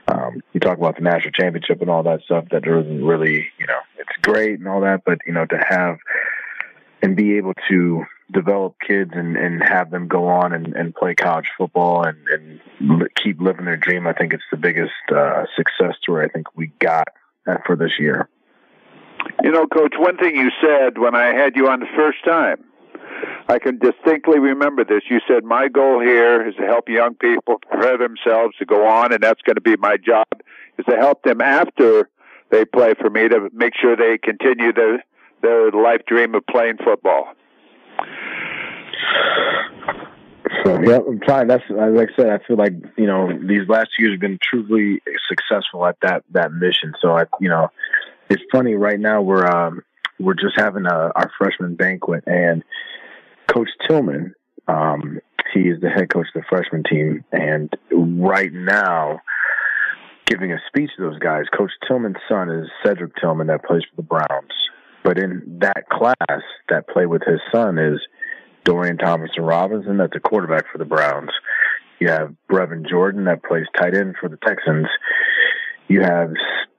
um, 0.09 0.43
you 0.53 0.61
talk 0.61 0.78
about 0.78 0.97
the 0.97 1.03
national 1.03 1.32
championship 1.32 1.81
and 1.81 1.91
all 1.91 2.03
that 2.05 2.23
stuff. 2.23 2.47
That 2.51 2.65
doesn't 2.65 3.05
really, 3.05 3.49
you 3.59 3.66
know, 3.66 3.78
it's 3.99 4.16
great 4.23 4.59
and 4.59 4.69
all 4.69 4.81
that, 4.81 5.03
but 5.05 5.19
you 5.27 5.32
know, 5.32 5.47
to 5.47 5.59
have 5.69 5.99
and 7.03 7.16
be 7.16 7.37
able 7.37 7.55
to 7.70 8.05
develop 8.32 8.77
kids 8.86 9.11
and, 9.15 9.36
and 9.36 9.62
have 9.62 9.90
them 9.90 10.09
go 10.09 10.28
on 10.28 10.52
and, 10.52 10.74
and 10.74 10.94
play 10.94 11.15
college 11.15 11.48
football 11.57 12.05
and, 12.05 12.19
and 12.28 13.09
keep 13.23 13.40
living 13.40 13.65
their 13.65 13.77
dream. 13.77 14.07
I 14.07 14.12
think 14.12 14.32
it's 14.32 14.44
the 14.51 14.57
biggest 14.57 14.93
uh, 15.15 15.44
success 15.57 15.97
story 16.01 16.27
I 16.27 16.28
think 16.28 16.57
we 16.57 16.69
got 16.78 17.09
for 17.66 17.77
this 17.77 17.93
year. 17.98 18.28
You 19.43 19.51
know, 19.51 19.66
Coach, 19.66 19.94
one 19.98 20.16
thing 20.16 20.36
you 20.36 20.51
said 20.61 20.98
when 20.98 21.15
I 21.15 21.27
had 21.27 21.57
you 21.57 21.69
on 21.69 21.81
the 21.81 21.89
first 21.97 22.24
time, 22.24 22.65
I 23.48 23.59
can 23.59 23.78
distinctly 23.78 24.39
remember 24.39 24.85
this. 24.85 25.02
You 25.11 25.20
said, 25.27 25.44
My 25.44 25.69
goal 25.69 26.01
here 26.01 26.47
is 26.47 26.55
to 26.57 26.62
help 26.62 26.89
young 26.89 27.15
people 27.15 27.59
prepare 27.69 27.98
themselves 27.98 28.57
to 28.59 28.66
go 28.66 28.86
on, 28.86 29.12
and 29.12 29.23
that's 29.23 29.43
going 29.43 29.57
to 29.57 29.61
be 29.61 29.77
my 29.77 29.97
job, 29.97 30.27
is 30.78 30.85
to 30.86 30.97
help 30.97 31.23
them 31.23 31.40
after 31.40 32.09
they 32.51 32.65
play 32.65 32.94
for 33.01 33.11
me 33.11 33.28
to 33.28 33.48
make 33.52 33.74
sure 33.81 33.97
they 33.97 34.19
continue 34.19 34.73
their, 34.73 35.05
their 35.43 35.70
life 35.70 36.02
dream 36.07 36.35
of 36.35 36.47
playing 36.47 36.78
football. 36.85 37.35
So 40.64 40.81
yeah, 40.82 40.98
I'm 41.06 41.20
trying. 41.20 41.48
That's 41.48 41.64
like 41.70 42.10
I 42.12 42.16
said. 42.16 42.31
I 42.31 42.39
feel 42.47 42.56
like 42.56 42.72
you 42.97 43.06
know 43.06 43.28
these 43.32 43.68
last 43.68 43.90
years 43.98 44.12
have 44.12 44.20
been 44.20 44.39
truly 44.43 45.01
successful 45.28 45.86
at 45.86 45.97
that 46.02 46.24
that 46.32 46.52
mission. 46.52 46.93
So 47.01 47.16
I, 47.16 47.24
you 47.40 47.48
know, 47.48 47.68
it's 48.28 48.43
funny 48.52 48.74
right 48.74 49.01
now 49.01 49.22
we're 49.22 49.47
um, 49.47 49.82
we're 50.18 50.35
just 50.35 50.55
having 50.56 50.86
a, 50.86 51.12
our 51.14 51.31
freshman 51.39 51.77
banquet 51.77 52.24
and 52.27 52.62
Coach 53.52 53.70
Tillman, 53.89 54.35
um, 54.68 55.18
he 55.52 55.60
is 55.60 55.81
the 55.81 55.89
head 55.89 56.12
coach 56.12 56.27
of 56.35 56.43
the 56.43 56.47
freshman 56.48 56.85
team, 56.85 57.24
and 57.32 57.74
right 57.90 58.52
now 58.52 59.20
giving 60.27 60.52
a 60.52 60.59
speech 60.68 60.90
to 60.97 61.02
those 61.02 61.18
guys. 61.18 61.44
Coach 61.56 61.72
Tillman's 61.89 62.16
son 62.28 62.51
is 62.51 62.68
Cedric 62.85 63.12
Tillman 63.20 63.48
that 63.48 63.64
plays 63.64 63.82
for 63.90 63.97
the 63.97 64.02
Browns, 64.02 64.52
but 65.02 65.18
in 65.18 65.59
that 65.60 65.89
class 65.90 66.43
that 66.68 66.89
play 66.89 67.06
with 67.06 67.22
his 67.27 67.40
son 67.52 67.78
is 67.78 68.01
Dorian 68.65 68.99
Thompson 68.99 69.43
Robinson, 69.43 69.97
that's 69.97 70.16
a 70.16 70.20
quarterback 70.20 70.66
for 70.70 70.78
the 70.78 70.85
Browns. 70.85 71.31
You 71.99 72.09
have 72.09 72.35
Brevin 72.51 72.89
Jordan 72.89 73.24
that 73.24 73.43
plays 73.43 73.66
tight 73.77 73.95
end 73.95 74.16
for 74.20 74.28
the 74.28 74.39
Texans. 74.39 74.87
You 75.89 76.03
have 76.03 76.32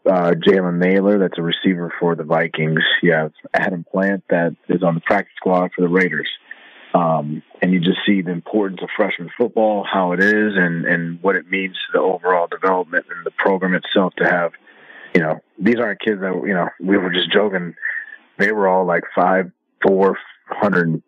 uh, 0.05 0.31
Jalen 0.31 0.79
Nailor, 0.79 1.19
that's 1.19 1.37
a 1.37 1.43
receiver 1.43 1.93
for 1.99 2.15
the 2.15 2.23
Vikings. 2.23 2.81
You 3.03 3.11
have 3.13 3.31
Adam 3.53 3.85
Plant, 3.89 4.23
that 4.29 4.55
is 4.67 4.83
on 4.83 4.95
the 4.95 5.01
practice 5.01 5.33
squad 5.37 5.71
for 5.75 5.81
the 5.81 5.89
Raiders. 5.89 6.29
Um, 6.93 7.41
and 7.61 7.71
you 7.71 7.79
just 7.79 7.99
see 8.05 8.21
the 8.21 8.31
importance 8.31 8.81
of 8.81 8.89
freshman 8.95 9.29
football, 9.37 9.85
how 9.89 10.11
it 10.11 10.19
is, 10.19 10.53
and, 10.55 10.85
and 10.85 11.21
what 11.21 11.35
it 11.35 11.49
means 11.49 11.75
to 11.75 11.93
the 11.93 11.99
overall 11.99 12.47
development 12.47 13.05
and 13.15 13.25
the 13.25 13.31
program 13.31 13.75
itself 13.75 14.13
to 14.17 14.25
have, 14.25 14.51
you 15.13 15.21
know, 15.21 15.39
these 15.57 15.77
aren't 15.77 16.01
kids 16.01 16.19
that, 16.19 16.33
you 16.45 16.53
know, 16.53 16.69
we 16.81 16.97
were 16.97 17.11
just 17.11 17.31
joking. 17.31 17.75
They 18.37 18.51
were 18.51 18.67
all 18.67 18.85
like 18.85 19.03
five, 19.15 19.51
four, 19.85 20.17
hundred 20.47 21.01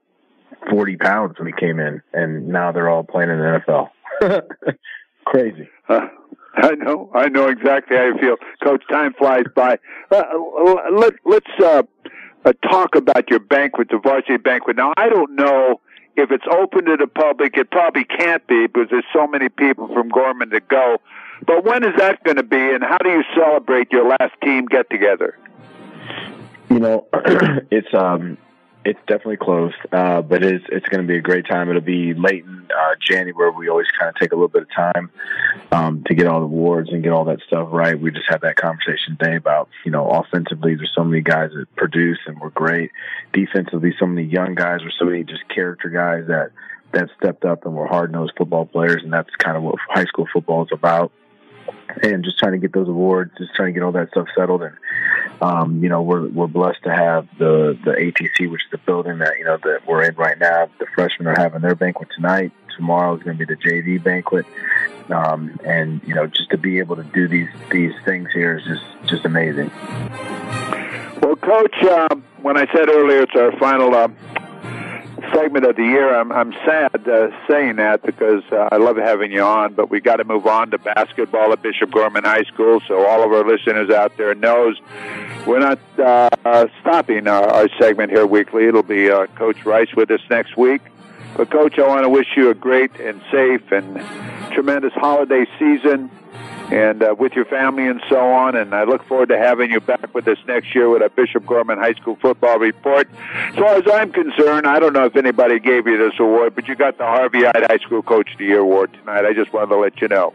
40 0.70 0.98
pounds 0.98 1.38
when 1.38 1.48
he 1.48 1.54
came 1.54 1.80
in, 1.80 2.02
and 2.14 2.48
now 2.48 2.72
they're 2.72 2.90
all 2.90 3.04
playing 3.04 3.30
in 3.30 3.38
the 3.40 3.62
NFL. 3.68 3.90
Crazy. 5.26 5.70
Uh, 5.88 6.08
I 6.56 6.76
know, 6.76 7.10
I 7.14 7.30
know 7.30 7.48
exactly 7.48 7.98
how 7.98 8.06
you 8.06 8.18
feel, 8.20 8.36
Coach. 8.64 8.84
Time 8.90 9.14
flies 9.14 9.46
by. 9.56 9.80
Uh, 10.12 10.24
let, 10.92 11.14
let's 11.26 11.50
uh, 11.60 11.84
uh, 12.46 12.54
talk 12.70 12.96
about 12.96 13.30
your 13.30 13.40
banquet, 13.40 13.90
the 13.90 13.98
varsity 13.98 14.38
banquet. 14.38 14.78
Now, 14.78 14.94
I 14.98 15.10
don't 15.10 15.36
know 15.36 15.82
if 16.16 16.32
it's 16.32 16.46
open 16.52 16.86
to 16.86 16.98
the 16.98 17.08
public. 17.08 17.58
It 17.58 17.72
probably 17.72 18.06
can't 18.06 18.46
be 18.48 18.68
because 18.68 18.90
there's 18.92 19.06
so 19.14 19.26
many 19.26 19.50
people 19.50 19.88
from 19.88 20.10
Gorman 20.10 20.52
to 20.52 20.60
go. 20.60 20.98
But 21.46 21.66
when 21.66 21.84
is 21.84 21.96
that 21.98 22.24
going 22.24 22.38
to 22.38 22.44
be, 22.44 22.58
and 22.58 22.84
how 22.84 22.98
do 23.00 23.10
you 23.10 23.24
celebrate 23.36 23.92
your 23.92 24.08
last 24.08 24.34
team 24.44 24.66
get 24.66 24.90
together? 24.90 25.38
You 26.70 26.80
know, 26.80 27.08
it's 27.72 27.94
um, 27.94 28.38
it's 28.86 29.00
definitely 29.08 29.38
closed, 29.38 29.76
uh, 29.92 30.22
but 30.22 30.44
it's 30.44 30.66
it's 30.70 30.88
going 30.88 31.02
to 31.02 31.08
be 31.08 31.18
a 31.18 31.22
great 31.22 31.46
time. 31.46 31.70
It'll 31.70 31.82
be 31.82 32.14
late 32.14 32.44
in 32.44 32.68
uh, 32.70 32.96
January. 33.00 33.52
We 33.52 33.70
always 33.70 33.88
kind 33.98 34.10
of 34.10 34.16
take 34.16 34.32
a 34.32 34.36
little 34.36 34.50
bit 34.50 34.64
of 34.64 34.72
time 34.72 35.10
um, 35.72 36.04
to 36.08 36.16
get 36.16 36.28
all 36.28 36.40
the 36.40 36.46
awards 36.46 36.90
and 36.92 37.04
get 37.04 37.12
all 37.12 37.26
that 37.26 37.40
stuff 37.48 37.70
right. 37.72 38.00
We 38.00 38.12
just 38.12 38.30
had 38.30 38.42
that 38.42 38.56
conversation 38.58 39.18
today 39.18 39.36
about 39.36 39.70
you 39.86 39.92
know 39.92 40.10
offensively, 40.10 40.76
there's 40.76 40.92
so 40.96 41.04
many 41.04 41.22
guys 41.22 41.52
that 41.56 41.74
produce 41.76 42.20
and 42.26 42.40
we're 42.40 42.50
great. 42.50 42.92
Defensively, 43.32 43.94
so 44.00 44.06
many 44.06 44.28
young 44.28 44.56
guys, 44.56 44.82
or 44.84 44.92
so 44.92 45.06
many 45.06 45.24
just 45.24 45.48
character 45.48 45.90
guys 45.90 46.28
that 46.28 46.52
that 46.92 47.10
stepped 47.18 47.46
up 47.46 47.66
and 47.66 47.76
were 47.76 47.88
hard 47.88 48.12
nosed 48.12 48.34
football 48.38 48.66
players, 48.66 49.02
and 49.04 49.14
that's 49.14 49.34
kind 49.38 49.56
of 49.56 49.64
what 49.64 49.76
high 49.90 50.06
school 50.06 50.28
football 50.32 50.64
is 50.64 50.70
about 50.72 51.12
and 52.02 52.24
just 52.24 52.38
trying 52.40 52.54
to 52.54 52.58
get 52.58 52.74
those 52.74 52.88
awards, 52.88 53.32
just 53.38 53.54
trying 53.56 53.70
to 53.70 53.74
get 53.74 53.84
all 53.84 53.92
that 53.92 54.10
stuff 54.10 54.28
settled. 54.36 54.64
And 54.64 54.76
um, 55.42 55.84
you 55.84 55.90
know, 55.90 56.02
we're 56.02 56.28
we're 56.30 56.48
blessed 56.48 56.84
to 56.84 56.94
have 56.94 57.28
the 57.38 57.78
the 57.84 57.92
ATC, 57.92 58.50
which 58.50 58.64
is 58.66 58.72
the 58.72 58.78
building 58.80 59.20
that 59.20 59.38
you 59.38 59.46
know 59.46 59.58
that 59.64 59.82
we're 59.88 60.04
in 60.04 60.16
right 60.16 60.38
now. 60.38 60.70
The 60.80 60.86
freshmen 60.96 61.28
are 61.28 61.36
having 61.36 61.62
their 61.62 61.76
banquet 61.76 62.10
tonight. 62.16 62.52
Tomorrow 62.76 63.18
is 63.18 63.24
going 63.24 63.38
to 63.38 63.46
be 63.46 63.54
the 63.54 63.60
JV 63.60 64.04
banquet, 64.04 64.46
um, 65.10 65.60
and 65.64 66.02
you 66.06 66.16
know, 66.16 66.28
just 66.28 66.50
to 66.52 66.58
be 66.58 66.80
able 66.80 66.96
to 66.96 67.04
do 67.04 67.28
these 67.28 67.50
these 67.72 67.94
things 68.06 68.32
here 68.34 68.58
is 68.58 68.64
just 68.66 68.84
just 69.06 69.26
amazing. 69.26 69.70
Well, 71.22 71.36
Coach, 71.36 71.76
uh, 71.84 72.16
when 72.42 72.58
I 72.58 72.66
said 72.74 72.90
earlier 72.90 73.24
it's 73.24 73.36
our 73.36 73.52
final 73.58 73.94
uh, 73.94 74.10
segment 75.34 75.66
of 75.66 75.76
the 75.76 75.84
year. 75.84 76.14
I'm, 76.14 76.32
I'm 76.32 76.52
sad 76.66 77.08
uh, 77.08 77.30
saying 77.48 77.78
that 77.78 78.02
because 78.04 78.44
uh, 78.52 78.70
I 78.72 78.78
love 78.78 78.98
having 78.98 79.32
you 79.32 79.42
on, 79.42 79.74
but 79.74 79.90
we 79.90 80.02
got 80.02 80.18
to 80.18 80.24
move 80.24 80.46
on 80.48 80.72
to 80.72 80.78
basketball 80.78 81.52
at 81.54 81.62
Bishop 81.62 81.92
Gorman 81.92 82.24
High 82.24 82.44
School. 82.44 82.82
So 82.88 83.06
all 83.08 83.24
of 83.24 83.32
our 83.32 83.46
listeners 83.46 83.90
out 83.90 84.18
there 84.18 84.36
knows 84.36 84.80
we're 85.48 85.60
not 85.60 85.80
uh, 86.00 86.68
stopping 86.82 87.28
our, 87.28 87.48
our 87.48 87.70
segment 87.80 88.12
here 88.12 88.26
weekly. 88.26 88.66
It'll 88.66 88.84
be 88.84 89.10
uh, 89.10 89.28
Coach 89.36 89.66
Rice 89.66 89.94
with 89.96 90.12
us 90.12 90.22
next 90.30 90.58
week. 90.58 90.82
But 91.36 91.50
Coach, 91.50 91.80
I 91.80 91.88
want 91.88 92.04
to 92.04 92.10
wish 92.10 92.28
you 92.36 92.50
a 92.50 92.54
great 92.54 93.00
and 93.00 93.22
safe 93.32 93.72
and 93.72 94.52
tremendous 94.54 94.94
holiday 94.94 95.46
season 95.58 96.12
and 96.74 97.04
uh, 97.04 97.16
with 97.18 97.34
your 97.34 97.46
family 97.46 97.88
and 97.88 98.02
so 98.10 98.20
on. 98.20 98.56
And 98.56 98.74
I 98.74 98.84
look 98.84 99.04
forward 99.04 99.30
to 99.30 99.38
having 99.38 99.70
you 99.70 99.80
back 99.80 100.14
with 100.14 100.28
us 100.28 100.40
next 100.48 100.74
year 100.74 100.90
with 100.90 101.04
a 101.04 101.10
Bishop 101.10 101.46
Gorman 101.46 101.78
High 101.78 101.94
School 101.94 102.16
football 102.16 102.58
report. 102.58 103.08
As 103.36 103.56
far 103.56 103.76
as 103.76 103.84
I'm 103.92 104.12
concerned, 104.12 104.66
I 104.66 104.80
don't 104.80 104.94
know 104.94 105.06
if 105.06 105.16
anybody 105.16 105.60
gave 105.60 105.86
you 105.86 105.98
this 105.98 106.20
award, 106.20 106.56
but 106.56 106.68
you 106.68 106.76
got 106.76 106.98
the 106.98 107.06
Harvey 107.06 107.44
Hyde 107.44 107.66
High 107.70 107.78
School 107.78 108.02
Coach 108.02 108.32
of 108.34 108.40
the 108.40 108.46
Year 108.46 108.60
award 108.60 108.92
tonight. 108.94 109.26
I 109.26 109.34
just 109.34 109.54
wanted 109.54 109.70
to 109.70 109.78
let 109.78 110.02
you 110.02 110.08
know. 110.08 110.34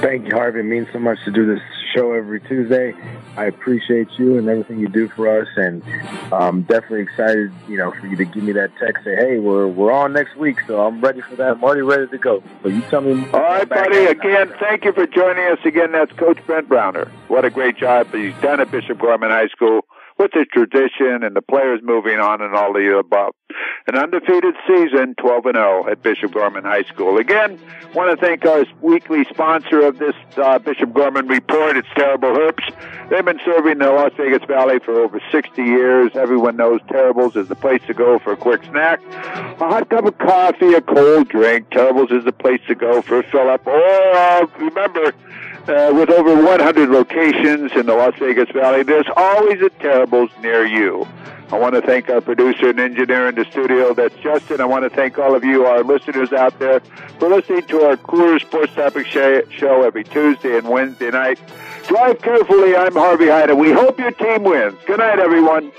Thank 0.00 0.28
you, 0.28 0.36
Harvey. 0.36 0.60
It 0.60 0.64
means 0.64 0.86
so 0.92 1.00
much 1.00 1.18
to 1.24 1.32
do 1.32 1.44
this 1.44 1.62
show 1.94 2.12
every 2.12 2.40
Tuesday. 2.40 2.94
I 3.36 3.46
appreciate 3.46 4.08
you 4.18 4.38
and 4.38 4.48
everything 4.48 4.80
you 4.80 4.88
do 4.88 5.08
for 5.08 5.40
us, 5.40 5.48
and 5.56 5.82
I'm 6.32 6.62
definitely 6.62 7.02
excited, 7.02 7.52
you 7.68 7.76
know, 7.76 7.92
for 7.92 8.06
you 8.06 8.16
to 8.16 8.24
give 8.24 8.42
me 8.42 8.52
that 8.52 8.70
text. 8.78 9.04
Say, 9.04 9.16
hey, 9.16 9.38
we're 9.38 9.66
we're 9.66 9.92
on 9.92 10.12
next 10.12 10.36
week, 10.36 10.58
so 10.66 10.86
I'm 10.86 11.00
ready 11.00 11.20
for 11.20 11.36
that. 11.36 11.52
I'm 11.52 11.64
already 11.64 11.82
ready 11.82 12.06
to 12.08 12.18
go. 12.18 12.42
So 12.62 12.68
you 12.68 12.82
tell 12.82 13.00
me. 13.00 13.12
All 13.32 13.40
right, 13.40 13.68
buddy. 13.68 14.06
Again, 14.06 14.52
thank 14.60 14.84
you 14.84 14.92
for 14.92 15.06
joining 15.06 15.44
us. 15.52 15.58
Again, 15.64 15.92
that's 15.92 16.12
Coach 16.12 16.38
Brent 16.46 16.68
Browner. 16.68 17.10
What 17.28 17.44
a 17.44 17.50
great 17.50 17.76
job 17.76 18.12
he's 18.12 18.34
done 18.36 18.60
at 18.60 18.70
Bishop 18.70 18.98
Gorman 18.98 19.30
High 19.30 19.48
School 19.48 19.86
with 20.18 20.30
the 20.32 20.44
tradition 20.44 21.22
and 21.24 21.34
the 21.34 21.42
players 21.42 21.80
moving 21.82 22.18
on 22.18 22.40
and 22.40 22.54
all 22.54 22.72
the 22.72 22.98
above. 22.98 23.34
An 23.86 23.96
undefeated 23.96 24.54
season, 24.66 25.14
12 25.16 25.46
and 25.46 25.56
0 25.56 25.88
at 25.90 26.02
Bishop 26.02 26.32
Gorman 26.32 26.64
High 26.64 26.84
School. 26.84 27.18
Again, 27.18 27.58
want 27.94 28.10
to 28.10 28.24
thank 28.24 28.44
our 28.46 28.64
weekly 28.80 29.24
sponsor 29.24 29.80
of 29.86 29.98
this 29.98 30.14
uh, 30.36 30.58
Bishop 30.58 30.92
Gorman 30.92 31.28
report. 31.28 31.76
It's 31.76 31.88
Terrible 31.94 32.32
Herbst. 32.32 33.08
They've 33.10 33.24
been 33.24 33.40
serving 33.44 33.78
the 33.78 33.90
Las 33.90 34.12
Vegas 34.16 34.42
Valley 34.48 34.78
for 34.78 35.00
over 35.00 35.20
60 35.30 35.62
years. 35.62 36.12
Everyone 36.14 36.56
knows 36.56 36.80
Terribles 36.88 37.36
is 37.36 37.48
the 37.48 37.54
place 37.54 37.82
to 37.86 37.94
go 37.94 38.18
for 38.18 38.32
a 38.32 38.36
quick 38.36 38.64
snack, 38.64 39.00
a 39.12 39.56
hot 39.56 39.90
cup 39.90 40.06
of 40.06 40.16
coffee, 40.18 40.72
a 40.74 40.80
cold 40.80 41.28
drink. 41.28 41.70
Terribles 41.70 42.10
is 42.10 42.24
the 42.24 42.32
place 42.32 42.60
to 42.68 42.74
go 42.74 43.02
for 43.02 43.18
a 43.18 43.22
fill 43.24 43.50
up. 43.50 43.66
Or 43.66 43.82
uh, 43.82 44.46
remember, 44.58 45.12
uh, 45.68 45.92
with 45.94 46.10
over 46.10 46.34
100 46.34 46.88
locations 46.90 47.72
in 47.72 47.86
the 47.86 47.94
Las 47.94 48.14
Vegas 48.18 48.50
Valley, 48.50 48.82
there's 48.82 49.08
always 49.16 49.60
a 49.62 49.70
Terribles 49.70 50.30
near 50.42 50.64
you. 50.64 51.06
I 51.50 51.58
want 51.58 51.74
to 51.74 51.82
thank 51.82 52.08
our 52.08 52.20
producer 52.20 52.70
and 52.70 52.80
engineer 52.80 53.28
in 53.28 53.34
the 53.34 53.44
studio. 53.44 53.94
That's 53.94 54.14
Justin. 54.16 54.60
I 54.60 54.64
want 54.64 54.84
to 54.84 54.90
thank 54.90 55.18
all 55.18 55.34
of 55.34 55.44
you, 55.44 55.66
our 55.66 55.84
listeners 55.84 56.32
out 56.32 56.58
there, 56.58 56.80
for 57.18 57.28
listening 57.28 57.62
to 57.66 57.82
our 57.82 57.96
Coors 57.96 58.40
Sports 58.40 58.74
Topic 58.74 59.06
show 59.06 59.82
every 59.82 60.04
Tuesday 60.04 60.56
and 60.58 60.68
Wednesday 60.68 61.10
night. 61.10 61.38
Drive 61.86 62.20
carefully. 62.22 62.74
I'm 62.76 62.94
Harvey 62.94 63.28
Hyde, 63.28 63.50
and 63.50 63.58
we 63.58 63.72
hope 63.72 63.98
your 63.98 64.12
team 64.12 64.42
wins. 64.42 64.78
Good 64.86 64.98
night, 64.98 65.18
everyone. 65.18 65.70